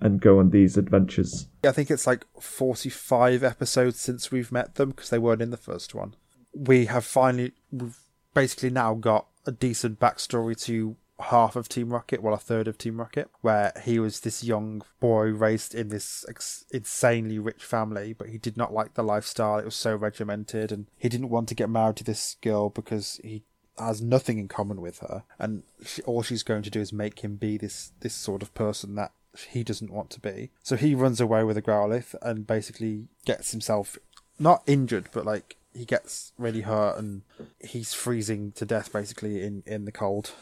and 0.01 0.21
go 0.21 0.39
on 0.39 0.51
these 0.51 0.77
adventures. 0.77 1.49
I 1.65 1.73
think 1.73 1.91
it's 1.91 2.07
like 2.07 2.25
45 2.41 3.43
episodes 3.43 4.01
since 4.01 4.31
we've 4.31 4.53
met 4.53 4.77
them 4.77 4.91
because 4.91 5.11
they 5.11 5.19
weren't 5.19 5.43
in 5.43 5.51
the 5.51 5.57
first 5.57 5.95
one. 5.95 6.15
We 6.53 6.87
have 6.87 7.05
finally, 7.05 7.53
we've 7.71 7.99
basically 8.35 8.71
now 8.71 8.95
got 8.95 9.27
a 9.49 9.53
decent 9.53 9.99
backstory 9.99 10.55
to 10.65 10.95
half 11.19 11.57
of 11.57 11.69
Team 11.69 11.91
Rocket, 11.91 12.23
well, 12.23 12.35
a 12.35 12.39
third 12.39 12.69
of 12.69 12.77
Team 12.77 13.01
Rocket, 13.01 13.31
where 13.41 13.73
he 13.83 13.99
was 13.99 14.21
this 14.21 14.45
young 14.45 14.83
boy 15.01 15.29
raised 15.29 15.75
in 15.75 15.89
this 15.89 16.25
ex- 16.29 16.67
insanely 16.71 17.39
rich 17.39 17.65
family, 17.65 18.13
but 18.13 18.29
he 18.29 18.37
did 18.37 18.57
not 18.59 18.75
like 18.75 18.95
the 18.95 19.03
lifestyle. 19.03 19.59
It 19.59 19.65
was 19.65 19.75
so 19.75 19.97
regimented, 19.97 20.71
and 20.71 20.87
he 20.99 21.09
didn't 21.09 21.31
want 21.31 21.49
to 21.49 21.55
get 21.55 21.71
married 21.71 21.97
to 21.97 22.05
this 22.05 22.37
girl 22.43 22.69
because 22.69 23.21
he 23.25 23.43
has 23.79 24.03
nothing 24.03 24.39
in 24.39 24.49
common 24.49 24.83
with 24.83 24.99
her, 24.99 25.25
and 25.39 25.63
she, 25.85 26.03
all 26.03 26.23
she's 26.23 26.43
going 26.43 26.63
to 26.63 26.71
do 26.71 26.81
is 26.81 26.93
make 26.93 27.21
him 27.21 27.37
be 27.37 27.57
this 27.57 27.93
this 28.01 28.15
sort 28.15 28.43
of 28.43 28.53
person 28.55 28.95
that 28.97 29.13
he 29.51 29.65
doesn't 29.65 29.93
want 29.93 30.11
to 30.11 30.21
be. 30.21 30.51
So 30.63 30.77
he 30.77 30.95
runs 30.95 31.21
away 31.21 31.43
with 31.43 31.57
a 31.57 31.63
Growlithe 31.63 32.15
and 32.23 32.47
basically 32.47 33.07
gets 33.25 33.53
himself 33.53 33.99
not 34.39 34.63
injured, 34.67 35.09
but 35.13 35.25
like 35.25 35.57
he 35.73 35.85
gets 35.85 36.33
really 36.39 36.63
hurt 36.63 36.99
and 36.99 37.23
he's 37.61 37.95
freezing 37.95 38.53
to 38.53 38.65
death 38.65 38.93
basically 38.93 39.43
in 39.43 39.63
in 39.67 39.85
the 39.85 39.93
cold. 39.93 40.33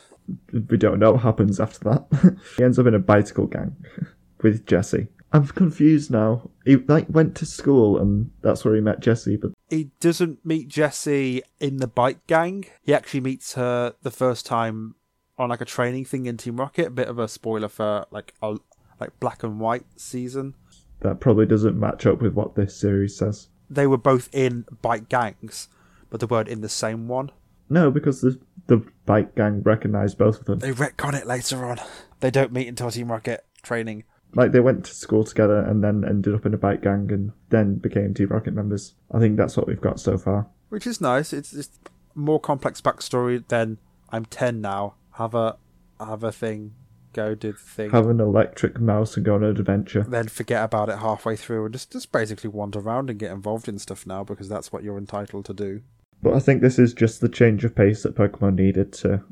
We 0.69 0.77
don't 0.77 0.99
know 0.99 1.12
what 1.12 1.23
happens 1.23 1.61
after 1.61 1.79
that. 1.91 2.37
he 2.57 2.65
ends 2.65 2.79
up 2.79 2.87
in 2.87 2.95
a 2.95 2.99
bicycle 2.99 3.47
gang 3.47 3.77
with 4.43 4.67
Jessie. 4.67 5.09
I'm 5.33 5.47
confused 5.49 6.11
now. 6.11 6.51
He 6.65 6.77
like 6.77 7.07
went 7.09 7.35
to 7.37 7.47
school 7.47 7.99
and 7.99 8.31
that's 8.43 8.65
where 8.65 8.75
he 8.75 8.81
met 8.81 9.01
Jessie, 9.01 9.37
but 9.37 9.53
He 9.69 9.91
doesn't 10.01 10.45
meet 10.45 10.69
Jessie 10.69 11.43
in 11.61 11.77
the 11.79 11.87
bike 11.89 12.27
gang. 12.27 12.65
He 12.83 12.95
actually 12.95 13.21
meets 13.21 13.55
her 13.55 13.95
the 14.03 14.11
first 14.11 14.47
time 14.47 14.95
on 15.39 15.51
like 15.51 15.61
a 15.61 15.67
training 15.67 16.07
thing 16.07 16.27
in 16.27 16.37
Team 16.39 16.57
Rocket. 16.57 16.87
A 16.87 16.91
bit 16.91 17.09
of 17.09 17.19
a 17.19 17.29
spoiler 17.29 17.69
for 17.69 18.07
like 18.11 18.35
a 18.41 18.57
like 19.01 19.19
black 19.21 19.43
and 19.43 19.61
white 19.61 19.85
season. 19.97 20.55
that 21.01 21.21
probably 21.21 21.45
doesn't 21.47 21.79
match 21.79 22.07
up 22.07 22.23
with 22.23 22.33
what 22.33 22.55
this 22.55 22.75
series 22.75 23.17
says. 23.17 23.49
They 23.69 23.87
were 23.87 23.99
both 23.99 24.29
in 24.33 24.65
bike 24.83 25.09
gangs, 25.09 25.69
but 26.11 26.21
they 26.21 26.27
weren't 26.27 26.49
in 26.49 26.61
the 26.61 26.69
same 26.69 27.09
one. 27.09 27.31
No, 27.69 27.91
because 27.91 28.21
the 28.21 28.39
the 28.69 28.85
bike 29.05 29.35
gang 29.35 29.63
recognized 29.63 30.19
both 30.19 30.41
of 30.41 30.47
them. 30.47 30.59
They 30.61 30.73
retcon 30.73 31.15
it 31.15 31.27
later 31.27 31.65
on. 31.67 31.79
They 32.21 32.31
don't 32.31 32.53
meet 32.53 32.69
until 32.69 32.91
Team 32.91 33.11
Rocket 33.13 33.45
training. 33.63 34.05
Like 34.35 34.53
they 34.53 34.61
went 34.61 34.85
to 34.87 34.95
school 34.95 35.25
together 35.25 35.61
and 35.61 35.83
then 35.85 36.05
ended 36.05 36.35
up 36.35 36.45
in 36.47 36.55
a 36.55 36.59
bike 36.59 36.83
gang 36.83 37.11
and 37.13 37.33
then 37.51 37.77
became 37.77 38.13
Team 38.15 38.29
Rocket 38.29 38.55
members. 38.55 38.95
I 39.13 39.19
think 39.19 39.37
that's 39.37 39.57
what 39.57 39.67
we've 39.67 39.81
got 39.81 40.01
so 40.01 40.17
far. 40.19 40.47
which 40.69 40.87
is 40.87 41.01
nice. 41.01 41.33
It's 41.33 41.53
just 41.53 41.79
more 42.15 42.41
complex 42.41 42.81
backstory 42.81 43.47
than 43.49 43.79
I'm 44.11 44.25
ten 44.25 44.61
now. 44.61 44.95
Have 45.13 45.35
a 45.35 45.57
have 46.01 46.23
a 46.25 46.33
thing, 46.33 46.75
go 47.17 47.35
do 47.35 47.53
the 47.53 47.59
thing, 47.59 47.91
Have 47.91 48.09
an 48.09 48.21
electric 48.21 48.79
mouse 48.81 49.17
and 49.17 49.25
go 49.25 49.35
on 49.35 49.43
an 49.43 49.51
adventure. 49.51 50.03
then 50.03 50.29
forget 50.29 50.63
about 50.63 50.89
it 50.89 50.99
halfway 50.99 51.35
through, 51.35 51.65
and 51.65 51.73
just 51.75 51.91
just 51.91 52.13
basically 52.13 52.51
wander 52.51 52.79
around 52.79 53.11
and 53.11 53.19
get 53.19 53.33
involved 53.33 53.69
in 53.69 53.79
stuff 53.79 54.07
now 54.07 54.23
because 54.23 54.49
that's 54.49 54.71
what 54.73 54.85
you're 54.85 54.99
entitled 54.99 55.45
to 55.47 55.55
do. 55.55 55.81
But 56.23 56.35
I 56.35 56.39
think 56.39 56.63
this 56.63 56.79
is 56.79 56.95
just 56.95 57.21
the 57.21 57.29
change 57.29 57.65
of 57.65 57.75
pace 57.75 58.03
that 58.03 58.15
Pokemon 58.15 58.57
needed 58.57 58.93
to 58.95 59.23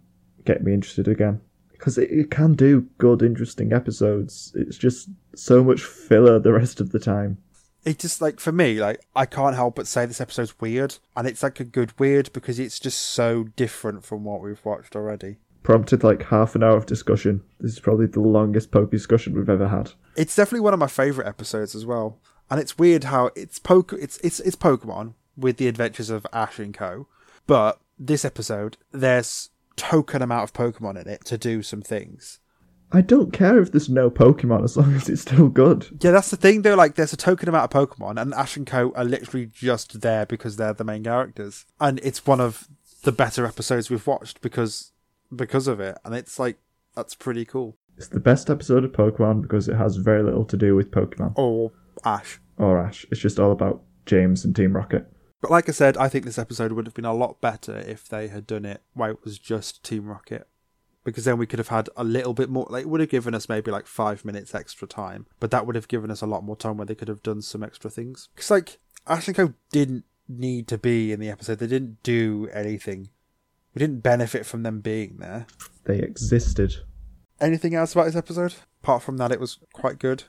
get 0.44 0.62
me 0.62 0.75
interested 0.75 1.09
again. 1.09 1.40
Because 1.73 1.99
it, 1.99 2.11
it 2.11 2.31
can 2.31 2.55
do 2.55 2.87
good, 2.99 3.23
interesting 3.23 3.73
episodes. 3.73 4.53
It's 4.55 4.79
just 4.79 5.09
so 5.35 5.62
much 5.64 5.83
filler 5.83 6.38
the 6.38 6.53
rest 6.53 6.81
of 6.81 6.90
the 6.92 6.99
time. 7.01 7.38
It 7.85 7.99
just 7.99 8.23
like 8.23 8.40
for 8.40 8.53
me, 8.53 8.81
like 8.81 9.01
I 9.14 9.27
can't 9.27 9.57
help 9.57 9.77
but 9.77 9.87
say 9.87 10.07
this 10.07 10.20
episode's 10.20 10.59
weird, 10.61 10.97
and 11.16 11.27
it's 11.29 11.42
like 11.42 11.61
a 11.61 11.64
good 11.64 11.99
weird 11.99 12.33
because 12.33 12.59
it's 12.59 12.81
just 12.81 12.99
so 12.99 13.44
different 13.57 14.05
from 14.05 14.25
what 14.25 14.40
we've 14.40 14.64
watched 14.64 14.97
already. 14.97 15.37
Prompted 15.64 16.05
like 16.05 16.22
half 16.24 16.55
an 16.55 16.62
hour 16.62 16.77
of 16.77 16.87
discussion. 16.87 17.42
This 17.59 17.72
is 17.72 17.81
probably 17.81 18.07
the 18.07 18.20
longest 18.20 18.70
Poke 18.70 18.92
discussion 18.92 19.35
we've 19.35 19.50
ever 19.50 19.66
had. 19.66 19.90
It's 20.16 20.37
definitely 20.37 20.61
one 20.61 20.74
of 20.74 20.79
my 20.79 20.87
favorite 20.87 21.27
episodes 21.27 21.74
as 21.74 21.85
well. 21.85 22.20
And 22.50 22.61
it's 22.61 22.79
weird 22.79 23.05
how 23.05 23.31
it's 23.35 23.59
poke 23.59 23.92
it's 23.94 24.18
it's 24.18 24.38
it's 24.40 24.55
Pokemon 24.55 25.14
with 25.37 25.57
the 25.57 25.66
adventures 25.66 26.11
of 26.11 26.27
Ash 26.33 26.59
and 26.59 26.72
Co. 26.72 27.09
But 27.46 27.81
this 27.98 28.24
episode, 28.24 28.77
there's 28.92 29.50
token 29.77 30.22
amount 30.22 30.44
of 30.44 30.53
Pokemon 30.53 31.00
in 31.00 31.09
it 31.09 31.24
to 31.24 31.38
do 31.38 31.62
some 31.62 31.83
things. 31.83 32.40
I 32.92 33.00
don't 33.00 33.33
care 33.33 33.61
if 33.61 33.72
there's 33.72 33.88
no 33.88 34.11
Pokemon 34.11 34.62
as 34.62 34.77
long 34.77 34.94
as 34.94 35.09
it's 35.09 35.22
still 35.22 35.48
good. 35.48 35.88
Yeah, 36.00 36.12
that's 36.12 36.31
the 36.31 36.37
thing 36.37 36.62
though. 36.62 36.77
Like, 36.77 36.94
there's 36.94 37.12
a 37.12 37.16
token 37.16 37.48
amount 37.48 37.74
of 37.74 37.88
Pokemon, 37.88 38.20
and 38.20 38.33
Ash 38.35 38.57
and 38.57 38.66
Co 38.66 38.92
are 38.94 39.05
literally 39.05 39.46
just 39.46 40.00
there 40.03 40.27
because 40.27 40.57
they're 40.57 40.74
the 40.74 40.85
main 40.85 41.03
characters, 41.03 41.64
and 41.81 41.98
it's 42.05 42.27
one 42.27 42.40
of 42.40 42.68
the 43.03 43.12
better 43.12 43.46
episodes 43.46 43.90
we've 43.90 44.07
watched 44.07 44.40
because 44.40 44.92
because 45.34 45.66
of 45.68 45.80
it. 45.80 45.98
And 46.04 46.14
it's 46.14 46.38
like 46.38 46.58
that's 46.94 47.14
pretty 47.14 47.44
cool. 47.44 47.76
It's 47.96 48.08
the 48.08 48.20
best 48.20 48.50
episode 48.50 48.84
of 48.84 48.92
Pokemon 48.92 49.42
because 49.42 49.68
it 49.68 49.76
has 49.76 49.96
very 49.96 50.22
little 50.22 50.44
to 50.46 50.56
do 50.56 50.74
with 50.74 50.90
Pokemon 50.90 51.34
Or 51.37 51.72
Ash. 52.04 52.40
or 52.58 52.78
Ash. 52.84 53.06
It's 53.10 53.20
just 53.20 53.38
all 53.38 53.52
about 53.52 53.82
James 54.06 54.44
and 54.44 54.54
Team 54.54 54.74
Rocket. 54.74 55.06
But 55.40 55.50
like 55.50 55.68
I 55.68 55.72
said, 55.72 55.96
I 55.96 56.08
think 56.08 56.24
this 56.24 56.38
episode 56.38 56.72
would 56.72 56.87
have 56.87 56.94
been 56.94 57.04
a 57.04 57.12
lot 57.14 57.40
better 57.40 57.76
if 57.76 58.08
they 58.08 58.28
had 58.28 58.46
done 58.46 58.64
it 58.64 58.82
while 58.94 59.10
it 59.12 59.24
was 59.24 59.38
just 59.38 59.84
Team 59.84 60.06
Rocket. 60.06 60.48
Because 61.04 61.24
then 61.26 61.37
we 61.37 61.46
could 61.46 61.58
have 61.58 61.68
had 61.68 61.90
a 61.98 62.02
little 62.02 62.32
bit 62.32 62.48
more, 62.48 62.66
like, 62.70 62.82
it 62.84 62.88
would 62.88 63.00
have 63.00 63.10
given 63.10 63.34
us 63.34 63.46
maybe 63.48 63.70
like 63.70 63.87
five 63.87 64.24
minutes 64.24 64.54
extra 64.54 64.88
time. 64.88 65.26
But 65.38 65.50
that 65.50 65.66
would 65.66 65.74
have 65.76 65.87
given 65.87 66.10
us 66.10 66.22
a 66.22 66.26
lot 66.26 66.42
more 66.42 66.56
time 66.56 66.78
where 66.78 66.87
they 66.87 66.94
could 66.94 67.08
have 67.08 67.22
done 67.22 67.42
some 67.42 67.62
extra 67.62 67.90
things. 67.90 68.30
Because, 68.34 68.50
like, 68.50 68.78
Ash 69.06 69.28
and 69.28 69.37
Co 69.37 69.52
didn't 69.70 70.04
need 70.28 70.66
to 70.68 70.78
be 70.78 71.12
in 71.12 71.20
the 71.20 71.28
episode, 71.28 71.58
they 71.58 71.66
didn't 71.66 72.02
do 72.02 72.48
anything. 72.54 73.10
We 73.74 73.80
didn't 73.80 74.02
benefit 74.02 74.46
from 74.46 74.62
them 74.62 74.80
being 74.80 75.16
there. 75.18 75.46
They 75.84 75.98
existed, 75.98 76.76
Anything 77.40 77.74
else 77.74 77.92
about 77.92 78.04
this 78.06 78.14
episode? 78.16 78.54
Apart 78.82 79.02
from 79.02 79.16
that, 79.16 79.32
it 79.32 79.40
was 79.40 79.58
quite 79.72 79.98
good. 79.98 80.24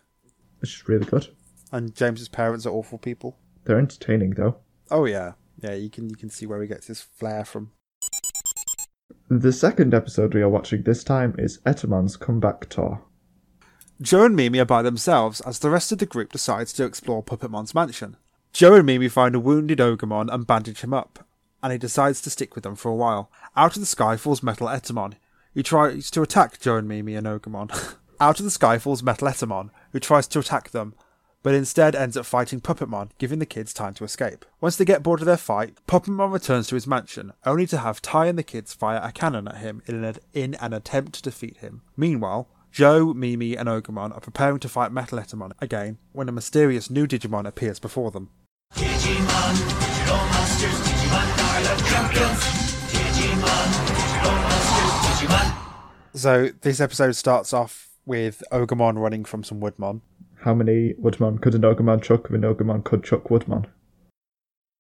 which 0.60 0.76
is 0.82 0.88
really 0.90 1.06
good. 1.06 1.28
And 1.72 1.94
James's 1.96 2.28
parents 2.30 2.66
are 2.66 2.72
awful 2.72 2.98
people. 2.98 3.38
They're 3.66 3.78
entertaining 3.78 4.32
though. 4.32 4.58
Oh, 4.90 5.06
yeah. 5.06 5.34
Yeah, 5.62 5.74
you 5.76 5.90
can 5.90 6.10
you 6.10 6.16
can 6.16 6.30
see 6.30 6.46
where 6.46 6.62
he 6.62 6.68
gets 6.68 6.88
his 6.88 7.02
flair 7.02 7.46
from. 7.46 7.72
The 9.30 9.54
second 9.54 9.94
episode 9.94 10.34
we 10.34 10.42
are 10.42 10.50
watching 10.50 10.84
this 10.84 11.04
time 11.04 11.36
is 11.38 11.60
Etemon's 11.60 12.18
comeback 12.18 12.70
tour. 12.70 13.02
Joe 14.02 14.26
and 14.26 14.36
Mimi 14.36 14.60
are 14.60 14.66
by 14.66 14.82
themselves 14.82 15.42
as 15.42 15.60
the 15.60 15.70
rest 15.70 15.92
of 15.92 16.00
the 16.00 16.06
group 16.06 16.32
decides 16.32 16.74
to 16.74 16.84
explore 16.86 17.24
Puppetmon's 17.24 17.74
mansion. 17.74 18.18
Joe 18.52 18.76
and 18.76 18.86
Mimi 18.86 19.08
find 19.08 19.34
a 19.36 19.40
wounded 19.40 19.80
Ogremon 19.80 20.32
and 20.34 20.46
bandage 20.46 20.82
him 20.82 20.94
up, 20.94 21.26
and 21.66 21.72
he 21.72 21.80
decides 21.80 22.22
to 22.22 22.30
stick 22.30 22.54
with 22.54 22.64
them 22.64 22.76
for 22.76 22.92
a 22.92 22.96
while. 22.96 23.32
Out 23.58 23.76
of 23.76 23.80
the 23.80 23.88
sky 23.88 24.18
falls 24.18 24.44
Metal 24.44 24.68
Etemon, 24.68 25.16
who 25.56 25.64
tries 25.64 26.12
to 26.12 26.22
attack 26.22 26.60
Joe 26.60 26.76
and 26.76 26.88
Mimi 26.88 27.16
and 27.16 27.26
Ogremon. 27.26 27.96
Out 28.20 28.40
of 28.40 28.44
the 28.44 28.52
sky 28.52 28.78
falls 28.78 29.02
Metal 29.02 29.28
Etemon, 29.28 29.72
who 29.92 30.00
tries 30.00 30.28
to 30.28 30.38
attack 30.38 30.70
them, 30.70 30.94
but 31.42 31.56
instead 31.56 31.96
ends 31.96 32.16
up 32.16 32.28
fighting 32.28 32.62
Puppetmon, 32.62 33.10
giving 33.18 33.40
the 33.40 33.48
kids 33.48 33.74
time 33.74 33.96
to 33.96 34.04
escape. 34.04 34.46
Once 34.62 34.76
they 34.76 34.86
get 34.86 35.02
bored 35.02 35.22
of 35.22 35.26
their 35.26 35.38
fight, 35.38 35.76
Puppetmon 35.88 36.32
returns 36.32 36.68
to 36.68 36.76
his 36.76 36.86
mansion, 36.86 37.34
only 37.48 37.66
to 37.66 37.80
have 37.80 38.00
Tai 38.00 38.28
and 38.28 38.38
the 38.38 38.44
kids 38.44 38.76
fire 38.76 39.02
a 39.04 39.12
cannon 39.12 39.48
at 39.48 39.58
him 39.58 39.82
in 39.88 40.04
an, 40.04 40.18
in 40.34 40.54
an 40.56 40.72
attempt 40.72 41.16
to 41.16 41.24
defeat 41.24 41.58
him. 41.58 41.82
Meanwhile, 41.98 42.48
Joe, 42.72 43.12
Mimi, 43.12 43.58
and 43.58 43.68
Ogremon 43.68 44.16
are 44.16 44.22
preparing 44.22 44.60
to 44.60 44.70
fight 44.70 44.92
Metal 44.92 45.18
Etemon 45.18 45.54
again 45.60 45.98
when 46.12 46.30
a 46.30 46.32
mysterious 46.32 46.92
new 46.92 47.08
Digimon 47.08 47.48
appears 47.48 47.80
before 47.80 48.12
them. 48.12 48.30
Digimon, 48.76 49.85
So 56.14 56.50
this 56.62 56.80
episode 56.80 57.12
starts 57.16 57.54
off 57.54 57.90
with 58.06 58.42
Ogremon 58.52 58.98
running 58.98 59.26
from 59.26 59.44
some 59.44 59.60
Woodmon. 59.60 60.02
How 60.42 60.54
many 60.54 60.94
Woodmon 60.94 61.42
could 61.42 61.56
an 61.56 61.62
Ogremon 61.62 62.02
chuck 62.02 62.26
if 62.26 62.32
an 62.32 62.42
Ogremon 62.42 62.84
could 62.84 63.04
chuck 63.04 63.26
Woodmon? 63.26 63.66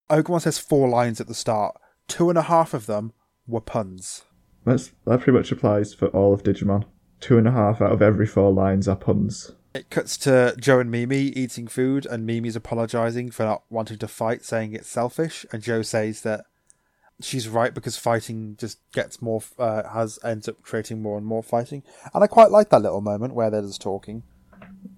Ogremon 0.10 0.42
says 0.42 0.60
four 0.60 0.88
lines 0.88 1.20
at 1.20 1.28
the 1.28 1.34
start. 1.34 1.76
Two 2.08 2.30
and 2.30 2.38
a 2.38 2.44
half 2.44 2.74
of 2.74 2.86
them 2.86 3.12
were 3.48 3.62
puns. 3.62 4.24
That's, 4.66 4.92
that 5.06 5.20
pretty 5.22 5.38
much 5.38 5.52
applies 5.52 5.94
for 5.94 6.08
all 6.08 6.34
of 6.34 6.44
Digimon. 6.44 6.86
two 7.20 7.38
and 7.38 7.48
a 7.48 7.52
half 7.52 7.82
out 7.82 7.92
of 7.92 8.02
every 8.02 8.26
four 8.28 8.52
lines 8.54 8.88
are 8.88 8.96
puns. 8.96 9.52
It 9.74 9.90
cuts 9.90 10.18
to 10.20 10.56
Joe 10.60 10.80
and 10.80 10.90
Mimi 10.90 11.18
eating 11.18 11.68
food, 11.68 12.06
and 12.06 12.26
Mimi's 12.26 12.56
apologizing 12.56 13.32
for 13.32 13.44
not 13.44 13.64
wanting 13.70 13.98
to 13.98 14.08
fight, 14.08 14.46
saying 14.46 14.74
it's 14.74 14.88
selfish. 14.88 15.46
And 15.52 15.62
Joe 15.62 15.82
says 15.82 16.22
that 16.22 16.46
she's 17.22 17.48
right 17.48 17.74
because 17.74 17.98
fighting 17.98 18.56
just 18.58 18.80
gets 18.92 19.22
more, 19.22 19.42
uh, 19.58 19.88
has 19.90 20.20
ends 20.24 20.48
up 20.48 20.62
creating 20.62 21.02
more 21.02 21.18
and 21.18 21.26
more 21.26 21.44
fighting. 21.44 21.84
And 22.14 22.24
I 22.24 22.28
quite 22.28 22.52
like 22.52 22.70
that 22.70 22.82
little 22.82 23.02
moment 23.02 23.34
where 23.34 23.50
they're 23.50 23.62
just 23.62 23.82
talking. 23.82 24.24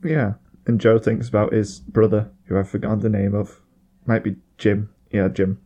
Yeah. 0.04 0.34
And 0.66 0.82
Joe 0.82 1.00
thinks 1.00 1.30
about 1.30 1.54
his 1.54 1.80
brother, 1.80 2.30
who 2.46 2.58
I've 2.58 2.70
forgotten 2.70 3.00
the 3.00 3.10
name 3.10 3.34
of. 3.34 3.62
Might 4.06 4.24
be 4.24 4.36
Jim. 4.58 4.90
Yeah, 5.12 5.28
Jim. 5.30 5.62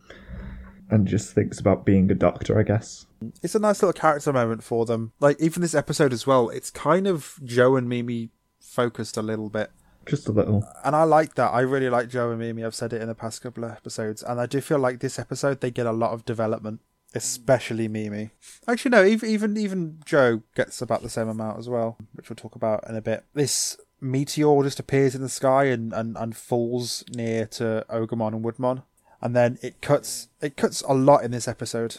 And 0.90 1.06
just 1.06 1.34
thinks 1.34 1.58
about 1.58 1.84
being 1.84 2.10
a 2.10 2.14
doctor, 2.14 2.58
I 2.58 2.62
guess. 2.62 3.06
It's 3.42 3.54
a 3.54 3.58
nice 3.58 3.82
little 3.82 3.92
character 3.92 4.32
moment 4.32 4.62
for 4.62 4.84
them. 4.84 5.12
Like 5.20 5.40
even 5.40 5.62
this 5.62 5.74
episode 5.74 6.12
as 6.12 6.26
well. 6.26 6.50
It's 6.50 6.70
kind 6.70 7.06
of 7.06 7.38
Joe 7.44 7.76
and 7.76 7.88
Mimi 7.88 8.30
focused 8.60 9.16
a 9.16 9.22
little 9.22 9.48
bit. 9.48 9.70
Just 10.06 10.28
a 10.28 10.32
little. 10.32 10.66
and 10.84 10.96
I 10.96 11.04
like 11.04 11.34
that. 11.36 11.52
I 11.52 11.60
really 11.60 11.88
like 11.88 12.08
Joe 12.08 12.30
and 12.30 12.38
Mimi. 12.38 12.64
I've 12.64 12.74
said 12.74 12.92
it 12.92 13.02
in 13.02 13.08
the 13.08 13.14
past 13.14 13.42
couple 13.42 13.64
of 13.64 13.70
episodes, 13.70 14.22
and 14.22 14.40
I 14.40 14.46
do 14.46 14.60
feel 14.60 14.78
like 14.78 15.00
this 15.00 15.18
episode 15.18 15.60
they 15.60 15.70
get 15.70 15.86
a 15.86 15.92
lot 15.92 16.12
of 16.12 16.24
development, 16.24 16.80
especially 17.14 17.88
Mimi. 17.88 18.30
Actually, 18.66 18.90
no, 18.90 19.04
even 19.04 19.28
even 19.28 19.56
even 19.56 20.00
Joe 20.04 20.42
gets 20.54 20.82
about 20.82 21.02
the 21.02 21.08
same 21.08 21.28
amount 21.28 21.58
as 21.58 21.68
well, 21.68 21.98
which 22.14 22.28
we'll 22.28 22.36
talk 22.36 22.54
about 22.56 22.88
in 22.88 22.96
a 22.96 23.02
bit. 23.02 23.24
This 23.34 23.76
meteor 24.00 24.62
just 24.64 24.80
appears 24.80 25.14
in 25.14 25.22
the 25.22 25.28
sky 25.28 25.64
and 25.66 25.92
and, 25.92 26.16
and 26.16 26.36
falls 26.36 27.04
near 27.14 27.46
to 27.46 27.84
Ogremon 27.88 28.34
and 28.34 28.44
Woodmon, 28.44 28.82
and 29.20 29.36
then 29.36 29.58
it 29.62 29.80
cuts 29.80 30.28
it 30.40 30.56
cuts 30.56 30.82
a 30.82 30.94
lot 30.94 31.22
in 31.24 31.30
this 31.30 31.46
episode. 31.46 31.98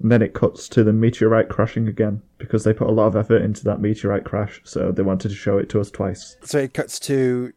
And 0.00 0.12
then 0.12 0.22
it 0.22 0.34
cuts 0.34 0.68
to 0.70 0.84
the 0.84 0.92
meteorite 0.92 1.48
crashing 1.48 1.88
again 1.88 2.22
because 2.38 2.64
they 2.64 2.72
put 2.72 2.88
a 2.88 2.92
lot 2.92 3.08
of 3.08 3.16
effort 3.16 3.42
into 3.42 3.64
that 3.64 3.80
meteorite 3.80 4.24
crash, 4.24 4.60
so 4.64 4.92
they 4.92 5.02
wanted 5.02 5.30
to 5.30 5.34
show 5.34 5.58
it 5.58 5.68
to 5.70 5.80
us 5.80 5.90
twice. 5.90 6.36
So 6.44 6.58
it 6.58 6.74
cuts 6.74 7.00
to 7.00 7.52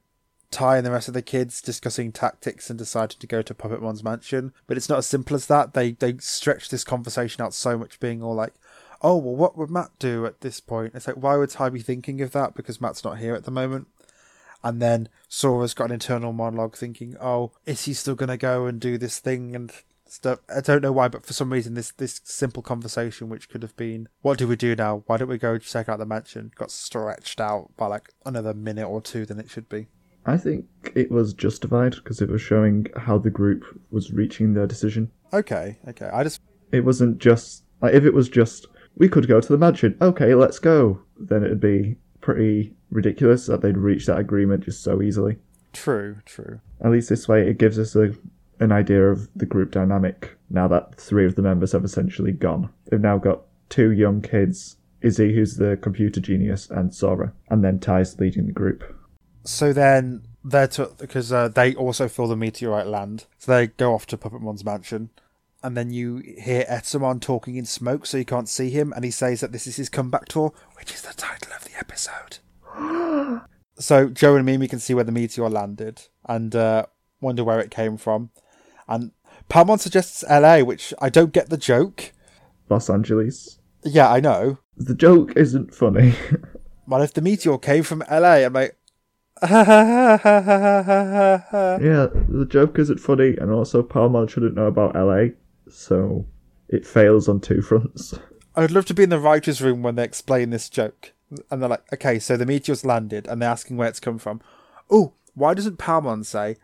Tai 0.51 0.77
and 0.77 0.85
the 0.85 0.91
rest 0.91 1.07
of 1.07 1.13
the 1.13 1.21
kids 1.21 1.61
discussing 1.61 2.11
tactics 2.11 2.69
and 2.69 2.77
deciding 2.77 3.19
to 3.19 3.27
go 3.27 3.41
to 3.41 3.53
Puppetmon's 3.53 4.03
mansion. 4.03 4.53
But 4.67 4.75
it's 4.75 4.89
not 4.89 4.97
as 4.97 5.07
simple 5.07 5.35
as 5.35 5.45
that. 5.47 5.73
They 5.73 5.91
they 5.93 6.17
stretch 6.17 6.69
this 6.69 6.83
conversation 6.83 7.41
out 7.41 7.53
so 7.53 7.77
much, 7.77 7.99
being 7.99 8.21
all 8.21 8.35
like, 8.35 8.53
"Oh 9.01 9.15
well, 9.17 9.35
what 9.35 9.57
would 9.57 9.69
Matt 9.69 9.91
do 9.97 10.25
at 10.25 10.41
this 10.41 10.59
point?" 10.59 10.93
It's 10.93 11.07
like, 11.07 11.15
why 11.15 11.37
would 11.37 11.51
Tai 11.51 11.69
be 11.69 11.79
thinking 11.79 12.21
of 12.21 12.33
that? 12.33 12.53
Because 12.53 12.81
Matt's 12.81 13.03
not 13.03 13.19
here 13.19 13.33
at 13.33 13.45
the 13.45 13.51
moment. 13.51 13.87
And 14.63 14.81
then 14.81 15.09
Sora's 15.29 15.73
got 15.73 15.85
an 15.85 15.93
internal 15.93 16.33
monologue 16.33 16.75
thinking, 16.75 17.15
"Oh, 17.21 17.53
is 17.65 17.85
he 17.85 17.93
still 17.93 18.15
gonna 18.15 18.37
go 18.37 18.65
and 18.65 18.79
do 18.79 18.97
this 18.97 19.19
thing 19.19 19.55
and 19.55 19.71
stuff?" 20.11 20.39
I 20.53 20.61
don't 20.61 20.81
know 20.81 20.91
why, 20.91 21.07
but 21.07 21.25
for 21.25 21.33
some 21.33 21.51
reason, 21.51 21.73
this 21.73 21.91
this 21.91 22.21
simple 22.23 22.63
conversation, 22.63 23.29
which 23.29 23.49
could 23.49 23.63
have 23.63 23.75
been, 23.75 24.09
"What 24.21 24.37
do 24.37 24.47
we 24.47 24.55
do 24.55 24.75
now? 24.75 25.03
Why 25.07 25.17
don't 25.17 25.29
we 25.29 25.37
go 25.37 25.57
check 25.57 25.89
out 25.89 25.99
the 25.99 26.05
mansion?" 26.05 26.51
got 26.55 26.71
stretched 26.71 27.39
out 27.39 27.71
by 27.77 27.87
like 27.87 28.13
another 28.25 28.53
minute 28.53 28.87
or 28.87 29.01
two 29.01 29.25
than 29.25 29.39
it 29.39 29.49
should 29.49 29.69
be. 29.69 29.87
I 30.25 30.37
think 30.37 30.65
it 30.93 31.09
was 31.09 31.33
justified 31.33 31.95
because 31.95 32.21
it 32.21 32.29
was 32.29 32.41
showing 32.41 32.87
how 32.95 33.17
the 33.17 33.31
group 33.31 33.63
was 33.89 34.13
reaching 34.13 34.53
their 34.53 34.67
decision. 34.67 35.09
Okay, 35.33 35.79
okay. 35.87 36.09
I 36.13 36.23
just 36.23 36.41
It 36.71 36.85
wasn't 36.85 37.17
just 37.17 37.63
like 37.81 37.93
if 37.93 38.05
it 38.05 38.13
was 38.13 38.29
just 38.29 38.67
we 38.97 39.09
could 39.09 39.27
go 39.27 39.41
to 39.41 39.47
the 39.47 39.57
mansion. 39.57 39.97
Okay, 40.01 40.35
let's 40.35 40.59
go. 40.59 41.01
Then 41.19 41.43
it'd 41.43 41.59
be 41.59 41.97
pretty 42.19 42.75
ridiculous 42.91 43.47
that 43.47 43.61
they'd 43.61 43.77
reach 43.77 44.05
that 44.05 44.19
agreement 44.19 44.65
just 44.65 44.83
so 44.83 45.01
easily. 45.01 45.37
true, 45.73 46.17
true. 46.25 46.59
At 46.83 46.91
least 46.91 47.09
this 47.09 47.27
way, 47.27 47.47
it 47.47 47.57
gives 47.57 47.79
us 47.79 47.95
a 47.95 48.13
an 48.61 48.71
idea 48.71 49.09
of 49.09 49.27
the 49.35 49.45
group 49.45 49.71
dynamic. 49.71 50.37
Now 50.49 50.67
that 50.69 50.95
three 50.95 51.25
of 51.25 51.35
the 51.35 51.41
members 51.41 51.73
have 51.73 51.83
essentially 51.83 52.31
gone, 52.31 52.69
they've 52.89 53.01
now 53.01 53.17
got 53.17 53.41
two 53.69 53.91
young 53.91 54.21
kids: 54.21 54.77
Izzy, 55.01 55.33
who's 55.33 55.57
the 55.57 55.77
computer 55.81 56.21
genius, 56.21 56.69
and 56.69 56.93
Sora, 56.93 57.33
and 57.49 57.63
then 57.63 57.79
Tai's 57.79 58.19
leading 58.19 58.45
the 58.45 58.53
group. 58.53 58.83
So 59.43 59.73
then 59.73 60.23
they're 60.43 60.67
to 60.67 60.91
because 60.97 61.33
uh, 61.33 61.47
they 61.49 61.75
also 61.75 62.07
feel 62.07 62.27
the 62.27 62.37
meteorite 62.37 62.87
land. 62.87 63.25
So 63.39 63.51
they 63.51 63.67
go 63.67 63.93
off 63.93 64.05
to 64.07 64.17
Puppetmon's 64.17 64.63
mansion, 64.63 65.09
and 65.63 65.75
then 65.75 65.91
you 65.91 66.17
hear 66.17 66.65
Etemon 66.69 67.21
talking 67.21 67.55
in 67.55 67.65
smoke, 67.65 68.05
so 68.05 68.17
you 68.17 68.25
can't 68.25 68.49
see 68.49 68.69
him, 68.69 68.93
and 68.93 69.03
he 69.03 69.11
says 69.11 69.41
that 69.41 69.51
this 69.51 69.67
is 69.67 69.75
his 69.77 69.89
comeback 69.89 70.25
tour, 70.25 70.53
which 70.77 70.93
is 70.93 71.01
the 71.01 71.13
title 71.13 71.51
of 71.53 71.63
the 71.63 71.77
episode. 71.77 72.39
so 73.79 74.09
Joe 74.09 74.35
and 74.35 74.45
Mimi 74.45 74.67
can 74.67 74.79
see 74.79 74.93
where 74.93 75.03
the 75.03 75.11
meteor 75.11 75.49
landed 75.49 76.03
and 76.25 76.55
uh, 76.55 76.85
wonder 77.19 77.43
where 77.43 77.59
it 77.59 77.71
came 77.71 77.97
from, 77.97 78.31
and 78.93 79.11
Palmon 79.49 79.79
suggests 79.79 80.23
L.A., 80.27 80.63
which 80.63 80.93
I 81.01 81.09
don't 81.09 81.33
get 81.33 81.49
the 81.49 81.57
joke. 81.57 82.13
Los 82.69 82.89
Angeles. 82.89 83.59
Yeah, 83.83 84.09
I 84.09 84.19
know. 84.19 84.59
The 84.77 84.95
joke 84.95 85.33
isn't 85.35 85.73
funny. 85.73 86.13
Well, 86.87 87.03
if 87.03 87.13
the 87.13 87.21
meteor 87.21 87.57
came 87.57 87.83
from 87.83 88.03
LA, 88.11 88.43
I'm 88.43 88.51
like, 88.51 88.75
yeah, 89.43 89.47
the 91.79 92.45
joke 92.49 92.77
isn't 92.79 92.99
funny, 92.99 93.37
and 93.37 93.49
also 93.49 93.81
Palmon 93.81 94.29
shouldn't 94.29 94.55
know 94.55 94.65
about 94.65 94.95
LA, 94.95 95.27
so 95.69 96.25
it 96.67 96.85
fails 96.85 97.29
on 97.29 97.39
two 97.39 97.61
fronts. 97.61 98.13
I 98.55 98.61
would 98.61 98.71
love 98.71 98.85
to 98.87 98.93
be 98.93 99.03
in 99.03 99.09
the 99.09 99.19
writer's 99.19 99.61
room 99.61 99.83
when 99.83 99.95
they 99.95 100.03
explain 100.03 100.49
this 100.49 100.69
joke. 100.69 101.13
And 101.49 101.61
they're 101.61 101.69
like, 101.69 101.85
okay, 101.93 102.19
so 102.19 102.35
the 102.35 102.45
meteor's 102.45 102.83
landed, 102.83 103.25
and 103.25 103.41
they're 103.41 103.49
asking 103.49 103.77
where 103.77 103.87
it's 103.87 104.01
come 104.01 104.17
from. 104.17 104.41
Oh, 104.89 105.13
why 105.33 105.53
doesn't 105.53 105.79
Palmon 105.79 106.25
say 106.25 106.57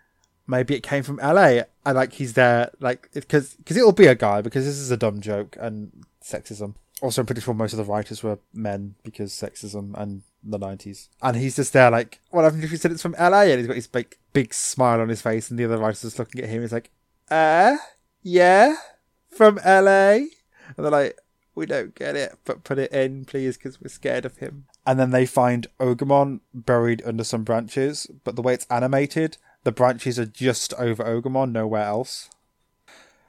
maybe 0.48 0.76
it 0.76 0.82
came 0.82 1.04
from 1.04 1.18
LA? 1.18 1.62
And 1.86 1.96
like 1.96 2.14
he's 2.14 2.34
there, 2.34 2.72
like 2.80 3.10
because 3.14 3.56
because 3.56 3.78
it'll 3.78 3.92
be 3.92 4.08
a 4.08 4.16
guy 4.16 4.42
because 4.42 4.66
this 4.66 4.78
is 4.78 4.92
a 4.92 4.98
dumb 4.98 5.22
joke 5.22 5.58
and 5.60 5.92
sexism. 6.24 6.76
Also, 7.02 7.22
I'm 7.22 7.28
pretty 7.28 7.42
sure 7.42 7.54
most 7.54 7.74
of 7.74 7.78
the 7.78 7.84
writers 7.84 8.24
were 8.24 8.40
men 8.54 8.96
because 9.04 9.32
sexism 9.32 9.94
and 9.96 10.24
the 10.44 10.58
90s. 10.58 11.10
And 11.22 11.38
he's 11.38 11.56
just 11.56 11.74
there, 11.74 11.92
like, 11.92 12.20
well, 12.32 12.44
haven't 12.44 12.62
you 12.62 12.78
said 12.78 12.92
it's 12.92 13.04
from 13.04 13.16
LA? 13.20 13.42
And 13.42 13.60
he's 13.60 13.68
got 13.68 13.76
his 13.76 13.88
big, 13.88 14.16
big 14.34 14.54
smile 14.54 15.02
on 15.02 15.10
his 15.10 15.22
face, 15.22 15.50
and 15.50 15.60
the 15.60 15.66
other 15.66 15.78
writers 15.78 16.18
looking 16.18 16.42
at 16.42 16.50
him. 16.50 16.62
He's 16.62 16.72
like, 16.72 16.90
uh, 17.30 17.78
yeah, 18.24 18.76
from 19.30 19.60
LA. 19.64 20.18
And 20.76 20.76
they're 20.78 20.90
like, 20.90 21.20
we 21.56 21.66
don't 21.66 21.96
get 21.96 22.16
it, 22.16 22.38
but 22.46 22.64
put 22.64 22.78
it 22.78 22.92
in, 22.92 23.26
please, 23.26 23.58
because 23.58 23.82
we're 23.82 23.90
scared 23.90 24.26
of 24.26 24.38
him. 24.38 24.66
And 24.86 25.00
then 25.00 25.12
they 25.12 25.26
find 25.26 25.68
Ogremon 25.80 26.40
buried 26.54 27.02
under 27.06 27.24
some 27.24 27.44
branches, 27.44 28.08
but 28.24 28.36
the 28.36 28.42
way 28.42 28.54
it's 28.54 28.68
animated, 28.70 29.38
the 29.68 29.72
branches 29.74 30.18
are 30.18 30.26
just 30.26 30.74
over 30.76 31.04
Ogremon, 31.04 31.52
nowhere 31.52 31.84
else. 31.84 32.30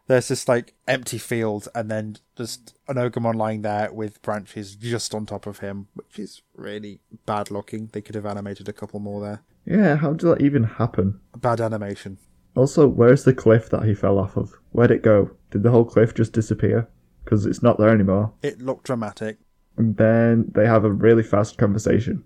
There's 0.07 0.29
this 0.29 0.47
like 0.47 0.73
empty 0.87 1.19
field, 1.19 1.67
and 1.75 1.91
then 1.91 2.19
just 2.37 2.77
an 2.87 2.95
Ogremon 2.95 3.35
lying 3.35 3.63
there 3.63 3.93
with 3.93 4.23
branches 4.23 4.77
just 4.77 5.17
on 5.17 5.27
top 5.27 5.49
of 5.49 5.59
him, 5.59 5.89
which 5.95 6.17
is 6.17 6.43
really 6.55 7.01
bad 7.27 7.51
looking. 7.51 7.91
They 7.93 8.01
could 8.03 8.15
have 8.15 8.25
animated 8.25 8.69
a 8.69 8.73
couple 8.73 9.01
more 9.01 9.21
there. 9.21 9.43
Yeah, 9.67 9.97
how 9.97 10.13
did 10.13 10.29
that 10.29 10.41
even 10.41 10.63
happen? 10.63 11.19
Bad 11.37 11.61
animation. 11.61 12.19
Also, 12.55 12.87
where's 12.87 13.25
the 13.25 13.35
cliff 13.35 13.69
that 13.71 13.83
he 13.83 13.93
fell 13.93 14.17
off 14.17 14.37
of? 14.37 14.55
Where'd 14.71 14.93
it 14.93 15.03
go? 15.03 15.33
Did 15.51 15.65
the 15.65 15.73
whole 15.73 15.85
cliff 15.85 16.15
just 16.15 16.33
disappear? 16.33 16.89
Because 17.25 17.47
it's 17.47 17.65
not 17.65 17.79
there 17.79 17.91
anymore. 17.91 18.33
It 18.45 18.63
looked 18.63 18.85
dramatic. 18.85 19.39
And 19.77 19.97
then 19.97 20.53
they 20.55 20.67
have 20.67 20.85
a 20.85 20.93
really 20.93 21.25
fast 21.25 21.59
conversation. 21.59 22.23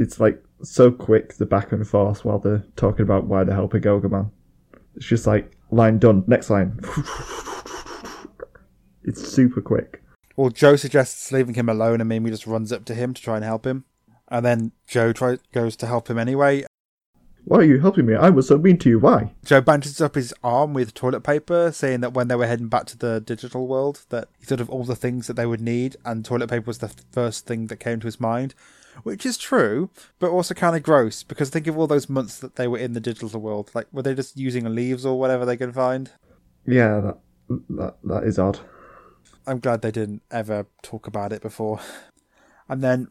It's 0.00 0.18
like 0.18 0.42
so 0.62 0.90
quick, 0.90 1.34
the 1.34 1.44
back 1.44 1.72
and 1.72 1.86
forth 1.86 2.24
while 2.24 2.38
they're 2.38 2.64
talking 2.74 3.02
about 3.02 3.26
why 3.26 3.44
they're 3.44 3.54
helping 3.54 3.82
Ogremon. 3.82 4.30
It's 4.96 5.04
just 5.04 5.26
like, 5.26 5.52
line 5.70 5.98
done, 5.98 6.24
next 6.26 6.48
line. 6.48 6.80
it's 9.04 9.28
super 9.28 9.60
quick. 9.60 10.02
Well, 10.36 10.48
Joe 10.48 10.76
suggests 10.76 11.30
leaving 11.32 11.54
him 11.54 11.68
alone, 11.68 12.00
and 12.00 12.08
Mimi 12.08 12.30
just 12.30 12.46
runs 12.46 12.72
up 12.72 12.86
to 12.86 12.94
him 12.94 13.12
to 13.12 13.20
try 13.20 13.36
and 13.36 13.44
help 13.44 13.66
him. 13.66 13.84
And 14.28 14.46
then 14.46 14.72
Joe 14.86 15.12
try- 15.12 15.36
goes 15.52 15.76
to 15.76 15.86
help 15.86 16.08
him 16.08 16.16
anyway. 16.16 16.64
Why 17.44 17.58
are 17.58 17.64
you 17.64 17.80
helping 17.80 18.06
me? 18.06 18.14
I 18.14 18.30
was 18.30 18.48
so 18.48 18.56
mean 18.56 18.78
to 18.78 18.88
you, 18.88 18.98
why? 18.98 19.34
Joe 19.44 19.60
bandages 19.60 20.00
up 20.00 20.14
his 20.14 20.32
arm 20.42 20.72
with 20.72 20.94
toilet 20.94 21.24
paper, 21.24 21.72
saying 21.72 22.00
that 22.00 22.14
when 22.14 22.28
they 22.28 22.36
were 22.36 22.46
heading 22.46 22.68
back 22.68 22.86
to 22.86 22.96
the 22.96 23.20
digital 23.20 23.66
world, 23.66 24.06
that 24.08 24.28
he 24.38 24.46
thought 24.46 24.62
of 24.62 24.70
all 24.70 24.84
the 24.84 24.96
things 24.96 25.26
that 25.26 25.34
they 25.34 25.44
would 25.44 25.60
need, 25.60 25.96
and 26.06 26.24
toilet 26.24 26.48
paper 26.48 26.68
was 26.68 26.78
the 26.78 26.94
first 27.12 27.46
thing 27.46 27.66
that 27.66 27.76
came 27.76 28.00
to 28.00 28.06
his 28.06 28.18
mind. 28.18 28.54
Which 29.02 29.24
is 29.24 29.38
true, 29.38 29.90
but 30.18 30.30
also 30.30 30.54
kind 30.54 30.76
of 30.76 30.82
gross, 30.82 31.22
because 31.22 31.50
think 31.50 31.66
of 31.66 31.78
all 31.78 31.86
those 31.86 32.08
months 32.08 32.38
that 32.38 32.56
they 32.56 32.68
were 32.68 32.78
in 32.78 32.92
the 32.92 33.00
digital 33.00 33.40
world. 33.40 33.70
Like, 33.74 33.86
were 33.92 34.02
they 34.02 34.14
just 34.14 34.36
using 34.36 34.64
leaves 34.74 35.06
or 35.06 35.18
whatever 35.18 35.44
they 35.44 35.56
could 35.56 35.74
find? 35.74 36.10
Yeah, 36.66 37.00
that 37.00 37.18
that, 37.68 37.96
that 38.04 38.24
is 38.24 38.38
odd. 38.38 38.60
I'm 39.46 39.58
glad 39.58 39.82
they 39.82 39.90
didn't 39.90 40.22
ever 40.30 40.66
talk 40.82 41.06
about 41.06 41.32
it 41.32 41.42
before. 41.42 41.80
And 42.68 42.82
then 42.82 43.08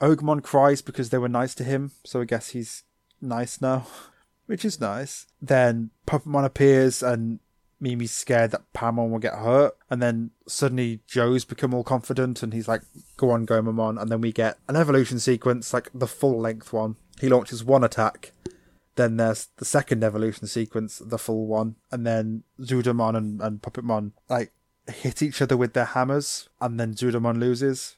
Ogremon 0.00 0.42
cries 0.42 0.82
because 0.82 1.10
they 1.10 1.18
were 1.18 1.28
nice 1.28 1.54
to 1.56 1.64
him, 1.64 1.92
so 2.04 2.20
I 2.20 2.24
guess 2.24 2.48
he's 2.48 2.82
nice 3.20 3.60
now, 3.60 3.86
which 4.46 4.64
is 4.64 4.80
nice. 4.80 5.26
Then 5.40 5.90
Puppetmon 6.06 6.44
appears 6.44 7.02
and 7.02 7.38
Mimi's 7.82 8.12
scared 8.12 8.52
that 8.52 8.72
Palmon 8.72 9.10
will 9.10 9.18
get 9.18 9.34
hurt, 9.34 9.76
and 9.90 10.00
then 10.00 10.30
suddenly 10.46 11.00
Joe's 11.08 11.44
become 11.44 11.74
all 11.74 11.82
confident 11.82 12.42
and 12.42 12.54
he's 12.54 12.68
like, 12.68 12.82
"Go 13.16 13.30
on, 13.30 13.44
Gomamon," 13.44 14.00
and 14.00 14.08
then 14.08 14.20
we 14.20 14.32
get 14.32 14.58
an 14.68 14.76
evolution 14.76 15.18
sequence, 15.18 15.74
like 15.74 15.90
the 15.92 16.06
full 16.06 16.40
length 16.40 16.72
one. 16.72 16.94
He 17.20 17.28
launches 17.28 17.64
one 17.64 17.82
attack. 17.82 18.32
Then 18.94 19.16
there's 19.16 19.48
the 19.56 19.64
second 19.64 20.04
evolution 20.04 20.46
sequence, 20.46 21.02
the 21.04 21.18
full 21.18 21.46
one, 21.46 21.74
and 21.90 22.06
then 22.06 22.44
Zudomon 22.60 23.16
and, 23.16 23.42
and 23.42 23.60
Puppetmon 23.60 24.12
like 24.28 24.52
hit 24.86 25.20
each 25.20 25.42
other 25.42 25.56
with 25.56 25.72
their 25.72 25.86
hammers, 25.86 26.48
and 26.60 26.78
then 26.78 26.94
Zudomon 26.94 27.40
loses. 27.40 27.96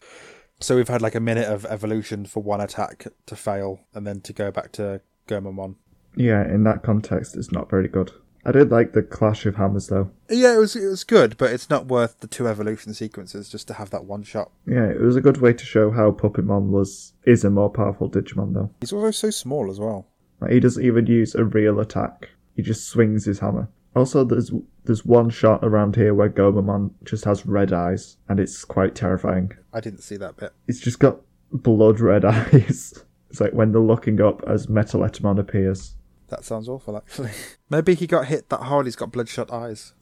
So 0.61 0.77
we've 0.77 0.89
had 0.89 1.03
like 1.03 1.15
a 1.15 1.21
minute 1.21 1.49
of 1.49 1.67
evolution 1.67 2.25
for 2.25 2.43
one 2.43 2.61
attack 2.61 3.07
to 3.27 3.37
fail 3.37 3.81
and 3.93 4.07
then 4.07 4.23
to 4.23 4.33
go 4.33 4.51
back 4.51 4.73
to 4.73 5.03
Gomamon. 5.29 5.75
Yeah, 6.17 6.43
in 6.43 6.65
that 6.65 6.83
context, 6.83 7.37
it's 7.37 7.53
not 7.53 7.69
very 7.69 7.89
good. 7.89 8.13
I 8.47 8.53
did 8.53 8.71
like 8.71 8.93
the 8.93 9.03
clash 9.03 9.47
of 9.47 9.57
hammers 9.57 9.89
though. 9.89 10.11
Yeah, 10.29 10.55
it 10.55 10.59
was 10.59 10.77
it 10.77 10.87
was 10.87 11.05
good, 11.05 11.37
but 11.39 11.51
it's 11.51 11.71
not 11.71 11.87
worth 11.87 12.21
the 12.21 12.27
two 12.27 12.47
evolution 12.47 12.93
sequences 12.95 13.49
just 13.49 13.67
to 13.69 13.75
have 13.75 13.91
that 13.91 14.05
one 14.05 14.23
shot. 14.23 14.51
Yeah, 14.67 14.87
it 14.87 15.01
was 15.01 15.17
a 15.17 15.21
good 15.21 15.39
way 15.39 15.53
to 15.53 15.65
show 15.65 15.91
how 15.91 16.11
Puppetmon 16.11 16.69
was 16.69 17.15
is 17.25 17.45
a 17.45 17.51
more 17.51 17.71
powerful 17.71 18.11
Digimon 18.11 18.55
though. 18.55 18.71
He's 18.81 18.93
also 18.93 19.11
so 19.11 19.31
small 19.31 19.71
as 19.71 19.81
well. 19.81 20.07
Like, 20.41 20.53
he 20.53 20.61
doesn't 20.61 20.85
even 20.85 21.07
use 21.07 21.35
a 21.35 21.45
real 21.45 21.81
attack. 21.81 22.29
He 22.55 22.63
just 22.63 22.89
swings 22.89 23.25
his 23.25 23.39
hammer. 23.39 23.69
Also, 23.97 24.25
there's 24.25 24.51
there's 24.85 25.07
one 25.07 25.31
shot 25.31 25.61
around 25.63 25.97
here 25.97 26.13
where 26.13 26.29
Gomamon 26.29 26.91
just 27.05 27.25
has 27.25 27.47
red 27.47 27.73
eyes, 27.73 28.17
and 28.29 28.39
it's 28.41 28.65
quite 28.65 28.95
terrifying. 28.95 29.53
I 29.73 29.81
didn't 29.81 30.03
see 30.03 30.17
that 30.19 30.37
bit. 30.37 30.53
It's 30.67 30.81
just 30.81 30.99
got 30.99 31.21
blood 31.53 32.01
red 32.01 32.25
eyes. 32.25 33.05
It's 33.31 33.41
like 33.41 33.53
when 33.53 33.73
they're 33.73 33.81
looking 33.81 34.21
up 34.21 34.43
as 34.47 34.69
Metal 34.69 35.01
Etemon 35.01 35.39
appears. 35.39 35.95
That 36.35 36.45
sounds 36.45 36.69
awful, 36.69 36.97
actually. 36.97 37.31
Maybe 37.71 37.95
he 37.95 38.07
got 38.09 38.27
hit 38.27 38.49
that 38.49 38.63
hard. 38.63 38.87
He's 38.87 38.97
got 38.97 39.13
bloodshot 39.13 39.53
eyes 39.53 39.93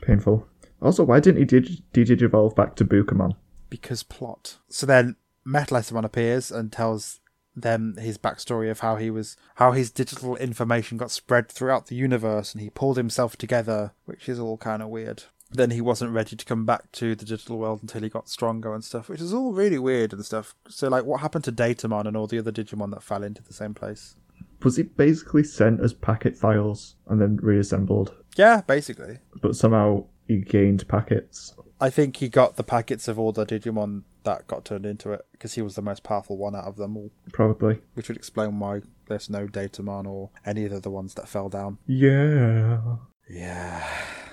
Painful. 0.00 0.46
Also, 0.80 1.02
why 1.02 1.18
didn't 1.18 1.38
he 1.40 1.44
dig- 1.44 1.82
digivolve 1.92 2.54
back 2.54 2.76
to 2.76 2.84
Bukamon? 2.84 3.34
because 3.74 4.04
plot. 4.04 4.58
So 4.68 4.86
then 4.86 5.16
Metal 5.44 5.76
appears 6.04 6.52
and 6.52 6.70
tells 6.70 7.18
them 7.56 7.96
his 7.98 8.18
backstory 8.18 8.70
of 8.70 8.80
how 8.80 8.94
he 8.96 9.10
was, 9.10 9.36
how 9.56 9.72
his 9.72 9.90
digital 9.90 10.36
information 10.36 10.96
got 10.96 11.10
spread 11.10 11.48
throughout 11.48 11.86
the 11.86 11.96
universe, 11.96 12.52
and 12.52 12.62
he 12.62 12.70
pulled 12.70 12.96
himself 12.96 13.36
together, 13.36 13.92
which 14.04 14.28
is 14.28 14.38
all 14.38 14.56
kind 14.56 14.80
of 14.80 14.90
weird. 14.90 15.24
Then 15.50 15.72
he 15.72 15.80
wasn't 15.80 16.12
ready 16.12 16.36
to 16.36 16.44
come 16.44 16.64
back 16.64 16.92
to 16.92 17.16
the 17.16 17.24
digital 17.24 17.58
world 17.58 17.80
until 17.82 18.02
he 18.02 18.08
got 18.08 18.28
stronger 18.28 18.72
and 18.72 18.84
stuff, 18.84 19.08
which 19.08 19.20
is 19.20 19.34
all 19.34 19.52
really 19.52 19.78
weird 19.78 20.12
and 20.12 20.24
stuff. 20.24 20.54
So, 20.68 20.88
like, 20.88 21.04
what 21.04 21.20
happened 21.20 21.44
to 21.44 21.52
Datamon 21.52 22.06
and 22.06 22.16
all 22.16 22.28
the 22.28 22.38
other 22.38 22.52
Digimon 22.52 22.92
that 22.92 23.02
fell 23.02 23.24
into 23.24 23.42
the 23.42 23.52
same 23.52 23.74
place? 23.74 24.14
Was 24.62 24.76
he 24.76 24.82
basically 24.84 25.44
sent 25.44 25.80
as 25.80 25.92
packet 25.92 26.36
files 26.36 26.96
and 27.08 27.20
then 27.20 27.36
reassembled? 27.42 28.14
Yeah, 28.36 28.62
basically. 28.66 29.18
But 29.42 29.56
somehow 29.56 30.04
he 30.26 30.38
gained 30.38 30.86
packets. 30.88 31.54
I 31.80 31.90
think 31.90 32.16
he 32.16 32.28
got 32.28 32.56
the 32.56 32.62
packets 32.62 33.08
of 33.08 33.18
all 33.18 33.32
the 33.32 33.44
Digimon 33.44 34.02
that 34.22 34.46
got 34.46 34.64
turned 34.64 34.86
into 34.86 35.12
it 35.12 35.26
because 35.32 35.52
he 35.54 35.60
was 35.62 35.74
the 35.74 35.82
most 35.82 36.02
powerful 36.02 36.38
one 36.38 36.56
out 36.56 36.64
of 36.64 36.76
them 36.76 36.96
all, 36.96 37.10
Probably. 37.32 37.80
which 37.92 38.08
would 38.08 38.16
explain 38.16 38.58
why 38.58 38.80
there's 39.06 39.28
no 39.28 39.46
Datamon 39.46 40.06
or 40.06 40.30
any 40.46 40.64
of 40.64 40.80
the 40.82 40.90
ones 40.90 41.12
that 41.14 41.28
fell 41.28 41.50
down. 41.50 41.76
Yeah. 41.86 42.80
Yeah. 43.28 43.86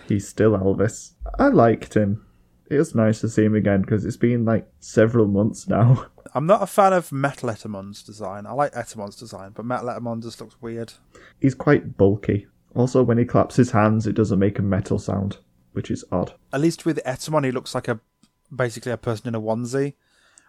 He's 0.07 0.27
still 0.27 0.51
Elvis. 0.51 1.13
I 1.37 1.47
liked 1.49 1.93
him. 1.93 2.25
It 2.71 2.77
was 2.77 2.95
nice 2.95 3.19
to 3.19 3.27
see 3.27 3.43
him 3.43 3.53
again 3.53 3.81
because 3.81 4.05
it's 4.05 4.15
been 4.15 4.45
like 4.45 4.65
several 4.79 5.27
months 5.27 5.67
now. 5.67 6.05
I'm 6.33 6.45
not 6.45 6.63
a 6.63 6.67
fan 6.67 6.93
of 6.93 7.11
Metal 7.11 7.49
Etemon's 7.49 8.01
design. 8.01 8.45
I 8.45 8.53
like 8.53 8.71
Etemon's 8.71 9.17
design, 9.17 9.51
but 9.53 9.65
Metal 9.65 9.89
Etemon 9.89 10.23
just 10.23 10.39
looks 10.39 10.55
weird. 10.61 10.93
He's 11.41 11.53
quite 11.53 11.97
bulky. 11.97 12.47
Also, 12.73 13.03
when 13.03 13.17
he 13.17 13.25
claps 13.25 13.57
his 13.57 13.71
hands, 13.71 14.07
it 14.07 14.15
doesn't 14.15 14.39
make 14.39 14.57
a 14.57 14.61
metal 14.61 14.97
sound, 14.97 15.39
which 15.73 15.91
is 15.91 16.05
odd. 16.13 16.33
At 16.53 16.61
least 16.61 16.85
with 16.85 17.03
Etemon, 17.05 17.43
he 17.43 17.51
looks 17.51 17.75
like 17.75 17.89
a 17.89 17.99
basically 18.55 18.93
a 18.93 18.97
person 18.97 19.27
in 19.27 19.35
a 19.35 19.41
onesie. 19.41 19.95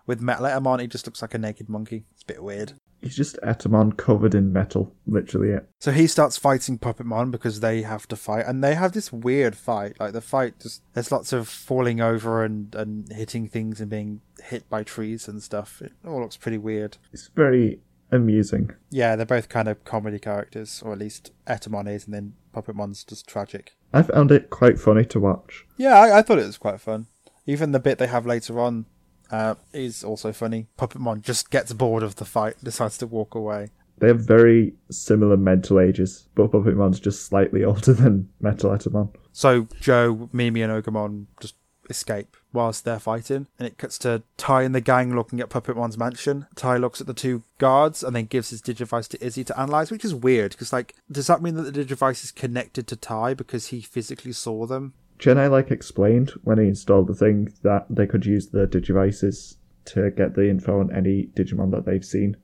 With 0.07 0.21
Metal 0.21 0.47
Etemon, 0.47 0.81
he 0.81 0.87
just 0.87 1.07
looks 1.07 1.23
like 1.23 1.35
a 1.35 1.39
naked 1.39 1.69
monkey. 1.69 2.05
It's 2.13 2.23
a 2.23 2.27
bit 2.27 2.45
weird. 2.45 2.75
He's 3.03 3.17
just 3.17 3.37
Etemon 3.43 3.97
covered 3.97 4.35
in 4.35 4.53
metal, 4.53 4.95
literally 5.07 5.51
it. 5.51 5.69
So 5.81 5.91
he 5.91 6.07
starts 6.07 6.37
fighting 6.37 6.79
Puppetmon 6.79 7.33
because 7.33 7.61
they 7.61 7.83
have 7.83 8.07
to 8.09 8.17
fight, 8.17 8.47
and 8.47 8.63
they 8.63 8.77
have 8.77 8.93
this 8.93 9.13
weird 9.13 9.57
fight. 9.57 9.99
Like 9.99 10.13
the 10.13 10.21
fight, 10.21 10.61
just 10.61 10.83
there's 10.95 11.11
lots 11.11 11.33
of 11.33 11.49
falling 11.49 12.01
over 12.01 12.45
and 12.45 12.73
and 12.75 13.11
hitting 13.13 13.49
things 13.49 13.81
and 13.81 13.91
being 13.91 14.21
hit 14.45 14.71
by 14.71 14.85
trees 14.85 15.27
and 15.27 15.43
stuff. 15.43 15.83
It 15.83 15.93
all 16.07 16.21
looks 16.21 16.37
pretty 16.37 16.59
weird. 16.59 16.99
It's 17.13 17.29
very 17.35 17.81
amusing. 18.13 18.71
Yeah, 18.91 19.17
they're 19.17 19.27
both 19.27 19.49
kind 19.49 19.69
of 19.69 19.85
comedy 19.85 20.19
characters, 20.19 20.83
or 20.85 20.93
at 20.93 20.99
least 20.99 21.33
Etemon 21.47 21.93
is, 21.93 22.05
and 22.05 22.15
then 22.15 22.35
Puppetmon's 22.55 23.03
just 23.03 23.27
tragic. 23.27 23.73
I 23.93 24.03
found 24.03 24.31
it 24.31 24.51
quite 24.51 24.79
funny 24.79 25.05
to 25.07 25.19
watch. 25.19 25.67
Yeah, 25.77 25.99
I, 25.99 26.19
I 26.19 26.23
thought 26.23 26.39
it 26.39 26.47
was 26.47 26.59
quite 26.59 26.81
fun. 26.81 27.07
Even 27.47 27.73
the 27.73 27.81
bit 27.81 27.99
they 27.99 28.07
have 28.07 28.27
later 28.27 28.61
on 28.61 28.87
uh, 29.33 29.55
is 29.73 30.05
also 30.05 30.33
funny. 30.33 30.69
Puppetmon 30.79 31.23
just 31.23 31.51
gets 31.51 31.73
bored 31.73 32.03
of 32.03 32.17
the 32.17 32.25
fight, 32.25 32.55
decides 32.63 32.99
to 32.99 33.07
walk 33.07 33.35
away. 33.35 33.71
They 33.99 34.09
have 34.09 34.21
very 34.21 34.75
similar 34.91 35.37
mental 35.37 35.81
ages, 35.81 36.29
but 36.35 36.51
Puppetmon's 36.51 37.01
just 37.01 37.27
slightly 37.27 37.65
older 37.65 37.93
than 37.93 38.29
Metal 38.41 38.71
Etemon. 38.71 39.15
So 39.33 39.69
Joe, 39.81 40.29
Mimi, 40.33 40.63
and 40.63 40.73
Ogremon 40.73 41.27
just 41.41 41.55
escape 41.89 42.37
whilst 42.53 42.85
they're 42.85 42.99
fighting, 42.99 43.47
and 43.59 43.67
it 43.67 43.79
cuts 43.79 43.99
to 43.99 44.23
Tai 44.37 44.63
and 44.63 44.75
the 44.75 44.81
gang 44.81 45.15
looking 45.15 45.41
at 45.41 45.49
Puppetmon's 45.49 45.97
mansion. 45.97 46.47
Tai 46.55 46.77
looks 46.77 47.01
at 47.01 47.07
the 47.07 47.15
two 47.15 47.43
guards 47.59 48.03
and 48.03 48.15
then 48.15 48.27
gives 48.27 48.51
his 48.51 48.61
digivice 48.61 49.09
to 49.09 49.25
Izzy 49.25 49.45
to 49.45 49.59
analyze, 49.59 49.91
which 49.91 50.05
is 50.05 50.15
weird 50.15 50.53
because, 50.53 50.73
like, 50.73 50.95
does 51.11 51.29
that 51.29 51.43
mean 51.43 51.55
that 51.55 51.73
the 51.73 51.85
digivice 51.85 52.25
is 52.25 52.31
connected 52.31 52.87
to 52.89 52.97
Tai 52.97 53.35
because 53.35 53.69
he 53.69 53.81
physically 53.81 54.33
saw 54.33 54.67
them? 54.67 54.95
Gennai 55.23 55.49
like 55.49 55.71
explained 55.71 56.31
when 56.43 56.59
he 56.59 56.67
installed 56.67 57.07
the 57.07 57.15
thing 57.15 57.53
that 57.63 57.87
they 57.89 58.09
could 58.09 58.27
use 58.27 58.49
the 58.49 58.67
digivices 58.67 59.55
to 59.85 60.11
get 60.11 60.35
the 60.35 60.51
info 60.51 60.81
on 60.81 60.93
any 60.93 61.29
Digimon 61.37 61.71
that 61.71 61.87
they've 61.87 62.05
seen. 62.05 62.37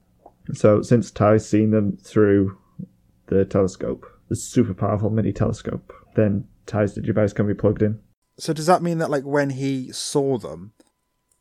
So 0.52 0.80
since 0.82 1.10
Tai's 1.10 1.44
seen 1.44 1.72
them 1.72 1.96
through 1.96 2.56
the 3.26 3.44
telescope, 3.44 4.06
the 4.28 4.36
super 4.36 4.74
powerful 4.74 5.10
mini 5.10 5.32
telescope, 5.32 5.92
then 6.14 6.46
Tai's 6.66 6.96
digivice 6.96 7.34
can 7.34 7.48
be 7.48 7.54
plugged 7.54 7.82
in. 7.82 7.98
So 8.38 8.52
does 8.52 8.66
that 8.66 8.82
mean 8.82 8.98
that, 8.98 9.10
like, 9.10 9.24
when 9.24 9.50
he 9.50 9.90
saw 9.90 10.38
them, 10.38 10.72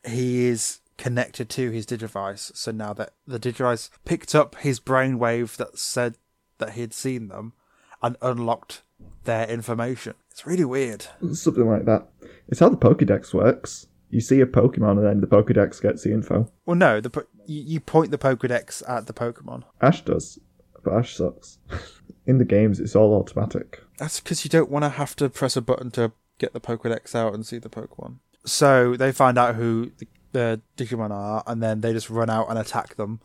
he 0.04 0.48
is 0.48 0.80
connected 0.98 1.50
to 1.50 1.70
his 1.70 1.86
digivice? 1.86 2.56
So 2.56 2.72
now 2.72 2.94
that 2.94 3.14
the 3.28 3.40
digivice 3.40 3.92
picked 4.06 4.34
up 4.34 4.56
his 4.56 4.80
brainwave 4.80 5.58
that 5.58 5.78
said 5.78 6.18
that 6.58 6.72
he 6.72 6.82
had 6.82 6.96
seen 6.96 7.28
them 7.28 7.54
and 8.02 8.18
unlocked 8.24 8.82
their 9.24 9.48
information. 9.48 10.16
It's 10.32 10.46
really 10.46 10.66
weird. 10.66 11.06
Something 11.34 11.70
like 11.70 11.86
that. 11.86 12.08
It's 12.48 12.60
how 12.60 12.70
the 12.70 12.78
Pokédex 12.78 13.34
works. 13.34 13.88
You 14.10 14.22
see 14.22 14.40
a 14.40 14.46
Pokemon 14.46 14.98
and 14.98 15.06
then 15.06 15.22
the 15.22 15.28
Pokédex 15.28 15.82
gets 15.82 16.04
the 16.04 16.14
info. 16.14 16.50
Well, 16.66 16.78
no, 16.78 17.02
the 17.02 17.10
po- 17.10 17.28
you, 17.46 17.62
you 17.62 17.80
point 17.80 18.12
the 18.12 18.18
Pokedex 18.18 18.82
at 18.90 19.06
the 19.06 19.14
Pokemon. 19.14 19.64
Ash 19.82 20.02
does, 20.02 20.40
but 20.84 20.94
Ash 20.94 21.16
sucks. 21.16 21.60
In 22.26 22.38
the 22.38 22.46
games, 22.46 22.80
it's 22.80 22.96
all 22.96 23.14
automatic. 23.14 23.82
That's 23.98 24.20
because 24.20 24.44
you 24.44 24.50
don't 24.50 24.70
want 24.70 24.84
to 24.84 24.90
have 24.90 25.16
to 25.18 25.30
press 25.30 25.56
a 25.56 25.62
button 25.62 25.92
to 25.92 26.12
get 26.40 26.54
the 26.54 26.60
Pokedex 26.60 27.16
out 27.16 27.34
and 27.34 27.46
see 27.46 27.58
the 27.58 27.70
Pokemon. 27.70 28.18
So 28.46 28.96
they 28.96 29.12
find 29.12 29.38
out 29.38 29.56
who 29.56 29.92
the, 29.98 30.08
the 30.34 30.62
Digimon 30.78 31.12
are, 31.12 31.44
and 31.48 31.64
then 31.64 31.82
they 31.82 31.94
just 31.94 32.10
run 32.10 32.30
out 32.30 32.50
and 32.50 32.60
attack 32.60 32.96
them, 32.96 33.22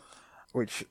which 0.52 0.84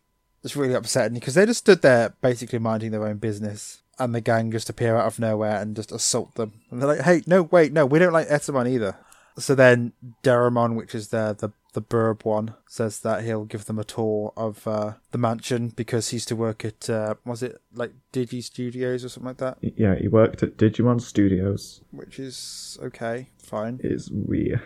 is 0.44 0.56
really 0.56 0.74
upsetting 0.74 1.14
because 1.14 1.36
they 1.36 1.46
just 1.46 1.60
stood 1.60 1.82
there 1.82 2.16
basically 2.22 2.60
minding 2.60 2.92
their 2.92 3.06
own 3.06 3.18
business, 3.18 3.81
and 4.00 4.14
the 4.16 4.22
gang 4.22 4.52
just 4.52 4.70
appear 4.70 4.96
out 4.96 5.08
of 5.08 5.20
nowhere 5.20 5.62
and 5.62 5.76
just 5.76 5.92
assault 5.92 6.36
them. 6.36 6.54
And 6.70 6.82
they're 6.82 6.88
like, 6.90 7.02
"Hey, 7.02 7.22
no, 7.28 7.44
wait, 7.44 7.72
no, 7.74 7.86
we 7.86 8.00
don't 8.00 8.14
like 8.14 8.28
Etemon 8.30 8.70
either." 8.70 8.96
So 9.38 9.56
then 9.56 9.94
Deramon, 10.24 10.76
which 10.76 10.94
is 10.96 11.10
the 11.10 11.36
the 11.38 11.52
the 11.74 11.82
burb 11.82 12.26
one, 12.26 12.54
says 12.68 13.00
that 13.00 13.24
he'll 13.24 13.46
give 13.46 13.64
them 13.64 13.80
a 13.80 13.86
tour 13.86 14.34
of 14.36 14.68
uh, 14.68 14.94
the 15.12 15.18
mansion 15.18 15.70
because 15.70 16.10
he 16.10 16.18
used 16.18 16.28
to 16.28 16.36
work 16.36 16.66
at 16.66 16.90
uh, 16.90 17.16
was 17.26 17.42
it 17.42 17.62
like 17.74 17.94
Digi 18.12 18.44
Studios 18.44 19.06
or 19.06 19.10
something 19.10 19.28
like 19.30 19.38
that, 19.38 19.58
Yeah, 19.62 19.96
he 19.96 20.10
worked 20.10 20.44
at 20.44 20.58
Digimon 20.58 21.00
Studios. 21.00 21.80
which 21.92 22.20
is 22.20 22.78
okay, 22.84 23.30
fine. 23.38 23.80
It's 23.84 24.10
weird. 24.12 24.62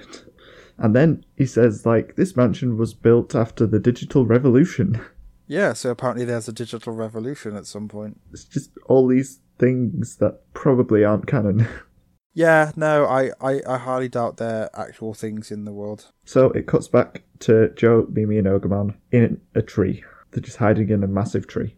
And 0.80 0.93
then 0.95 1.23
he 1.38 1.45
says, 1.45 1.86
like, 1.86 2.15
this 2.17 2.36
mansion 2.36 2.76
was 2.78 2.93
built 2.93 3.34
after 3.36 3.65
the 3.67 3.80
digital 3.80 4.26
revolution. 4.26 4.99
Yeah, 5.47 5.73
so 5.73 5.91
apparently 5.91 6.25
there's 6.25 6.47
a 6.47 6.53
digital 6.53 6.93
revolution 6.93 7.55
at 7.55 7.67
some 7.67 7.87
point. 7.87 8.19
It's 8.31 8.45
just 8.45 8.71
all 8.87 9.07
these 9.07 9.39
things 9.59 10.17
that 10.17 10.41
probably 10.53 11.03
aren't 11.03 11.27
canon. 11.27 11.67
Yeah, 12.37 12.73
no, 12.75 13.05
I, 13.05 13.31
I, 13.39 13.61
I 13.65 13.77
highly 13.77 14.09
doubt 14.09 14.35
they're 14.35 14.69
actual 14.77 15.13
things 15.13 15.51
in 15.51 15.63
the 15.63 15.71
world. 15.71 16.11
So 16.25 16.47
it 16.47 16.67
cuts 16.67 16.89
back 16.89 17.23
to 17.39 17.69
Joe, 17.77 18.07
Mimi, 18.11 18.37
and 18.37 18.45
Ogremon 18.45 18.95
in 19.09 19.39
a 19.55 19.61
tree. 19.61 20.03
They're 20.31 20.43
just 20.43 20.57
hiding 20.57 20.89
in 20.89 21.01
a 21.01 21.07
massive 21.07 21.47
tree. 21.47 21.77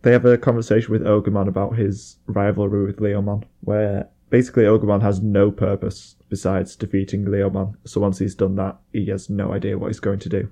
They 0.00 0.12
have 0.12 0.24
a 0.24 0.38
conversation 0.38 0.92
with 0.92 1.02
Ogremon 1.02 1.46
about 1.46 1.76
his 1.76 2.16
rivalry 2.26 2.86
with 2.86 3.00
Leomon, 3.00 3.44
where 3.60 4.08
basically 4.30 4.64
Ogremon 4.64 5.02
has 5.02 5.20
no 5.20 5.50
purpose 5.50 6.16
besides 6.30 6.74
defeating 6.74 7.26
Leomon. 7.26 7.74
So 7.84 8.00
once 8.00 8.18
he's 8.18 8.34
done 8.34 8.56
that, 8.56 8.78
he 8.94 9.08
has 9.08 9.28
no 9.28 9.52
idea 9.52 9.76
what 9.76 9.88
he's 9.88 10.00
going 10.00 10.20
to 10.20 10.30
do. 10.30 10.50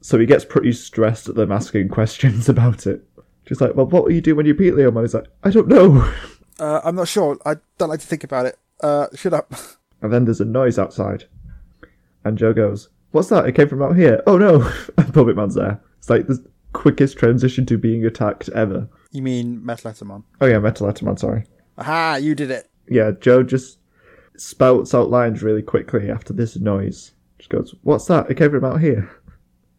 So 0.00 0.18
he 0.18 0.26
gets 0.26 0.44
pretty 0.44 0.72
stressed 0.72 1.28
at 1.28 1.34
them 1.34 1.52
asking 1.52 1.88
questions 1.98 2.48
about 2.48 2.86
it. 2.86 3.04
Just 3.46 3.60
like, 3.60 3.74
well, 3.74 3.86
what 3.86 4.04
will 4.04 4.12
you 4.12 4.20
do 4.20 4.34
when 4.36 4.46
you 4.46 4.54
beat 4.54 4.74
Leomon? 4.74 5.02
He's 5.02 5.14
like, 5.14 5.26
I 5.42 5.50
don't 5.50 5.68
know. 5.68 6.12
Uh, 6.58 6.80
I'm 6.84 6.94
not 6.94 7.08
sure. 7.08 7.36
I 7.44 7.56
don't 7.78 7.88
like 7.88 8.00
to 8.00 8.06
think 8.06 8.22
about 8.24 8.46
it. 8.46 8.58
Uh, 8.80 9.06
shut 9.14 9.34
up. 9.34 9.52
And 10.02 10.10
then 10.10 10.24
there's 10.24 10.40
a 10.40 10.46
noise 10.46 10.78
outside. 10.78 11.24
And 12.24 12.38
Joe 12.38 12.54
goes, 12.54 12.88
What's 13.10 13.28
that? 13.28 13.44
It 13.46 13.54
came 13.54 13.68
from 13.68 13.82
out 13.82 13.96
here. 13.96 14.22
Oh 14.26 14.38
no! 14.38 14.60
And 14.96 15.12
Puppetmon's 15.12 15.56
there. 15.56 15.78
It's 15.98 16.08
like 16.08 16.26
the 16.26 16.42
quickest 16.72 17.18
transition 17.18 17.66
to 17.66 17.76
being 17.76 18.06
attacked 18.06 18.48
ever. 18.50 18.88
You 19.10 19.20
mean 19.20 19.62
Metal 19.62 19.90
Etemon? 19.90 20.22
Oh 20.40 20.46
yeah, 20.46 20.58
Metal 20.58 20.86
Etemon, 20.86 21.18
sorry. 21.18 21.44
Aha, 21.76 22.16
you 22.16 22.34
did 22.34 22.50
it. 22.50 22.70
Yeah, 22.88 23.10
Joe 23.20 23.42
just 23.42 23.78
spouts 24.38 24.94
out 24.94 25.10
lines 25.10 25.42
really 25.42 25.60
quickly 25.62 26.10
after 26.10 26.32
this 26.32 26.56
noise. 26.56 27.12
She 27.40 27.48
goes, 27.48 27.74
What's 27.82 28.06
that? 28.06 28.30
It 28.30 28.36
came 28.38 28.50
from 28.52 28.64
out 28.64 28.80
here. 28.80 29.10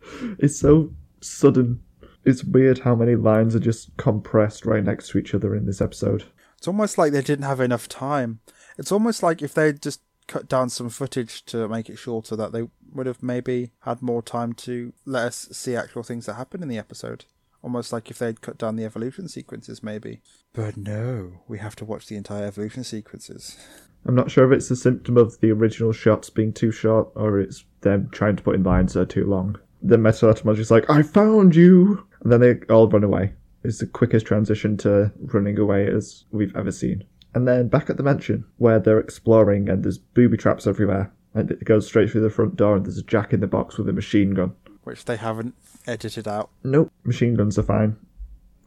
It's 0.39 0.57
so 0.57 0.93
sudden. 1.21 1.81
It's 2.23 2.43
weird 2.43 2.79
how 2.79 2.95
many 2.95 3.15
lines 3.15 3.55
are 3.55 3.59
just 3.59 3.95
compressed 3.97 4.65
right 4.65 4.83
next 4.83 5.09
to 5.09 5.17
each 5.17 5.33
other 5.33 5.55
in 5.55 5.65
this 5.65 5.81
episode. 5.81 6.25
It's 6.57 6.67
almost 6.67 6.97
like 6.97 7.11
they 7.11 7.21
didn't 7.21 7.45
have 7.45 7.59
enough 7.59 7.87
time. 7.87 8.39
It's 8.77 8.91
almost 8.91 9.23
like 9.23 9.41
if 9.41 9.53
they 9.53 9.73
just 9.73 10.01
cut 10.27 10.47
down 10.47 10.69
some 10.69 10.89
footage 10.89 11.43
to 11.45 11.67
make 11.67 11.89
it 11.89 11.97
shorter, 11.97 12.35
that 12.35 12.51
they 12.51 12.67
would 12.93 13.07
have 13.07 13.23
maybe 13.23 13.71
had 13.81 14.01
more 14.01 14.21
time 14.21 14.53
to 14.53 14.93
let 15.05 15.27
us 15.27 15.49
see 15.51 15.75
actual 15.75 16.03
things 16.03 16.25
that 16.25 16.35
happen 16.35 16.61
in 16.61 16.69
the 16.69 16.77
episode. 16.77 17.25
Almost 17.63 17.93
like 17.93 18.09
if 18.09 18.19
they'd 18.19 18.41
cut 18.41 18.57
down 18.57 18.75
the 18.75 18.85
evolution 18.85 19.27
sequences, 19.27 19.83
maybe. 19.83 20.21
But 20.53 20.77
no, 20.77 21.41
we 21.47 21.59
have 21.59 21.75
to 21.77 21.85
watch 21.85 22.07
the 22.07 22.15
entire 22.15 22.45
evolution 22.45 22.83
sequences. 22.83 23.57
I'm 24.05 24.15
not 24.15 24.31
sure 24.31 24.51
if 24.51 24.57
it's 24.57 24.71
a 24.71 24.75
symptom 24.75 25.17
of 25.17 25.39
the 25.41 25.51
original 25.51 25.91
shots 25.91 26.29
being 26.29 26.53
too 26.53 26.71
short 26.71 27.09
or 27.15 27.39
it's 27.39 27.65
them 27.81 28.09
trying 28.11 28.35
to 28.35 28.43
put 28.43 28.55
in 28.55 28.63
lines 28.63 28.93
that 28.93 29.01
are 29.01 29.05
too 29.05 29.25
long. 29.25 29.59
Then 29.81 30.01
MetalEtemon 30.01 30.55
just 30.55 30.71
like, 30.71 30.89
I 30.89 31.01
found 31.01 31.55
you! 31.55 32.05
And 32.21 32.31
then 32.31 32.39
they 32.39 32.73
all 32.73 32.87
run 32.87 33.03
away. 33.03 33.33
It's 33.63 33.79
the 33.79 33.87
quickest 33.87 34.25
transition 34.25 34.77
to 34.77 35.11
running 35.17 35.57
away 35.57 35.87
as 35.87 36.25
we've 36.31 36.55
ever 36.55 36.71
seen. 36.71 37.03
And 37.33 37.47
then 37.47 37.67
back 37.67 37.89
at 37.89 37.97
the 37.97 38.03
mansion, 38.03 38.45
where 38.57 38.79
they're 38.79 38.99
exploring 38.99 39.69
and 39.69 39.83
there's 39.83 39.97
booby 39.97 40.37
traps 40.37 40.67
everywhere. 40.67 41.11
And 41.33 41.49
it 41.51 41.63
goes 41.63 41.87
straight 41.87 42.11
through 42.11 42.21
the 42.21 42.29
front 42.29 42.55
door 42.57 42.75
and 42.75 42.85
there's 42.85 42.97
a 42.97 43.03
jack 43.03 43.33
in 43.33 43.39
the 43.39 43.47
box 43.47 43.77
with 43.77 43.87
a 43.87 43.93
machine 43.93 44.33
gun. 44.33 44.53
Which 44.83 45.05
they 45.05 45.15
haven't 45.15 45.55
edited 45.87 46.27
out. 46.27 46.49
Nope, 46.63 46.91
machine 47.03 47.35
guns 47.35 47.57
are 47.57 47.63
fine. 47.63 47.95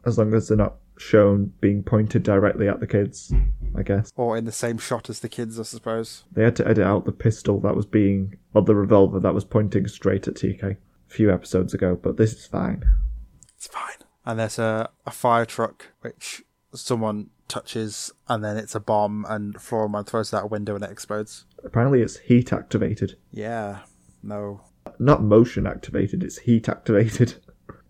As 0.05 0.17
long 0.17 0.33
as 0.33 0.47
they're 0.47 0.57
not 0.57 0.75
shown 0.97 1.51
being 1.59 1.83
pointed 1.83 2.23
directly 2.23 2.67
at 2.67 2.79
the 2.79 2.87
kids, 2.87 3.33
I 3.75 3.83
guess. 3.83 4.11
Or 4.15 4.37
in 4.37 4.45
the 4.45 4.51
same 4.51 4.77
shot 4.77 5.09
as 5.09 5.19
the 5.19 5.29
kids, 5.29 5.59
I 5.59 5.63
suppose. 5.63 6.23
They 6.31 6.43
had 6.43 6.55
to 6.57 6.67
edit 6.67 6.85
out 6.85 7.05
the 7.05 7.11
pistol 7.11 7.59
that 7.61 7.75
was 7.75 7.85
being, 7.85 8.37
or 8.53 8.61
the 8.61 8.75
revolver 8.75 9.19
that 9.19 9.33
was 9.33 9.43
pointing 9.43 9.87
straight 9.87 10.27
at 10.27 10.35
TK 10.35 10.77
few 11.07 11.31
episodes 11.31 11.73
ago, 11.73 11.97
but 12.01 12.17
this 12.17 12.33
is 12.33 12.45
fine. 12.45 12.83
It's 13.55 13.67
fine. 13.67 13.97
And 14.25 14.39
there's 14.39 14.59
a, 14.59 14.89
a 15.05 15.11
fire 15.11 15.45
truck 15.45 15.87
which 16.01 16.43
someone 16.73 17.29
touches 17.47 18.11
and 18.27 18.43
then 18.43 18.57
it's 18.57 18.75
a 18.75 18.79
bomb 18.79 19.25
and 19.29 19.55
Floramon 19.55 20.05
throws 20.05 20.33
it 20.33 20.37
out 20.37 20.43
a 20.43 20.47
window 20.47 20.75
and 20.75 20.83
it 20.83 20.91
explodes. 20.91 21.45
Apparently 21.63 22.01
it's 22.01 22.17
heat 22.17 22.51
activated. 22.51 23.17
Yeah. 23.31 23.79
No. 24.23 24.61
Not 24.99 25.23
motion 25.23 25.67
activated, 25.67 26.23
it's 26.23 26.39
heat 26.39 26.67
activated. 26.69 27.35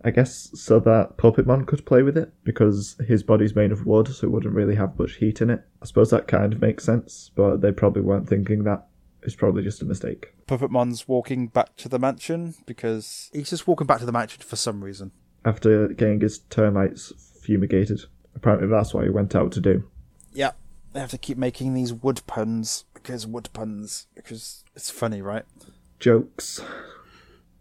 I 0.05 0.11
guess 0.11 0.51
so 0.53 0.80
that 0.82 1.18
Puppetmon 1.18 1.66
could 1.66 1.84
play 1.86 2.03
with 2.03 2.16
it 2.16 2.32
because 2.43 2.95
his 3.07 3.24
body's 3.24 3.55
made 3.55 3.72
of 3.72 3.88
wood, 3.88 4.07
so 4.07 4.28
it 4.28 4.30
wouldn't 4.30 4.53
really 4.53 4.76
have 4.76 4.99
much 4.99 5.16
heat 5.16 5.41
in 5.41 5.49
it. 5.49 5.63
I 5.82 5.86
suppose 5.88 6.11
that 6.11 6.28
kind 6.28 6.53
of 6.53 6.61
makes 6.61 6.84
sense, 6.84 7.32
but 7.34 7.61
they 7.61 7.72
probably 7.72 8.03
weren't 8.03 8.30
thinking 8.30 8.66
that. 8.66 8.86
It's 9.26 9.36
probably 9.36 9.63
just 9.63 9.82
a 9.82 9.86
mistake. 9.86 10.34
Puppetmon's 10.47 11.07
walking 11.07 11.47
back 11.47 11.76
to 11.78 11.89
the 11.89 11.99
mansion 11.99 12.55
because 12.65 13.30
he's 13.34 13.49
just 13.49 13.67
walking 13.67 13.88
back 13.88 13.99
to 13.99 14.05
the 14.05 14.11
mansion 14.11 14.41
for 14.41 14.55
some 14.55 14.84
reason. 14.84 15.11
After 15.43 15.88
getting 15.89 16.21
his 16.21 16.39
termites 16.39 17.11
fumigated. 17.41 18.01
Apparently 18.36 18.67
that's 18.67 18.93
what 18.93 19.03
he 19.03 19.09
went 19.09 19.36
out 19.36 19.51
to 19.53 19.61
do. 19.61 19.89
Yeah. 20.34 20.51
They 20.93 20.99
have 21.01 21.11
to 21.11 21.17
keep 21.17 21.38
making 21.38 21.73
these 21.73 21.91
wood 21.91 22.21
puns 22.26 22.86
because 22.93 23.28
wood 23.28 23.49
puns 23.51 24.07
because 24.15 24.63
it's 24.76 24.89
funny, 24.89 25.21
right? 25.21 25.43
Jokes. 25.99 26.61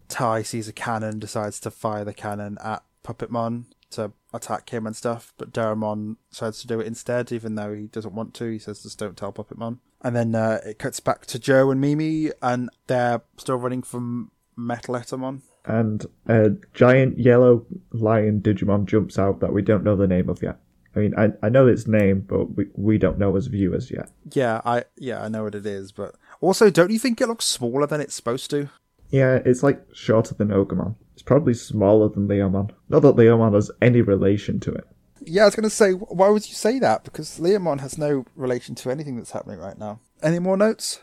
Tai 0.09 0.43
sees 0.43 0.69
a 0.69 0.73
cannon, 0.73 1.19
decides 1.19 1.59
to 1.61 1.71
fire 1.71 2.05
the 2.05 2.15
cannon 2.15 2.59
at 2.63 2.85
Puppetmon 3.05 3.65
to 3.91 4.13
attack 4.35 4.71
him 4.71 4.87
and 4.87 4.97
stuff, 4.97 5.33
but 5.39 5.53
Deramon 5.53 6.17
decides 6.31 6.61
to 6.61 6.67
do 6.67 6.81
it 6.81 6.87
instead, 6.87 7.33
even 7.33 7.55
though 7.55 7.73
he 7.73 7.87
doesn't 7.87 8.15
want 8.15 8.35
to. 8.35 8.51
He 8.51 8.59
says, 8.59 8.83
just 8.83 8.99
don't 8.99 9.17
tell 9.17 9.33
Puppetmon. 9.33 9.79
And 10.03 10.15
then 10.15 10.35
uh, 10.35 10.61
it 10.67 10.79
cuts 10.79 11.01
back 11.01 11.25
to 11.27 11.39
Joe 11.39 11.71
and 11.71 11.81
Mimi, 11.81 12.31
and 12.43 12.69
they're 12.89 13.23
still 13.39 13.57
running 13.57 13.83
from 13.83 14.31
MetalEtemon. 14.59 15.41
and 15.65 16.05
a 16.27 16.51
giant 16.75 17.19
yellow 17.19 17.65
lion 17.93 18.41
Digimon 18.41 18.87
jumps 18.87 19.19
out 19.19 19.41
that 19.41 19.53
we 19.53 19.63
don't 19.63 19.85
know 19.85 19.97
the 19.97 20.09
name 20.09 20.29
of 20.29 20.43
yet. 20.43 20.59
I 20.97 21.01
mean, 21.01 21.15
I, 21.17 21.33
I 21.43 21.49
know 21.49 21.67
its 21.67 21.87
name, 21.87 22.21
but 22.21 22.57
we, 22.57 22.67
we 22.75 22.99
don't 22.99 23.19
know 23.19 23.35
as 23.37 23.47
viewers 23.47 23.91
yet. 23.91 24.11
Yeah, 24.33 24.61
I 24.65 24.85
yeah 24.97 25.25
I 25.25 25.29
know 25.29 25.43
what 25.45 25.57
it 25.57 25.67
is, 25.67 25.91
but 25.91 26.15
also, 26.41 26.71
don't 26.71 26.91
you 26.91 27.01
think 27.01 27.21
it 27.21 27.27
looks 27.27 27.47
smaller 27.47 27.87
than 27.87 28.01
it's 28.01 28.15
supposed 28.15 28.49
to? 28.51 28.69
Yeah, 29.11 29.41
it's 29.45 29.63
like 29.63 29.83
shorter 29.93 30.35
than 30.35 30.49
Ogremon. 30.49 30.95
It's 31.15 31.23
probably 31.23 31.55
smaller 31.55 32.09
than 32.09 32.29
Leomon. 32.29 32.71
Not 32.89 33.01
that 33.01 33.17
Leomon 33.17 33.55
has 33.55 33.71
any 33.81 34.03
relation 34.03 34.61
to 34.61 34.73
it. 34.73 34.87
Yeah, 35.21 35.43
I 35.43 35.45
was 35.47 35.55
going 35.55 35.65
to 35.65 35.71
say, 35.71 35.93
why 35.93 36.29
would 36.29 36.47
you 36.47 36.55
say 36.55 36.79
that? 36.81 37.05
Because 37.05 37.39
Leomon 37.39 37.81
has 37.81 37.97
no 37.97 38.27
relation 38.37 38.75
to 38.75 38.91
anything 38.91 39.17
that's 39.17 39.31
happening 39.31 39.59
right 39.59 39.79
now. 39.79 40.01
Any 40.23 40.39
more 40.39 40.57
notes? 40.57 41.01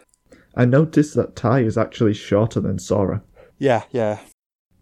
I 0.55 0.65
noticed 0.65 1.15
that 1.15 1.35
Tai 1.35 1.61
is 1.61 1.77
actually 1.77 2.13
shorter 2.13 2.59
than 2.59 2.77
Sora. 2.77 3.23
Yeah, 3.57 3.83
yeah. 3.91 4.19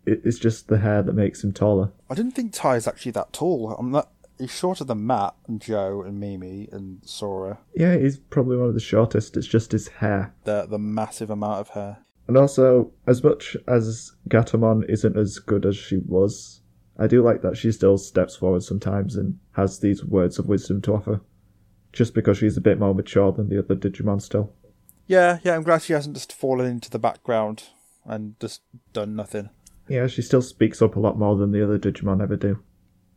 It, 0.06 0.22
it's 0.26 0.40
just 0.40 0.68
the 0.68 0.80
hair 0.80 1.04
that 1.04 1.14
makes 1.14 1.44
him 1.44 1.54
taller. 1.54 1.92
I 2.10 2.16
didn't 2.16 2.32
think 2.32 2.54
Tai 2.54 2.76
is 2.78 2.88
actually 2.88 3.12
that 3.12 3.34
tall. 3.34 3.76
I'm 3.78 3.92
not. 3.92 4.10
He's 4.38 4.52
shorter 4.52 4.86
than 4.86 5.06
Matt 5.06 5.36
and 5.48 5.62
Joe 5.62 6.02
and 6.02 6.20
Mimi 6.20 6.70
and 6.72 7.02
Sora. 7.04 7.60
Yeah, 7.76 7.98
he's 7.98 8.18
probably 8.18 8.58
one 8.58 8.70
of 8.70 8.74
the 8.74 8.80
shortest. 8.80 9.36
It's 9.36 9.48
just 9.48 9.74
his 9.74 9.90
hair. 9.90 10.34
The 10.46 10.66
the 10.66 10.80
massive 10.80 11.30
amount 11.30 11.60
of 11.60 11.70
hair. 11.70 11.98
And 12.30 12.38
also, 12.38 12.92
as 13.08 13.24
much 13.24 13.58
as 13.68 14.12
Gatomon 14.28 14.88
isn't 14.88 15.18
as 15.18 15.40
good 15.40 15.66
as 15.66 15.76
she 15.76 15.98
was, 15.98 16.62
I 17.00 17.08
do 17.08 17.24
like 17.24 17.42
that 17.42 17.58
she 17.58 17.72
still 17.72 17.98
steps 17.98 18.36
forward 18.36 18.62
sometimes 18.62 19.16
and 19.16 19.40
has 19.54 19.80
these 19.80 20.06
words 20.06 20.38
of 20.38 20.46
wisdom 20.46 20.80
to 20.84 20.94
offer. 20.94 21.22
Just 21.92 22.14
because 22.14 22.38
she's 22.38 22.56
a 22.56 22.62
bit 22.62 22.78
more 22.78 22.94
mature 22.94 23.32
than 23.32 23.50
the 23.50 23.58
other 23.58 23.76
Digimon 23.76 24.22
still. 24.22 24.54
Yeah, 25.08 25.40
yeah. 25.42 25.56
I'm 25.56 25.64
glad 25.64 25.82
she 25.82 25.94
hasn't 25.94 26.18
just 26.18 26.32
fallen 26.32 26.68
into 26.68 26.92
the 26.92 27.00
background 27.00 27.64
and 28.06 28.40
just 28.40 28.62
done 28.94 29.16
nothing. 29.16 29.50
Yeah, 29.88 30.06
she 30.06 30.22
still 30.22 30.44
speaks 30.44 30.84
up 30.84 30.96
a 30.96 31.00
lot 31.00 31.18
more 31.18 31.36
than 31.36 31.52
the 31.52 31.64
other 31.64 31.80
Digimon 31.80 32.22
ever 32.22 32.36
do. 32.36 32.62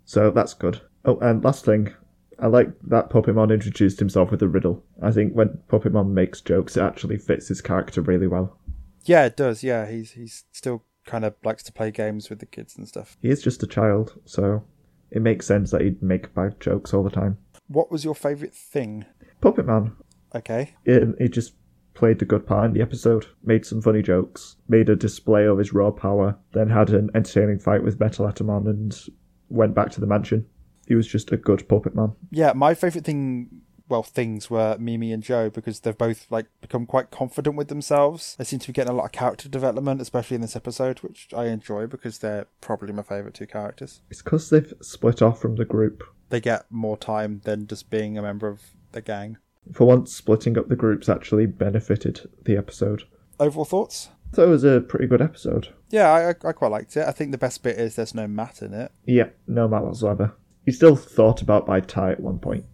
So 0.06 0.30
that's 0.30 0.54
good. 0.54 0.80
Oh, 1.04 1.18
and 1.18 1.44
last 1.44 1.66
thing, 1.66 1.92
I 2.38 2.46
like 2.46 2.70
that 2.84 3.10
Pokemon 3.10 3.52
introduced 3.52 3.98
himself 3.98 4.30
with 4.30 4.40
a 4.40 4.48
riddle. 4.48 4.82
I 5.02 5.10
think 5.10 5.34
when 5.34 5.60
Pokemon 5.68 6.12
makes 6.12 6.40
jokes, 6.40 6.78
it 6.78 6.82
actually 6.82 7.18
fits 7.18 7.48
his 7.48 7.60
character 7.60 8.00
really 8.00 8.26
well. 8.26 8.56
Yeah, 9.04 9.24
it 9.24 9.36
does. 9.36 9.62
Yeah, 9.62 9.86
he's 9.90 10.12
he's 10.12 10.44
still 10.52 10.84
kind 11.06 11.24
of 11.24 11.34
likes 11.44 11.62
to 11.64 11.72
play 11.72 11.90
games 11.90 12.30
with 12.30 12.38
the 12.38 12.46
kids 12.46 12.76
and 12.76 12.86
stuff. 12.86 13.16
He 13.20 13.28
is 13.30 13.42
just 13.42 13.62
a 13.62 13.66
child, 13.66 14.20
so 14.24 14.62
it 15.10 15.22
makes 15.22 15.46
sense 15.46 15.70
that 15.72 15.80
he'd 15.80 16.02
make 16.02 16.32
bad 16.34 16.60
jokes 16.60 16.94
all 16.94 17.02
the 17.02 17.10
time. 17.10 17.38
What 17.68 17.90
was 17.90 18.04
your 18.04 18.14
favourite 18.14 18.54
thing? 18.54 19.04
Puppetmon, 19.40 19.92
Okay. 20.34 20.74
it, 20.84 21.08
he 21.18 21.28
just 21.28 21.54
played 21.94 22.22
a 22.22 22.24
good 22.24 22.46
part 22.46 22.66
in 22.66 22.72
the 22.72 22.80
episode, 22.82 23.26
made 23.42 23.66
some 23.66 23.82
funny 23.82 24.00
jokes, 24.02 24.56
made 24.68 24.88
a 24.88 24.96
display 24.96 25.46
of 25.46 25.58
his 25.58 25.72
raw 25.72 25.90
power, 25.90 26.36
then 26.52 26.68
had 26.70 26.90
an 26.90 27.10
entertaining 27.14 27.58
fight 27.58 27.82
with 27.82 27.98
MetalEtemon 27.98 28.66
and 28.68 28.98
went 29.48 29.74
back 29.74 29.90
to 29.90 30.00
the 30.00 30.06
mansion. 30.06 30.46
He 30.86 30.94
was 30.94 31.06
just 31.06 31.32
a 31.32 31.36
good 31.36 31.68
Puppetmon. 31.68 32.14
Yeah, 32.30 32.52
my 32.54 32.74
favourite 32.74 33.04
thing, 33.04 33.48
well, 33.92 34.02
things 34.02 34.48
were 34.48 34.78
Mimi 34.80 35.12
and 35.12 35.22
Joe 35.22 35.50
because 35.50 35.80
they've 35.80 35.96
both 35.96 36.26
like 36.30 36.46
become 36.62 36.86
quite 36.86 37.10
confident 37.10 37.56
with 37.56 37.68
themselves. 37.68 38.34
They 38.38 38.44
seem 38.44 38.58
to 38.60 38.68
be 38.68 38.72
getting 38.72 38.90
a 38.90 38.96
lot 38.96 39.04
of 39.04 39.12
character 39.12 39.50
development, 39.50 40.00
especially 40.00 40.34
in 40.36 40.40
this 40.40 40.56
episode, 40.56 41.00
which 41.00 41.28
I 41.36 41.48
enjoy 41.48 41.86
because 41.86 42.18
they're 42.18 42.46
probably 42.62 42.94
my 42.94 43.02
favourite 43.02 43.34
two 43.34 43.46
characters. 43.46 44.00
It's 44.08 44.22
because 44.22 44.48
they've 44.48 44.72
split 44.80 45.20
off 45.20 45.42
from 45.42 45.56
the 45.56 45.66
group. 45.66 46.04
They 46.30 46.40
get 46.40 46.64
more 46.70 46.96
time 46.96 47.42
than 47.44 47.66
just 47.66 47.90
being 47.90 48.16
a 48.16 48.22
member 48.22 48.48
of 48.48 48.62
the 48.92 49.02
gang. 49.02 49.36
For 49.74 49.86
once, 49.86 50.14
splitting 50.14 50.56
up 50.56 50.70
the 50.70 50.74
groups 50.74 51.10
actually 51.10 51.44
benefited 51.44 52.30
the 52.44 52.56
episode. 52.56 53.02
Overall 53.38 53.66
thoughts? 53.66 54.08
So 54.32 54.42
it 54.42 54.48
was 54.48 54.64
a 54.64 54.80
pretty 54.80 55.06
good 55.06 55.20
episode. 55.20 55.68
Yeah, 55.90 56.10
I, 56.10 56.30
I 56.30 56.52
quite 56.52 56.70
liked 56.70 56.96
it. 56.96 57.06
I 57.06 57.12
think 57.12 57.30
the 57.30 57.36
best 57.36 57.62
bit 57.62 57.78
is 57.78 57.96
there's 57.96 58.14
no 58.14 58.26
Matt 58.26 58.62
in 58.62 58.72
it. 58.72 58.90
Yeah, 59.04 59.28
no 59.46 59.68
matter 59.68 59.84
whatsoever. 59.84 60.34
He's 60.64 60.76
still 60.76 60.96
thought 60.96 61.42
about 61.42 61.66
by 61.66 61.80
Tai 61.80 62.12
at 62.12 62.20
one 62.20 62.38
point. 62.38 62.64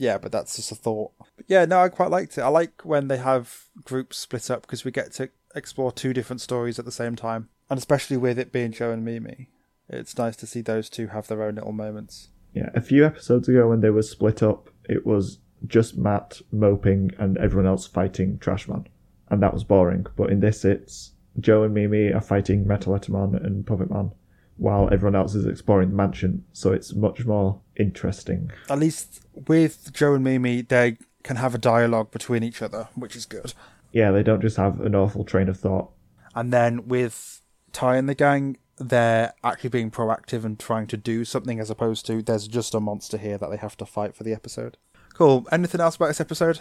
Yeah, 0.00 0.16
but 0.16 0.32
that's 0.32 0.56
just 0.56 0.72
a 0.72 0.74
thought. 0.74 1.12
But 1.36 1.44
yeah, 1.46 1.66
no, 1.66 1.82
I 1.82 1.90
quite 1.90 2.10
liked 2.10 2.38
it. 2.38 2.40
I 2.40 2.48
like 2.48 2.86
when 2.86 3.08
they 3.08 3.18
have 3.18 3.66
groups 3.84 4.16
split 4.16 4.50
up 4.50 4.62
because 4.62 4.82
we 4.82 4.90
get 4.90 5.12
to 5.12 5.28
explore 5.54 5.92
two 5.92 6.14
different 6.14 6.40
stories 6.40 6.78
at 6.78 6.86
the 6.86 6.90
same 6.90 7.16
time. 7.16 7.50
And 7.68 7.76
especially 7.76 8.16
with 8.16 8.38
it 8.38 8.50
being 8.50 8.72
Joe 8.72 8.92
and 8.92 9.04
Mimi, 9.04 9.50
it's 9.90 10.16
nice 10.16 10.36
to 10.36 10.46
see 10.46 10.62
those 10.62 10.88
two 10.88 11.08
have 11.08 11.26
their 11.26 11.42
own 11.42 11.56
little 11.56 11.72
moments. 11.72 12.30
Yeah, 12.54 12.70
a 12.74 12.80
few 12.80 13.04
episodes 13.04 13.46
ago 13.46 13.68
when 13.68 13.82
they 13.82 13.90
were 13.90 14.02
split 14.02 14.42
up, 14.42 14.70
it 14.88 15.04
was 15.04 15.40
just 15.66 15.98
Matt 15.98 16.40
moping 16.50 17.10
and 17.18 17.36
everyone 17.36 17.66
else 17.66 17.86
fighting 17.86 18.38
Trashman. 18.38 18.86
And 19.28 19.42
that 19.42 19.52
was 19.52 19.64
boring. 19.64 20.06
But 20.16 20.30
in 20.30 20.40
this, 20.40 20.64
it's 20.64 21.12
Joe 21.38 21.62
and 21.62 21.74
Mimi 21.74 22.10
are 22.10 22.22
fighting 22.22 22.64
MetalEtemon 22.64 23.44
and 23.44 23.66
Puppetmon 23.66 24.12
while 24.60 24.90
everyone 24.92 25.16
else 25.16 25.34
is 25.34 25.46
exploring 25.46 25.88
the 25.88 25.96
mansion. 25.96 26.44
So 26.52 26.72
it's 26.72 26.94
much 26.94 27.24
more 27.24 27.60
interesting. 27.76 28.52
At 28.68 28.78
least 28.78 29.22
with 29.48 29.90
Joe 29.92 30.14
and 30.14 30.22
Mimi, 30.22 30.60
they 30.60 30.98
can 31.24 31.36
have 31.36 31.54
a 31.54 31.58
dialogue 31.58 32.10
between 32.10 32.42
each 32.42 32.60
other, 32.60 32.88
which 32.94 33.16
is 33.16 33.24
good. 33.24 33.54
Yeah, 33.90 34.10
they 34.10 34.22
don't 34.22 34.42
just 34.42 34.58
have 34.58 34.80
an 34.80 34.94
awful 34.94 35.24
train 35.24 35.48
of 35.48 35.58
thought. 35.58 35.90
And 36.34 36.52
then 36.52 36.88
with 36.88 37.40
Tai 37.72 37.96
and 37.96 38.08
the 38.08 38.14
gang, 38.14 38.58
they're 38.76 39.32
actually 39.42 39.70
being 39.70 39.90
proactive 39.90 40.44
and 40.44 40.58
trying 40.58 40.86
to 40.88 40.96
do 40.96 41.24
something 41.24 41.58
as 41.58 41.70
opposed 41.70 42.06
to 42.06 42.22
there's 42.22 42.46
just 42.46 42.74
a 42.74 42.80
monster 42.80 43.16
here 43.16 43.38
that 43.38 43.50
they 43.50 43.56
have 43.56 43.76
to 43.78 43.86
fight 43.86 44.14
for 44.14 44.24
the 44.24 44.34
episode. 44.34 44.76
Cool. 45.14 45.46
Anything 45.50 45.80
else 45.80 45.96
about 45.96 46.08
this 46.08 46.20
episode? 46.20 46.60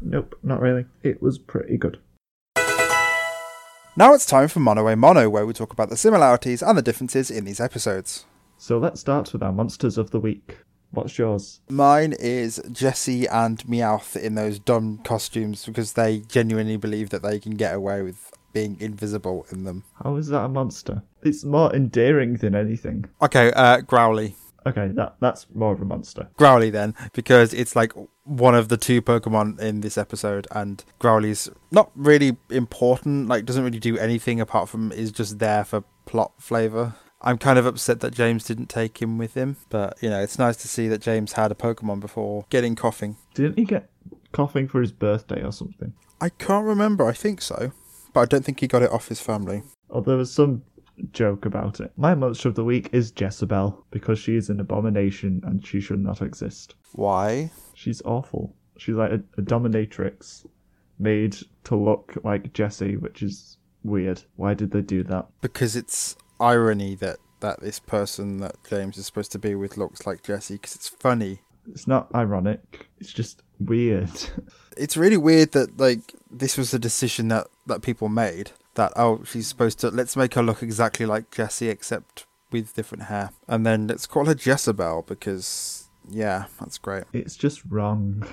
Nope, 0.00 0.38
not 0.42 0.60
really. 0.60 0.86
It 1.02 1.20
was 1.20 1.38
pretty 1.38 1.76
good. 1.76 1.98
Now 3.94 4.14
it's 4.14 4.24
time 4.24 4.48
for 4.48 4.58
Mono 4.58 4.88
a 4.88 4.96
Mono, 4.96 5.28
where 5.28 5.44
we 5.44 5.52
talk 5.52 5.70
about 5.70 5.90
the 5.90 5.98
similarities 5.98 6.62
and 6.62 6.78
the 6.78 6.82
differences 6.82 7.30
in 7.30 7.44
these 7.44 7.60
episodes. 7.60 8.24
So 8.56 8.78
let's 8.78 9.02
start 9.02 9.30
with 9.34 9.42
our 9.42 9.52
monsters 9.52 9.98
of 9.98 10.10
the 10.12 10.18
week. 10.18 10.56
What's 10.92 11.18
yours? 11.18 11.60
Mine 11.68 12.14
is 12.18 12.62
Jessie 12.72 13.26
and 13.26 13.58
Meowth 13.64 14.16
in 14.16 14.34
those 14.34 14.58
dumb 14.58 15.00
costumes 15.04 15.66
because 15.66 15.92
they 15.92 16.20
genuinely 16.20 16.78
believe 16.78 17.10
that 17.10 17.22
they 17.22 17.38
can 17.38 17.54
get 17.54 17.74
away 17.74 18.00
with 18.00 18.30
being 18.54 18.78
invisible 18.80 19.44
in 19.52 19.64
them. 19.64 19.84
How 20.02 20.16
is 20.16 20.28
that 20.28 20.44
a 20.44 20.48
monster? 20.48 21.02
It's 21.22 21.44
more 21.44 21.74
endearing 21.74 22.36
than 22.36 22.54
anything. 22.54 23.04
Okay, 23.20 23.52
uh, 23.52 23.82
Growly. 23.82 24.36
Okay, 24.66 24.88
that 24.88 25.16
that's 25.20 25.46
more 25.54 25.72
of 25.72 25.80
a 25.80 25.84
monster. 25.84 26.28
Growly 26.36 26.70
then, 26.70 26.94
because 27.12 27.52
it's 27.52 27.74
like 27.74 27.92
one 28.24 28.54
of 28.54 28.68
the 28.68 28.76
two 28.76 29.02
Pokemon 29.02 29.60
in 29.60 29.80
this 29.80 29.98
episode, 29.98 30.46
and 30.52 30.84
Growly's 30.98 31.48
not 31.70 31.90
really 31.94 32.36
important, 32.50 33.28
like 33.28 33.44
doesn't 33.44 33.64
really 33.64 33.80
do 33.80 33.98
anything 33.98 34.40
apart 34.40 34.68
from 34.68 34.92
is 34.92 35.10
just 35.12 35.38
there 35.38 35.64
for 35.64 35.84
plot 36.06 36.32
flavour. 36.38 36.94
I'm 37.24 37.38
kind 37.38 37.58
of 37.58 37.66
upset 37.66 38.00
that 38.00 38.14
James 38.14 38.44
didn't 38.44 38.66
take 38.66 39.00
him 39.00 39.16
with 39.16 39.34
him, 39.34 39.56
but 39.68 39.96
you 40.00 40.10
know, 40.10 40.20
it's 40.20 40.38
nice 40.38 40.56
to 40.58 40.68
see 40.68 40.88
that 40.88 41.00
James 41.00 41.32
had 41.32 41.52
a 41.52 41.54
Pokemon 41.54 42.00
before 42.00 42.46
getting 42.50 42.74
Koffing. 42.74 43.16
Didn't 43.34 43.58
he 43.58 43.64
get 43.64 43.90
Koffing 44.32 44.68
for 44.68 44.80
his 44.80 44.92
birthday 44.92 45.42
or 45.42 45.52
something? 45.52 45.92
I 46.20 46.28
can't 46.30 46.66
remember, 46.66 47.06
I 47.06 47.12
think 47.12 47.40
so, 47.40 47.72
but 48.12 48.20
I 48.20 48.24
don't 48.26 48.44
think 48.44 48.60
he 48.60 48.66
got 48.66 48.82
it 48.82 48.90
off 48.90 49.08
his 49.08 49.20
family. 49.20 49.62
Oh, 49.90 50.00
there 50.00 50.16
was 50.16 50.32
some 50.32 50.62
joke 51.12 51.44
about 51.46 51.80
it. 51.80 51.92
My 51.96 52.14
monster 52.14 52.48
of 52.48 52.54
the 52.54 52.64
week 52.64 52.90
is 52.92 53.12
Jessiebelle 53.12 53.82
because 53.90 54.18
she 54.18 54.36
is 54.36 54.48
an 54.50 54.60
abomination 54.60 55.42
and 55.44 55.66
she 55.66 55.80
should 55.80 56.00
not 56.00 56.22
exist. 56.22 56.74
Why? 56.92 57.50
She's 57.74 58.02
awful. 58.04 58.54
She's 58.76 58.94
like 58.94 59.12
a, 59.12 59.22
a 59.38 59.42
dominatrix 59.42 60.46
made 60.98 61.36
to 61.64 61.76
look 61.76 62.14
like 62.22 62.52
Jessie, 62.52 62.96
which 62.96 63.22
is 63.22 63.58
weird. 63.82 64.22
Why 64.36 64.54
did 64.54 64.70
they 64.70 64.82
do 64.82 65.02
that? 65.04 65.28
Because 65.40 65.76
it's 65.76 66.16
irony 66.40 66.94
that 66.96 67.18
that 67.40 67.60
this 67.60 67.80
person 67.80 68.38
that 68.38 68.54
James 68.68 68.96
is 68.96 69.06
supposed 69.06 69.32
to 69.32 69.38
be 69.38 69.54
with 69.54 69.76
looks 69.76 70.06
like 70.06 70.22
Jessie 70.22 70.54
because 70.54 70.76
it's 70.76 70.88
funny. 70.88 71.40
It's 71.68 71.86
not 71.86 72.12
ironic. 72.14 72.88
It's 72.98 73.12
just 73.12 73.42
weird. 73.60 74.10
It's 74.74 74.96
really 74.96 75.18
weird 75.18 75.52
that 75.52 75.78
like 75.78 76.14
this 76.30 76.56
was 76.56 76.72
a 76.72 76.78
decision 76.78 77.28
that 77.28 77.46
that 77.66 77.82
people 77.82 78.08
made 78.08 78.52
that 78.74 78.92
oh 78.96 79.22
she's 79.24 79.46
supposed 79.46 79.78
to 79.80 79.90
let's 79.90 80.16
make 80.16 80.34
her 80.34 80.42
look 80.42 80.62
exactly 80.62 81.06
like 81.06 81.30
Jessie 81.30 81.68
except 81.68 82.26
with 82.50 82.74
different 82.74 83.04
hair 83.04 83.30
and 83.48 83.64
then 83.64 83.86
let's 83.86 84.06
call 84.06 84.26
her 84.26 84.34
Jessiebelle 84.34 85.06
because 85.06 85.88
yeah 86.08 86.46
that's 86.58 86.78
great. 86.78 87.04
it's 87.12 87.36
just 87.36 87.62
wrong. 87.68 88.26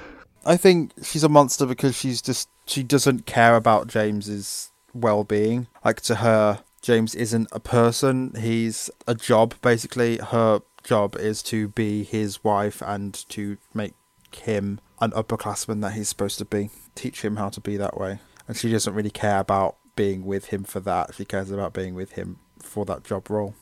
I 0.45 0.57
think 0.57 0.91
she's 1.03 1.23
a 1.23 1.29
monster 1.29 1.65
because 1.65 1.95
she's 1.95 2.21
just 2.21 2.49
she 2.65 2.83
doesn't 2.83 3.25
care 3.25 3.55
about 3.55 3.87
James's 3.87 4.71
well-being. 4.93 5.67
Like 5.83 6.01
to 6.01 6.15
her, 6.15 6.63
James 6.81 7.15
isn't 7.15 7.47
a 7.51 7.59
person; 7.59 8.33
he's 8.39 8.89
a 9.07 9.15
job. 9.15 9.55
Basically, 9.61 10.17
her 10.17 10.61
job 10.83 11.15
is 11.17 11.43
to 11.43 11.67
be 11.69 12.03
his 12.03 12.43
wife 12.43 12.81
and 12.81 13.13
to 13.29 13.57
make 13.73 13.93
him 14.31 14.79
an 15.01 15.11
upperclassman 15.11 15.81
that 15.81 15.93
he's 15.93 16.09
supposed 16.09 16.37
to 16.39 16.45
be. 16.45 16.69
Teach 16.95 17.23
him 17.23 17.35
how 17.35 17.49
to 17.49 17.59
be 17.59 17.77
that 17.77 17.97
way, 17.97 18.19
and 18.47 18.55
she 18.55 18.71
doesn't 18.71 18.93
really 18.93 19.09
care 19.09 19.39
about 19.39 19.75
being 19.99 20.23
with 20.23 20.45
him 20.45 20.63
for 20.63 20.79
that. 20.79 21.13
She 21.13 21.25
cares 21.25 21.51
about 21.51 21.73
being 21.73 21.93
with 21.93 22.13
him 22.13 22.39
for 22.61 22.85
that 22.85 23.03
job 23.03 23.29
role. 23.29 23.53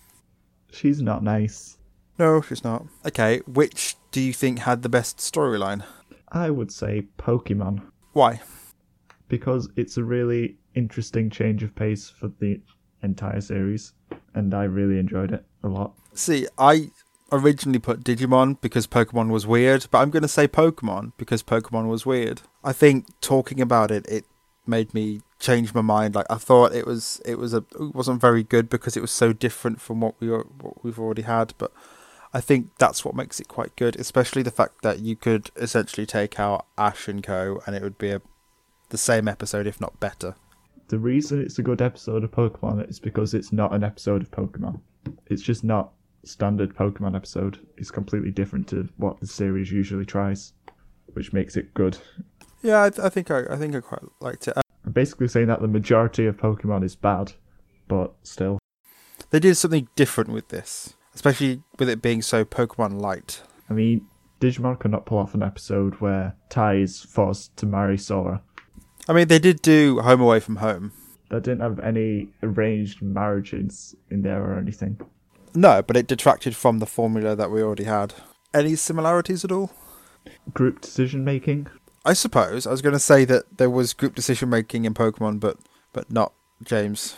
She's 0.71 1.01
not 1.01 1.23
nice. 1.23 1.79
No, 2.19 2.41
she's 2.41 2.63
not. 2.63 2.85
Okay, 3.07 3.39
which 3.47 3.95
do 4.11 4.21
you 4.21 4.33
think 4.33 4.59
had 4.59 4.83
the 4.83 4.89
best 4.89 5.17
storyline? 5.17 5.83
I 6.31 6.51
would 6.51 6.71
say 6.71 7.07
Pokemon 7.17 7.81
Why? 8.13 8.41
because 9.29 9.67
it's 9.75 9.97
a 9.97 10.03
really 10.03 10.57
interesting 10.75 11.31
change 11.31 11.63
of 11.63 11.73
pace 11.73 12.07
for 12.07 12.31
the 12.39 12.61
entire 13.01 13.41
series, 13.41 13.93
and 14.35 14.53
I 14.53 14.65
really 14.65 14.99
enjoyed 14.99 15.31
it 15.31 15.43
a 15.63 15.67
lot. 15.67 15.95
See, 16.13 16.45
I 16.59 16.91
originally 17.31 17.79
put 17.79 18.03
Digimon 18.03 18.61
because 18.61 18.85
Pokemon 18.85 19.29
was 19.29 19.47
weird, 19.47 19.87
but 19.89 19.99
I'm 19.99 20.11
going 20.11 20.21
to 20.21 20.27
say 20.27 20.47
Pokemon 20.47 21.13
because 21.17 21.41
Pokemon 21.41 21.87
was 21.87 22.05
weird. 22.05 22.43
I 22.63 22.73
think 22.73 23.07
talking 23.21 23.59
about 23.59 23.89
it, 23.89 24.07
it 24.07 24.25
made 24.67 24.93
me 24.93 25.21
change 25.39 25.73
my 25.73 25.81
mind. 25.81 26.15
Like 26.15 26.25
I 26.29 26.35
thought 26.35 26.73
it 26.73 26.85
was, 26.85 27.21
it 27.25 27.37
was 27.37 27.53
a, 27.53 27.63
it 27.79 27.95
wasn't 27.95 28.21
very 28.21 28.43
good 28.43 28.69
because 28.69 28.97
it 28.97 29.01
was 29.01 29.11
so 29.11 29.33
different 29.33 29.81
from 29.81 30.01
what 30.01 30.15
we 30.19 30.29
were, 30.29 30.45
what 30.61 30.83
we've 30.83 30.99
already 30.99 31.23
had. 31.23 31.53
But 31.57 31.71
I 32.33 32.41
think 32.41 32.69
that's 32.77 33.05
what 33.05 33.15
makes 33.15 33.39
it 33.39 33.47
quite 33.47 33.75
good, 33.75 33.95
especially 33.95 34.43
the 34.43 34.51
fact 34.51 34.81
that 34.83 34.99
you 34.99 35.15
could 35.15 35.49
essentially 35.55 36.05
take 36.05 36.39
out 36.39 36.65
Ash 36.77 37.07
and 37.07 37.23
Co, 37.23 37.61
and 37.65 37.75
it 37.75 37.81
would 37.81 37.97
be 37.97 38.11
a, 38.11 38.21
the 38.89 38.97
same 38.97 39.27
episode, 39.27 39.67
if 39.67 39.79
not 39.79 39.99
better. 39.99 40.35
The 40.89 40.99
reason 40.99 41.41
it's 41.41 41.59
a 41.59 41.63
good 41.63 41.81
episode 41.81 42.23
of 42.23 42.31
Pokemon 42.31 42.89
is 42.89 42.99
because 42.99 43.33
it's 43.33 43.51
not 43.51 43.73
an 43.73 43.83
episode 43.83 44.21
of 44.21 44.31
Pokemon. 44.31 44.79
It's 45.27 45.41
just 45.41 45.63
not 45.63 45.91
standard 46.23 46.75
Pokemon 46.75 47.15
episode. 47.15 47.59
It's 47.77 47.91
completely 47.91 48.31
different 48.31 48.67
to 48.69 48.87
what 48.97 49.19
the 49.19 49.27
series 49.27 49.71
usually 49.71 50.05
tries, 50.05 50.53
which 51.13 51.33
makes 51.33 51.57
it 51.57 51.73
good. 51.73 51.97
Yeah, 52.61 52.83
I, 52.83 53.05
I 53.05 53.09
think 53.09 53.31
I, 53.31 53.43
I 53.49 53.55
think 53.55 53.75
I 53.75 53.81
quite 53.81 54.03
liked 54.19 54.47
it. 54.47 54.57
I'm 54.85 54.91
basically 54.91 55.27
saying 55.27 55.47
that 55.47 55.61
the 55.61 55.67
majority 55.67 56.25
of 56.25 56.37
Pokemon 56.37 56.83
is 56.83 56.95
bad, 56.95 57.33
but 57.87 58.13
still. 58.23 58.59
They 59.29 59.39
did 59.39 59.55
something 59.55 59.87
different 59.95 60.31
with 60.31 60.49
this, 60.49 60.95
especially 61.13 61.61
with 61.77 61.89
it 61.89 62.01
being 62.01 62.21
so 62.21 62.45
Pokemon 62.45 63.01
light. 63.01 63.41
I 63.69 63.73
mean, 63.73 64.07
Digimon 64.39 64.79
could 64.79 64.91
not 64.91 65.05
pull 65.05 65.17
off 65.17 65.33
an 65.33 65.43
episode 65.43 65.95
where 65.95 66.35
Tai 66.49 66.75
is 66.75 67.01
forced 67.01 67.55
to 67.57 67.65
marry 67.65 67.97
Sora. 67.97 68.41
I 69.09 69.13
mean, 69.13 69.27
they 69.27 69.39
did 69.39 69.61
do 69.61 69.99
Home 69.99 70.21
Away 70.21 70.39
from 70.39 70.57
Home. 70.57 70.91
That 71.29 71.43
didn't 71.43 71.61
have 71.61 71.79
any 71.79 72.29
arranged 72.41 73.01
marriages 73.01 73.95
in 74.09 74.21
there 74.21 74.41
or 74.41 74.57
anything. 74.57 74.99
No, 75.53 75.81
but 75.81 75.97
it 75.97 76.07
detracted 76.07 76.55
from 76.55 76.79
the 76.79 76.85
formula 76.85 77.35
that 77.35 77.51
we 77.51 77.61
already 77.61 77.85
had. 77.85 78.13
Any 78.53 78.75
similarities 78.75 79.43
at 79.43 79.51
all? 79.51 79.71
Group 80.53 80.81
decision 80.81 81.25
making. 81.25 81.67
I 82.05 82.13
suppose 82.13 82.65
I 82.65 82.71
was 82.71 82.81
going 82.81 82.93
to 82.93 82.99
say 82.99 83.25
that 83.25 83.57
there 83.57 83.69
was 83.69 83.93
group 83.93 84.15
decision 84.15 84.49
making 84.49 84.85
in 84.85 84.93
Pokemon, 84.93 85.39
but 85.39 85.57
but 85.93 86.11
not 86.11 86.33
James. 86.63 87.15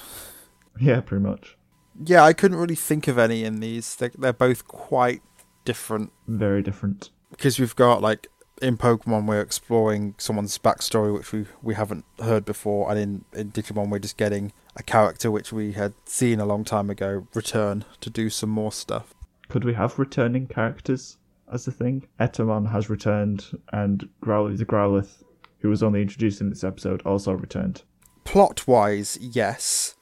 Yeah, 0.79 1.01
pretty 1.01 1.23
much. 1.23 1.57
Yeah, 2.03 2.23
I 2.23 2.33
couldn't 2.33 2.57
really 2.57 2.75
think 2.75 3.07
of 3.07 3.17
any 3.17 3.43
in 3.43 3.59
these. 3.59 3.95
They're, 3.95 4.11
they're 4.17 4.33
both 4.33 4.67
quite 4.67 5.21
different 5.65 6.11
Very 6.27 6.61
different. 6.63 7.09
because 7.31 7.59
we've 7.59 7.75
got 7.75 8.01
like 8.01 8.27
in 8.61 8.77
Pokemon 8.77 9.25
we're 9.27 9.41
exploring 9.41 10.15
someone's 10.17 10.57
backstory 10.57 11.13
which 11.13 11.31
we, 11.31 11.45
we 11.61 11.75
haven't 11.75 12.05
heard 12.21 12.45
before, 12.45 12.89
and 12.89 12.99
in, 12.99 13.25
in 13.33 13.51
Digimon 13.51 13.89
we're 13.89 13.99
just 13.99 14.17
getting 14.17 14.51
a 14.75 14.83
character 14.83 15.29
which 15.29 15.51
we 15.53 15.73
had 15.73 15.93
seen 16.05 16.39
a 16.39 16.45
long 16.45 16.63
time 16.63 16.89
ago 16.89 17.27
return 17.35 17.85
to 18.01 18.09
do 18.09 18.29
some 18.29 18.49
more 18.49 18.71
stuff. 18.71 19.13
Could 19.49 19.63
we 19.63 19.73
have 19.75 19.99
returning 19.99 20.47
characters 20.47 21.17
as 21.51 21.67
a 21.67 21.71
thing? 21.71 22.07
Etemon 22.19 22.71
has 22.71 22.89
returned, 22.89 23.45
and 23.71 24.07
Growly 24.21 24.55
the 24.55 24.65
Growlithe, 24.65 25.23
who 25.59 25.69
was 25.69 25.83
only 25.83 26.01
introduced 26.01 26.41
in 26.41 26.49
this 26.49 26.63
episode, 26.63 27.01
also 27.03 27.33
returned. 27.33 27.83
Plot 28.23 28.67
wise, 28.67 29.17
yes, 29.19 29.95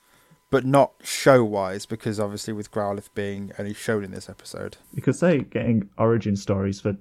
but 0.50 0.66
not 0.66 0.94
show 1.04 1.44
wise 1.44 1.86
because 1.86 2.20
obviously 2.20 2.54
with 2.54 2.72
Growlithe 2.72 3.10
being 3.16 3.52
only 3.58 3.74
shown 3.74 4.04
in 4.04 4.12
this 4.12 4.30
episode. 4.30 4.78
You 4.94 5.02
could 5.02 5.16
say 5.16 5.40
getting 5.40 5.90
origin 5.98 6.36
stories 6.36 6.80
for 6.80 6.98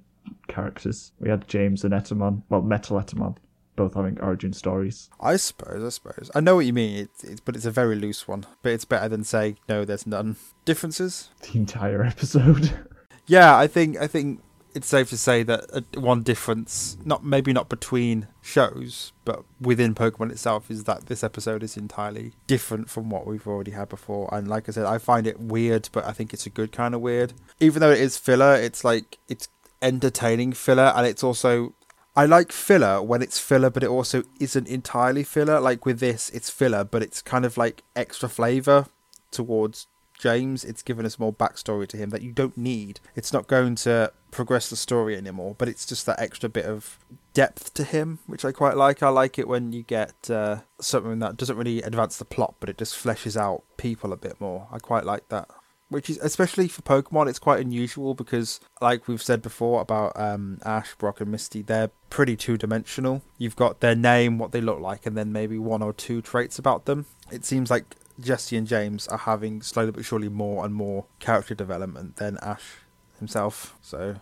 characters. 0.47 1.11
We 1.19 1.29
had 1.29 1.47
James 1.47 1.83
and 1.83 1.93
Etemon, 1.93 2.43
well, 2.49 2.61
Metal 2.61 2.99
Etemon, 2.99 3.37
both 3.75 3.93
having 3.93 4.19
origin 4.21 4.53
stories. 4.53 5.09
I 5.21 5.37
suppose, 5.37 5.83
I 5.83 5.89
suppose. 5.89 6.31
I 6.35 6.39
know 6.39 6.55
what 6.55 6.65
you 6.65 6.73
mean, 6.73 6.97
it's, 6.97 7.23
it's, 7.23 7.39
but 7.39 7.55
it's 7.55 7.65
a 7.65 7.71
very 7.71 7.95
loose 7.95 8.27
one. 8.27 8.45
But 8.61 8.73
it's 8.73 8.85
better 8.85 9.07
than 9.07 9.23
saying 9.23 9.57
no, 9.69 9.85
there's 9.85 10.07
none. 10.07 10.35
Differences? 10.65 11.29
The 11.41 11.59
entire 11.59 12.03
episode. 12.03 12.71
Yeah, 13.27 13.57
I 13.57 13.67
think 13.67 13.97
I 13.97 14.07
think 14.07 14.41
it's 14.73 14.87
safe 14.87 15.09
to 15.09 15.17
say 15.17 15.43
that 15.43 15.65
uh, 15.73 15.81
one 15.99 16.23
difference, 16.23 16.97
not 17.03 17.25
maybe 17.25 17.51
not 17.51 17.67
between 17.67 18.27
shows, 18.41 19.11
but 19.25 19.43
within 19.59 19.95
Pokemon 19.95 20.31
itself, 20.31 20.69
is 20.69 20.85
that 20.85 21.07
this 21.07 21.23
episode 21.23 21.63
is 21.63 21.75
entirely 21.75 22.33
different 22.45 22.89
from 22.89 23.09
what 23.09 23.25
we've 23.25 23.47
already 23.47 23.71
had 23.71 23.89
before. 23.89 24.29
And 24.31 24.47
like 24.47 24.69
I 24.69 24.71
said, 24.71 24.85
I 24.85 24.97
find 24.97 25.27
it 25.27 25.39
weird, 25.39 25.89
but 25.91 26.05
I 26.05 26.11
think 26.11 26.33
it's 26.33 26.45
a 26.45 26.51
good 26.51 26.71
kind 26.71 26.93
of 26.95 27.01
weird. 27.01 27.33
Even 27.59 27.81
though 27.81 27.91
it 27.91 27.99
is 27.99 28.17
filler, 28.17 28.55
it's 28.55 28.83
like 28.83 29.17
it's 29.27 29.49
entertaining 29.81 30.53
filler, 30.53 30.93
and 30.95 31.05
it's 31.05 31.23
also 31.23 31.73
I 32.15 32.25
like 32.25 32.51
filler 32.51 33.01
when 33.01 33.21
it's 33.21 33.39
filler, 33.39 33.69
but 33.69 33.83
it 33.83 33.89
also 33.89 34.23
isn't 34.39 34.67
entirely 34.67 35.23
filler. 35.23 35.59
Like 35.59 35.85
with 35.85 35.99
this, 35.99 36.29
it's 36.29 36.49
filler, 36.49 36.83
but 36.83 37.03
it's 37.03 37.21
kind 37.21 37.45
of 37.45 37.57
like 37.57 37.83
extra 37.95 38.29
flavor 38.29 38.87
towards 39.31 39.87
James. 40.17 40.63
It's 40.63 40.81
given 40.81 41.05
us 41.05 41.19
more 41.19 41.33
backstory 41.33 41.87
to 41.87 41.97
him 41.97 42.09
that 42.11 42.21
you 42.21 42.31
don't 42.31 42.57
need. 42.57 42.99
It's 43.15 43.33
not 43.33 43.47
going 43.47 43.75
to 43.75 44.11
progress 44.31 44.69
the 44.69 44.75
story 44.75 45.15
anymore, 45.15 45.55
but 45.57 45.67
it's 45.67 45.85
just 45.85 46.05
that 46.05 46.19
extra 46.19 46.49
bit 46.49 46.65
of 46.65 46.99
depth 47.33 47.73
to 47.75 47.83
him, 47.83 48.19
which 48.27 48.43
I 48.43 48.51
quite 48.51 48.77
like. 48.77 49.01
I 49.03 49.09
like 49.09 49.37
it 49.39 49.47
when 49.47 49.71
you 49.71 49.83
get 49.83 50.29
uh, 50.29 50.57
something 50.81 51.19
that 51.19 51.37
doesn't 51.37 51.57
really 51.57 51.81
advance 51.81 52.17
the 52.17 52.25
plot, 52.25 52.55
but 52.59 52.69
it 52.69 52.77
just 52.77 52.95
fleshes 52.95 53.39
out 53.39 53.63
people 53.77 54.11
a 54.11 54.17
bit 54.17 54.39
more. 54.41 54.67
I 54.71 54.79
quite 54.79 55.05
like 55.05 55.29
that 55.29 55.49
which 55.89 56.09
is 56.09 56.17
especially 56.17 56.67
for 56.67 56.81
Pokemon, 56.81 57.29
it's 57.29 57.39
quite 57.39 57.61
unusual 57.61 58.13
because, 58.13 58.59
like 58.81 59.07
we've 59.07 59.21
said 59.21 59.41
before 59.41 59.81
about 59.81 60.19
um, 60.19 60.59
Ash, 60.65 60.93
Brock, 60.95 61.21
and 61.21 61.31
Misty, 61.31 61.61
they're 61.61 61.91
pretty 62.09 62.35
two 62.35 62.57
dimensional. 62.57 63.21
You've 63.37 63.55
got 63.55 63.79
their 63.79 63.95
name, 63.95 64.37
what 64.37 64.51
they 64.51 64.61
look 64.61 64.79
like, 64.79 65.05
and 65.05 65.17
then 65.17 65.31
maybe 65.31 65.57
one 65.57 65.81
or 65.81 65.93
two 65.93 66.21
traits 66.21 66.59
about 66.59 66.85
them. 66.85 67.05
it 67.31 67.45
seems 67.45 67.71
like 67.71 67.95
Jessie 68.19 68.57
and 68.57 68.67
James 68.67 69.07
are 69.07 69.17
having 69.17 69.61
slowly 69.61 69.91
but 69.91 70.05
surely 70.05 70.29
more 70.29 70.65
and 70.65 70.73
more 70.73 71.05
character 71.19 71.55
development 71.55 72.17
than 72.17 72.37
Ash 72.41 72.63
himself. 73.19 73.77
So, 73.81 74.15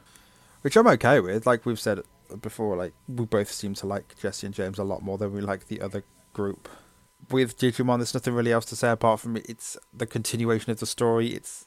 which 0.62 0.76
I'm 0.76 0.88
okay 0.88 1.20
with. 1.20 1.46
Like 1.46 1.66
we've 1.66 1.80
said 1.80 2.02
before, 2.42 2.76
like 2.76 2.94
we 3.08 3.26
both 3.26 3.52
seem 3.52 3.74
to 3.76 3.88
like 3.88 4.18
Jessie 4.20 4.48
and 4.48 4.56
James 4.56 4.80
a 4.80 4.84
lot 4.84 5.02
more 5.02 5.18
than 5.18 5.34
we 5.34 5.42
like 5.42 5.68
the 5.68 5.82
other 5.82 6.04
group. 6.34 6.68
With 7.30 7.58
Digimon, 7.58 7.98
there's 7.98 8.14
nothing 8.14 8.34
really 8.34 8.52
else 8.52 8.66
to 8.66 8.76
say 8.76 8.90
apart 8.90 9.20
from 9.20 9.38
it's 9.38 9.78
the 9.94 10.06
continuation 10.06 10.72
of 10.72 10.80
the 10.80 10.86
story. 10.86 11.30
It's 11.30 11.66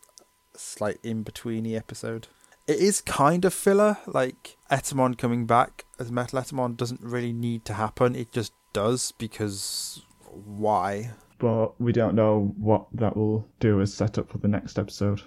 a 0.54 0.58
slight 0.58 0.98
in 1.02 1.24
betweeny 1.24 1.76
episode. 1.76 2.28
It 2.66 2.78
is 2.78 3.00
kind 3.00 3.44
of 3.44 3.54
filler. 3.54 3.98
Like 4.06 4.56
Etemon 4.70 5.16
coming 5.16 5.46
back 5.46 5.84
as 5.98 6.12
Metal 6.12 6.40
Etemon 6.40 6.76
doesn't 6.76 7.00
really 7.00 7.32
need 7.32 7.64
to 7.64 7.74
happen. 7.74 8.14
It 8.14 8.30
just 8.30 8.52
does 8.72 9.12
because 9.12 10.02
why? 10.30 11.12
But 11.38 11.80
we 11.80 11.92
don't 11.92 12.14
know 12.14 12.52
what 12.58 12.86
that 12.94 13.16
will 13.16 13.48
do 13.60 13.80
as 13.80 13.94
setup 13.94 14.30
for 14.30 14.38
the 14.38 14.48
next 14.48 14.78
episode. 14.78 15.22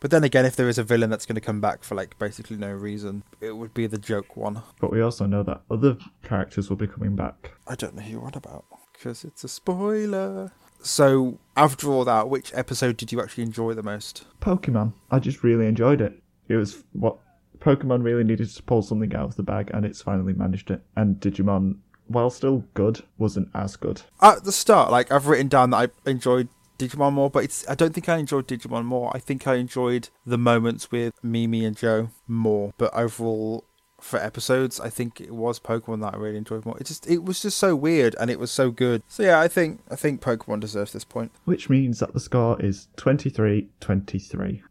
But 0.00 0.12
then 0.12 0.22
again, 0.22 0.46
if 0.46 0.54
there 0.54 0.68
is 0.68 0.78
a 0.78 0.84
villain 0.84 1.10
that's 1.10 1.26
going 1.26 1.34
to 1.34 1.40
come 1.40 1.60
back 1.60 1.82
for 1.82 1.96
like 1.96 2.18
basically 2.18 2.56
no 2.56 2.70
reason, 2.70 3.24
it 3.40 3.56
would 3.56 3.74
be 3.74 3.86
the 3.86 3.98
joke 3.98 4.36
one. 4.36 4.62
But 4.80 4.92
we 4.92 5.00
also 5.00 5.26
know 5.26 5.42
that 5.42 5.62
other 5.70 5.96
characters 6.22 6.68
will 6.68 6.76
be 6.76 6.86
coming 6.86 7.16
back. 7.16 7.52
I 7.66 7.74
don't 7.74 7.96
know 7.96 8.02
who 8.02 8.12
you're 8.12 8.24
on 8.24 8.34
about 8.34 8.64
because 8.92 9.24
it's 9.24 9.42
a 9.42 9.48
spoiler. 9.48 10.52
So 10.80 11.40
after 11.56 11.88
all 11.88 12.04
that, 12.04 12.28
which 12.28 12.54
episode 12.54 12.96
did 12.96 13.10
you 13.10 13.20
actually 13.20 13.42
enjoy 13.42 13.74
the 13.74 13.82
most? 13.82 14.24
Pokemon. 14.40 14.92
I 15.10 15.18
just 15.18 15.42
really 15.42 15.66
enjoyed 15.66 16.00
it. 16.00 16.22
It 16.46 16.54
was 16.54 16.84
what 16.92 17.18
Pokemon 17.58 18.04
really 18.04 18.22
needed 18.24 18.48
to 18.48 18.62
pull 18.62 18.82
something 18.82 19.14
out 19.14 19.30
of 19.30 19.36
the 19.36 19.42
bag, 19.42 19.70
and 19.74 19.84
it's 19.84 20.02
finally 20.02 20.32
managed 20.32 20.70
it. 20.70 20.82
And 20.96 21.16
Digimon, 21.16 21.78
while 22.08 22.30
still 22.30 22.64
good, 22.74 23.02
wasn't 23.16 23.48
as 23.54 23.76
good. 23.76 24.02
At 24.20 24.44
the 24.44 24.52
start, 24.52 24.90
like 24.90 25.12
I've 25.12 25.26
written 25.26 25.48
down 25.48 25.70
that 25.70 25.90
I 26.06 26.10
enjoyed 26.10 26.48
Digimon 26.78 27.12
more, 27.12 27.30
but 27.30 27.44
it's 27.44 27.68
I 27.68 27.74
don't 27.74 27.92
think 27.92 28.08
I 28.08 28.16
enjoyed 28.16 28.46
Digimon 28.48 28.84
more. 28.84 29.10
I 29.14 29.18
think 29.18 29.46
I 29.46 29.54
enjoyed 29.54 30.08
the 30.24 30.38
moments 30.38 30.90
with 30.90 31.14
Mimi 31.22 31.64
and 31.64 31.76
Joe 31.76 32.10
more. 32.26 32.72
But 32.78 32.94
overall, 32.94 33.64
for 34.00 34.18
episodes, 34.18 34.78
I 34.78 34.88
think 34.88 35.20
it 35.20 35.34
was 35.34 35.58
Pokemon 35.58 36.00
that 36.02 36.14
I 36.14 36.18
really 36.18 36.38
enjoyed 36.38 36.64
more. 36.64 36.78
It 36.78 36.86
just 36.86 37.08
it 37.08 37.24
was 37.24 37.42
just 37.42 37.58
so 37.58 37.74
weird 37.74 38.14
and 38.20 38.30
it 38.30 38.38
was 38.38 38.50
so 38.50 38.70
good. 38.70 39.02
So 39.08 39.22
yeah, 39.22 39.40
I 39.40 39.48
think 39.48 39.80
I 39.90 39.96
think 39.96 40.20
Pokemon 40.20 40.60
deserves 40.60 40.92
this 40.92 41.04
point. 41.04 41.32
Which 41.44 41.68
means 41.68 41.98
that 41.98 42.14
the 42.14 42.20
score 42.20 42.60
is 42.60 42.88
23 42.96 43.68
23. 43.80 44.62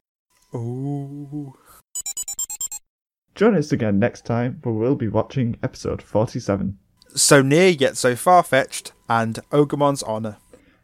Ooh. 0.55 1.53
Join 3.35 3.55
us 3.55 3.71
again 3.71 3.99
next 3.99 4.25
time 4.25 4.59
where 4.63 4.73
we'll 4.73 4.95
be 4.95 5.09
watching 5.09 5.57
episode 5.61 6.01
47. 6.01 6.77
So 7.17 7.41
near 7.41 7.69
yet 7.69 7.97
so 7.97 8.15
far 8.15 8.43
fetched, 8.43 8.91
and 9.09 9.39
Ogremon's 9.51 10.03
honor. 10.03 10.37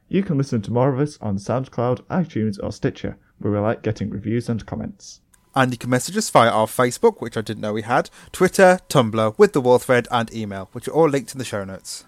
You 0.09 0.23
can 0.23 0.35
listen 0.35 0.63
to 0.63 0.71
more 0.71 0.91
of 0.91 0.99
us 0.99 1.19
on 1.21 1.37
SoundCloud, 1.37 2.01
iTunes, 2.05 2.57
or 2.61 2.71
Stitcher, 2.71 3.19
where 3.37 3.53
we 3.53 3.59
like 3.59 3.83
getting 3.83 4.09
reviews 4.09 4.49
and 4.49 4.65
comments. 4.65 5.21
And 5.53 5.71
you 5.71 5.77
can 5.77 5.91
message 5.91 6.17
us 6.17 6.31
via 6.31 6.49
our 6.49 6.65
Facebook, 6.65 7.21
which 7.21 7.37
I 7.37 7.41
didn't 7.41 7.61
know 7.61 7.71
we 7.71 7.83
had, 7.83 8.09
Twitter, 8.31 8.79
Tumblr, 8.89 9.37
with 9.37 9.53
the 9.53 9.61
wall 9.61 9.77
thread, 9.77 10.07
and 10.09 10.33
email, 10.33 10.69
which 10.71 10.87
are 10.87 10.91
all 10.91 11.07
linked 11.07 11.33
in 11.33 11.37
the 11.37 11.45
show 11.45 11.63
notes. 11.63 12.03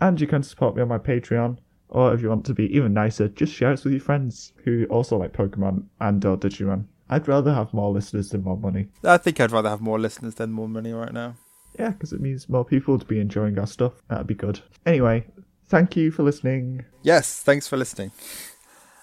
And 0.00 0.20
you 0.20 0.26
can 0.26 0.42
support 0.42 0.74
me 0.74 0.82
on 0.82 0.88
my 0.88 0.98
Patreon, 0.98 1.58
or 1.90 2.12
if 2.12 2.22
you 2.22 2.28
want 2.28 2.46
to 2.46 2.54
be 2.54 2.74
even 2.76 2.92
nicer, 2.92 3.28
just 3.28 3.54
share 3.54 3.70
us 3.70 3.84
with 3.84 3.92
your 3.92 4.02
friends 4.02 4.52
who 4.64 4.84
also 4.86 5.16
like 5.16 5.32
Pokemon 5.32 5.84
and 6.00 6.24
or 6.24 6.36
Digimon. 6.36 6.86
I'd 7.08 7.28
rather 7.28 7.54
have 7.54 7.72
more 7.72 7.92
listeners 7.92 8.30
than 8.30 8.42
more 8.42 8.56
money. 8.56 8.88
I 9.04 9.16
think 9.16 9.38
I'd 9.38 9.52
rather 9.52 9.68
have 9.68 9.80
more 9.80 10.00
listeners 10.00 10.34
than 10.34 10.50
more 10.50 10.68
money 10.68 10.92
right 10.92 11.12
now. 11.12 11.36
Yeah, 11.78 11.90
because 11.90 12.12
it 12.12 12.20
means 12.20 12.48
more 12.48 12.64
people 12.64 12.98
to 12.98 13.04
be 13.04 13.20
enjoying 13.20 13.58
our 13.58 13.66
stuff. 13.66 13.92
That'd 14.08 14.26
be 14.26 14.34
good. 14.34 14.60
Anyway, 14.86 15.26
thank 15.68 15.96
you 15.96 16.10
for 16.10 16.22
listening. 16.22 16.84
Yes, 17.02 17.40
thanks 17.42 17.66
for 17.68 17.76
listening. 17.76 18.12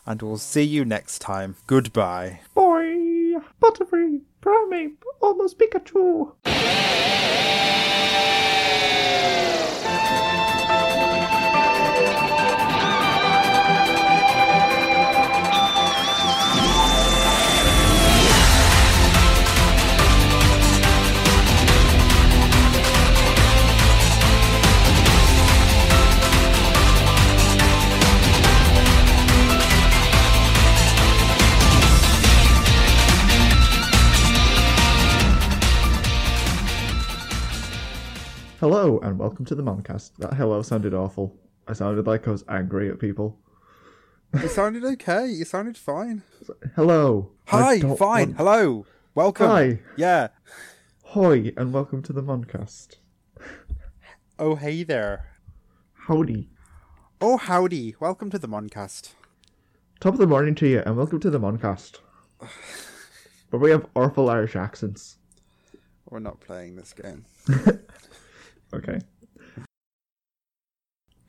And 0.06 0.22
we'll 0.22 0.38
see 0.38 0.64
you 0.64 0.86
next 0.86 1.20
time. 1.20 1.56
Goodbye. 1.66 2.42
Boy, 2.54 3.34
Butterfree, 3.62 4.22
Primeape, 4.42 5.02
almost 5.22 5.60
Pikachu. 5.60 6.34
Welcome 39.28 39.44
to 39.44 39.56
the 39.56 39.62
Moncast. 39.62 40.12
That 40.20 40.36
hello 40.36 40.62
sounded 40.62 40.94
awful. 40.94 41.36
I 41.68 41.74
sounded 41.74 42.08
like 42.08 42.26
I 42.30 42.32
was 42.32 42.46
angry 42.48 42.90
at 42.90 42.98
people. 42.98 43.38
It 44.34 44.48
sounded 44.48 44.86
okay. 44.86 45.28
You 45.28 45.44
sounded 45.44 45.78
fine. 45.78 46.24
Hello. 46.78 47.32
Hi, 47.48 47.78
fine. 47.82 47.98
want- 47.98 48.38
Hello. 48.38 48.86
Welcome. 49.16 49.48
Hi. 49.48 49.80
Yeah. 49.98 50.30
Hoi 51.08 51.52
and 51.58 51.74
welcome 51.74 52.02
to 52.04 52.14
the 52.14 52.24
Moncast. 52.24 53.00
Oh, 54.40 54.56
hey 54.56 54.84
there. 54.84 55.26
Howdy. 56.08 56.48
Oh, 57.20 57.36
howdy. 57.36 57.96
Welcome 58.00 58.30
to 58.30 58.40
the 58.40 58.48
Moncast. 58.48 59.10
Top 60.00 60.14
of 60.14 60.20
the 60.20 60.28
morning 60.28 60.56
to 60.56 60.70
you 60.70 60.84
and 60.86 60.96
welcome 60.96 61.20
to 61.20 61.30
the 61.30 61.40
Moncast. 61.40 61.98
but 63.52 63.58
we 63.58 63.72
have 63.72 63.88
awful 63.94 64.30
Irish 64.30 64.56
accents. 64.56 65.18
We're 66.10 66.20
not 66.20 66.40
playing 66.40 66.78
this 66.78 66.94
game. 66.94 67.26
Okay. 68.74 69.00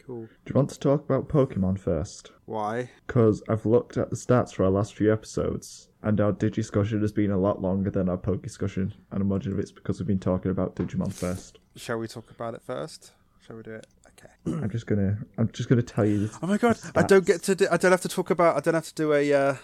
Cool. 0.08 0.22
Do 0.22 0.50
you 0.50 0.54
want 0.54 0.70
to 0.70 0.78
talk 0.78 1.04
about 1.04 1.28
Pokemon 1.28 1.78
first? 1.78 2.32
Why? 2.46 2.88
Because 3.06 3.42
I've 3.46 3.66
looked 3.66 3.98
at 3.98 4.08
the 4.08 4.16
stats 4.16 4.54
for 4.54 4.64
our 4.64 4.70
last 4.70 4.94
few 4.94 5.12
episodes, 5.12 5.90
and 6.02 6.18
our 6.18 6.32
Digiscussion 6.32 7.02
has 7.02 7.12
been 7.12 7.30
a 7.30 7.36
lot 7.36 7.60
longer 7.60 7.90
than 7.90 8.08
our 8.08 8.16
Pokescussion, 8.16 8.94
and 9.10 9.20
I'm 9.20 9.28
wondering 9.28 9.54
if 9.58 9.62
it's 9.62 9.70
because 9.70 10.00
we've 10.00 10.06
been 10.06 10.18
talking 10.18 10.50
about 10.50 10.76
Digimon 10.76 11.12
first. 11.12 11.58
Shall 11.76 11.98
we 11.98 12.08
talk 12.08 12.30
about 12.30 12.54
it 12.54 12.62
first? 12.62 13.12
Shall 13.46 13.56
we 13.56 13.62
do 13.62 13.72
it? 13.72 13.86
Okay. 14.06 14.32
I'm 14.62 14.70
just 14.70 14.86
gonna, 14.86 15.18
I'm 15.36 15.52
just 15.52 15.68
gonna 15.68 15.82
tell 15.82 16.06
you. 16.06 16.20
This, 16.20 16.38
Oh 16.42 16.46
my 16.46 16.56
god! 16.56 16.78
I 16.94 17.02
don't 17.02 17.26
get 17.26 17.42
to. 17.42 17.54
Do, 17.54 17.66
I 17.70 17.76
don't 17.76 17.90
have 17.90 18.00
to 18.00 18.08
talk 18.08 18.30
about. 18.30 18.56
I 18.56 18.60
don't 18.60 18.72
have 18.72 18.86
to 18.86 18.94
do 18.94 19.12
a 19.12 19.30
uh, 19.34 19.56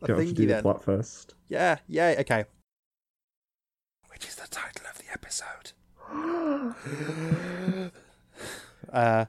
a 0.00 0.06
Don't 0.08 0.18
have 0.18 0.26
to 0.26 0.32
do 0.34 0.46
thingy 0.46 0.56
the 0.56 0.62
plot 0.62 0.82
first. 0.82 1.36
Yeah. 1.48 1.78
Yeah. 1.86 2.16
Okay. 2.18 2.46
Which 4.10 4.26
is 4.26 4.34
the 4.34 4.48
title 4.48 4.84
of 4.90 4.98
the 4.98 5.12
episode? 5.12 5.74
Uh, 8.90 9.24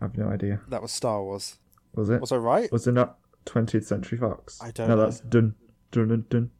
I 0.00 0.04
have 0.04 0.16
no 0.16 0.28
idea. 0.28 0.60
That 0.68 0.82
was 0.82 0.92
Star 0.92 1.22
Wars. 1.22 1.58
Was 1.94 2.10
it? 2.10 2.20
Was 2.20 2.32
I 2.32 2.36
right? 2.36 2.70
Was 2.70 2.86
it 2.86 2.92
not 2.92 3.18
20th 3.46 3.84
Century 3.84 4.18
Fox? 4.18 4.60
I 4.62 4.70
don't 4.70 4.88
no, 4.88 4.94
know. 4.94 5.02
No, 5.02 5.06
that's 5.06 5.20
dun 5.20 5.54
dun 5.90 6.08
dun 6.08 6.24
dun. 6.28 6.50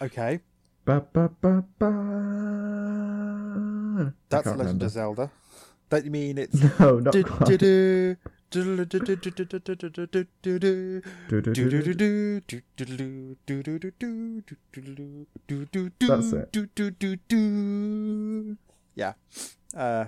okay. 0.00 0.40
Ba, 0.84 1.04
ba, 1.12 1.30
ba, 1.40 1.64
ba. 1.78 1.90
That's 4.30 4.46
Legend 4.46 4.60
remember. 4.60 4.84
of 4.86 4.90
Zelda. 4.90 5.30
That 5.90 6.04
you 6.04 6.10
mean 6.10 6.38
it's 6.38 6.54
no, 6.80 7.00
not 7.00 7.12
do, 7.12 7.24
quite. 7.24 7.48
Do, 7.48 7.58
do. 7.58 8.16
That's 16.00 16.32
it. 16.32 16.56
Yeah. 18.96 19.12
Uh, 19.74 20.04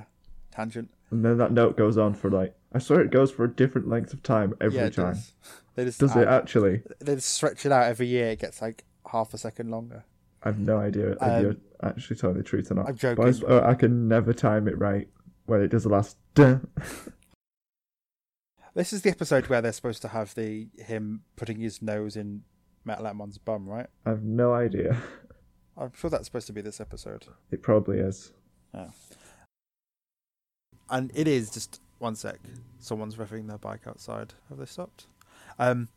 tangent. 0.51 0.90
And 1.11 1.24
then 1.24 1.38
that 1.38 1.53
note 1.53 1.76
goes 1.76 1.99
on 1.99 2.14
for 2.14 2.30
like 2.30 2.55
I 2.74 2.78
swear 2.78 3.01
it 3.01 3.11
goes 3.11 3.30
for 3.30 3.45
a 3.45 3.51
different 3.51 3.88
length 3.88 4.12
of 4.12 4.22
time 4.22 4.55
every 4.61 4.78
yeah, 4.78 4.90
time. 4.90 5.14
Does, 5.14 5.32
they 5.74 5.84
just, 5.84 6.01
does 6.01 6.16
it 6.16 6.26
actually? 6.26 6.82
They 7.01 7.14
just 7.16 7.30
stretch 7.30 7.66
it 7.66 7.72
out 7.72 7.84
every 7.84 8.07
year. 8.07 8.28
It 8.28 8.40
gets 8.40 8.62
like 8.62 8.84
half 9.11 9.34
a 9.34 9.38
second 9.38 9.70
longer. 9.70 10.05
I 10.43 10.49
have 10.49 10.59
no 10.59 10.78
idea 10.78 11.16
um, 11.20 11.30
if 11.30 11.43
you're 11.43 11.57
actually 11.82 12.16
telling 12.16 12.36
the 12.36 12.43
truth 12.43 12.70
or 12.70 12.74
not. 12.74 12.88
I'm 12.88 12.97
joking. 12.97 13.45
I, 13.49 13.70
I, 13.70 13.74
can 13.74 14.09
never 14.09 14.32
time 14.32 14.66
it 14.66 14.76
right 14.78 15.09
when 15.47 15.62
it 15.62 15.68
does 15.68 15.84
the 15.84 15.90
last. 15.90 16.16
This 18.75 18.95
is 18.95 19.03
the 19.03 19.11
episode 19.11 19.49
where 19.49 19.61
they're 19.61 19.73
supposed 19.73 20.01
to 20.03 20.09
have 20.09 20.35
the 20.35 20.68
him 20.79 21.25
putting 21.37 21.59
his 21.61 21.83
nose 21.83 22.16
in 22.16 22.43
Matt 22.85 23.03
Latmon's 23.03 23.37
bum, 23.37 23.68
right? 23.68 23.87
I 24.07 24.11
have 24.11 24.23
no 24.23 24.55
idea. 24.55 24.97
I'm 25.77 25.93
sure 25.95 26.09
that's 26.09 26.25
supposed 26.25 26.47
to 26.47 26.55
be 26.55 26.62
this 26.62 26.81
episode. 26.81 27.27
It 27.51 27.62
probably 27.62 27.99
is. 27.99 28.33
Yeah. 28.73 28.89
And 30.89 31.11
it 31.14 31.29
is 31.29 31.51
just 31.51 31.83
one 31.99 32.14
sec. 32.16 32.39
Someone's 32.79 33.16
revving 33.16 33.47
their 33.47 33.59
bike 33.59 33.87
outside. 33.87 34.33
Have 34.49 34.57
they 34.59 34.64
stopped? 34.64 35.07
Um, 35.59 35.89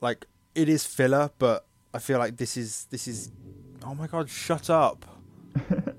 like 0.00 0.26
it 0.54 0.68
is 0.68 0.86
filler, 0.86 1.30
but 1.38 1.66
I 1.92 1.98
feel 1.98 2.20
like 2.20 2.36
this 2.36 2.56
is 2.56 2.86
this 2.90 3.08
is. 3.08 3.32
Oh 3.84 3.96
my 3.96 4.06
god! 4.06 4.30
Shut 4.30 4.70
up. 4.70 5.04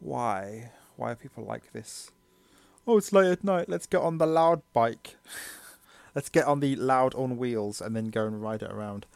Why? 0.00 0.72
Why 0.96 1.12
are 1.12 1.16
people 1.16 1.44
like 1.44 1.72
this? 1.72 2.10
Oh, 2.86 2.98
it's 2.98 3.12
late 3.12 3.30
at 3.30 3.44
night. 3.44 3.68
Let's 3.68 3.86
get 3.86 4.00
on 4.00 4.18
the 4.18 4.26
loud 4.26 4.62
bike. 4.72 5.16
Let's 6.14 6.28
get 6.28 6.46
on 6.46 6.60
the 6.60 6.76
loud 6.76 7.14
on 7.14 7.36
wheels 7.36 7.80
and 7.80 7.96
then 7.96 8.06
go 8.06 8.26
and 8.26 8.42
ride 8.42 8.62
it 8.62 8.70
around. 8.70 9.06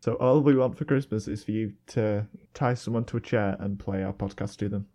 So 0.00 0.14
all 0.14 0.40
we 0.40 0.56
want 0.56 0.76
for 0.76 0.84
Christmas 0.84 1.28
is 1.28 1.44
for 1.44 1.52
you 1.52 1.74
to 1.88 2.26
tie 2.54 2.74
someone 2.74 3.04
to 3.06 3.16
a 3.16 3.20
chair 3.20 3.56
and 3.60 3.78
play 3.78 4.02
our 4.02 4.12
podcast 4.12 4.56
to 4.58 4.68
them. 4.68 4.88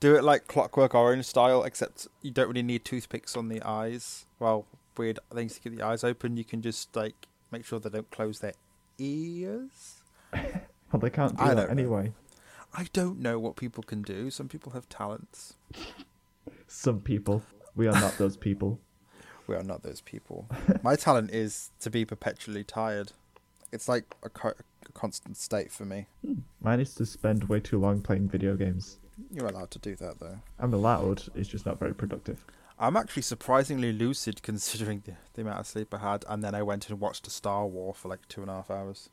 Do 0.00 0.16
it 0.16 0.24
like 0.24 0.46
Clockwork 0.46 0.94
Orange 0.94 1.26
style, 1.26 1.62
except 1.62 2.08
you 2.22 2.30
don't 2.30 2.48
really 2.48 2.62
need 2.62 2.84
toothpicks 2.84 3.36
on 3.36 3.48
the 3.48 3.62
eyes. 3.62 4.26
Well, 4.38 4.66
weird 4.96 5.18
things 5.32 5.54
to 5.54 5.60
keep 5.60 5.76
the 5.76 5.84
eyes 5.84 6.02
open. 6.04 6.36
You 6.36 6.44
can 6.44 6.62
just 6.62 6.94
like 6.96 7.26
make 7.50 7.64
sure 7.64 7.78
they 7.78 7.90
don't 7.90 8.10
close 8.10 8.40
their 8.40 8.54
ears. 8.98 10.02
Well, 10.92 10.98
they 10.98 11.10
can't 11.10 11.36
do 11.36 11.44
I 11.44 11.54
that 11.54 11.70
anyway. 11.70 12.12
I 12.74 12.86
don't 12.92 13.18
know 13.18 13.38
what 13.38 13.56
people 13.56 13.82
can 13.82 14.02
do. 14.02 14.30
Some 14.30 14.48
people 14.48 14.72
have 14.72 14.88
talents. 14.88 15.54
Some 16.66 17.00
people. 17.00 17.42
We 17.74 17.86
are 17.88 17.92
not 18.00 18.18
those 18.18 18.36
people. 18.36 18.78
We 19.46 19.56
are 19.56 19.64
not 19.64 19.82
those 19.82 20.00
people. 20.00 20.46
My 20.80 20.94
talent 20.94 21.32
is 21.32 21.70
to 21.80 21.90
be 21.90 22.04
perpetually 22.04 22.62
tired. 22.62 23.10
It's 23.72 23.88
like 23.88 24.14
a, 24.22 24.28
co- 24.28 24.54
a 24.88 24.92
constant 24.92 25.36
state 25.36 25.72
for 25.72 25.84
me. 25.84 26.06
Hmm. 26.24 26.34
Mine 26.60 26.78
is 26.78 26.94
to 26.94 27.04
spend 27.04 27.48
way 27.48 27.58
too 27.58 27.80
long 27.80 28.00
playing 28.00 28.28
video 28.28 28.54
games. 28.54 28.98
You're 29.28 29.48
allowed 29.48 29.72
to 29.72 29.80
do 29.80 29.96
that 29.96 30.20
though. 30.20 30.38
I'm 30.60 30.72
allowed, 30.72 31.24
it's 31.34 31.48
just 31.48 31.66
not 31.66 31.80
very 31.80 31.94
productive. 31.94 32.44
I'm 32.78 32.96
actually 32.96 33.22
surprisingly 33.22 33.92
lucid 33.92 34.40
considering 34.44 35.02
the, 35.04 35.14
the 35.34 35.42
amount 35.42 35.58
of 35.58 35.66
sleep 35.66 35.92
I 35.92 35.98
had, 35.98 36.24
and 36.28 36.44
then 36.44 36.54
I 36.54 36.62
went 36.62 36.88
and 36.88 37.00
watched 37.00 37.26
a 37.26 37.30
Star 37.30 37.66
War 37.66 37.92
for 37.92 38.08
like 38.08 38.28
two 38.28 38.42
and 38.42 38.50
a 38.50 38.54
half 38.54 38.70
hours. 38.70 39.10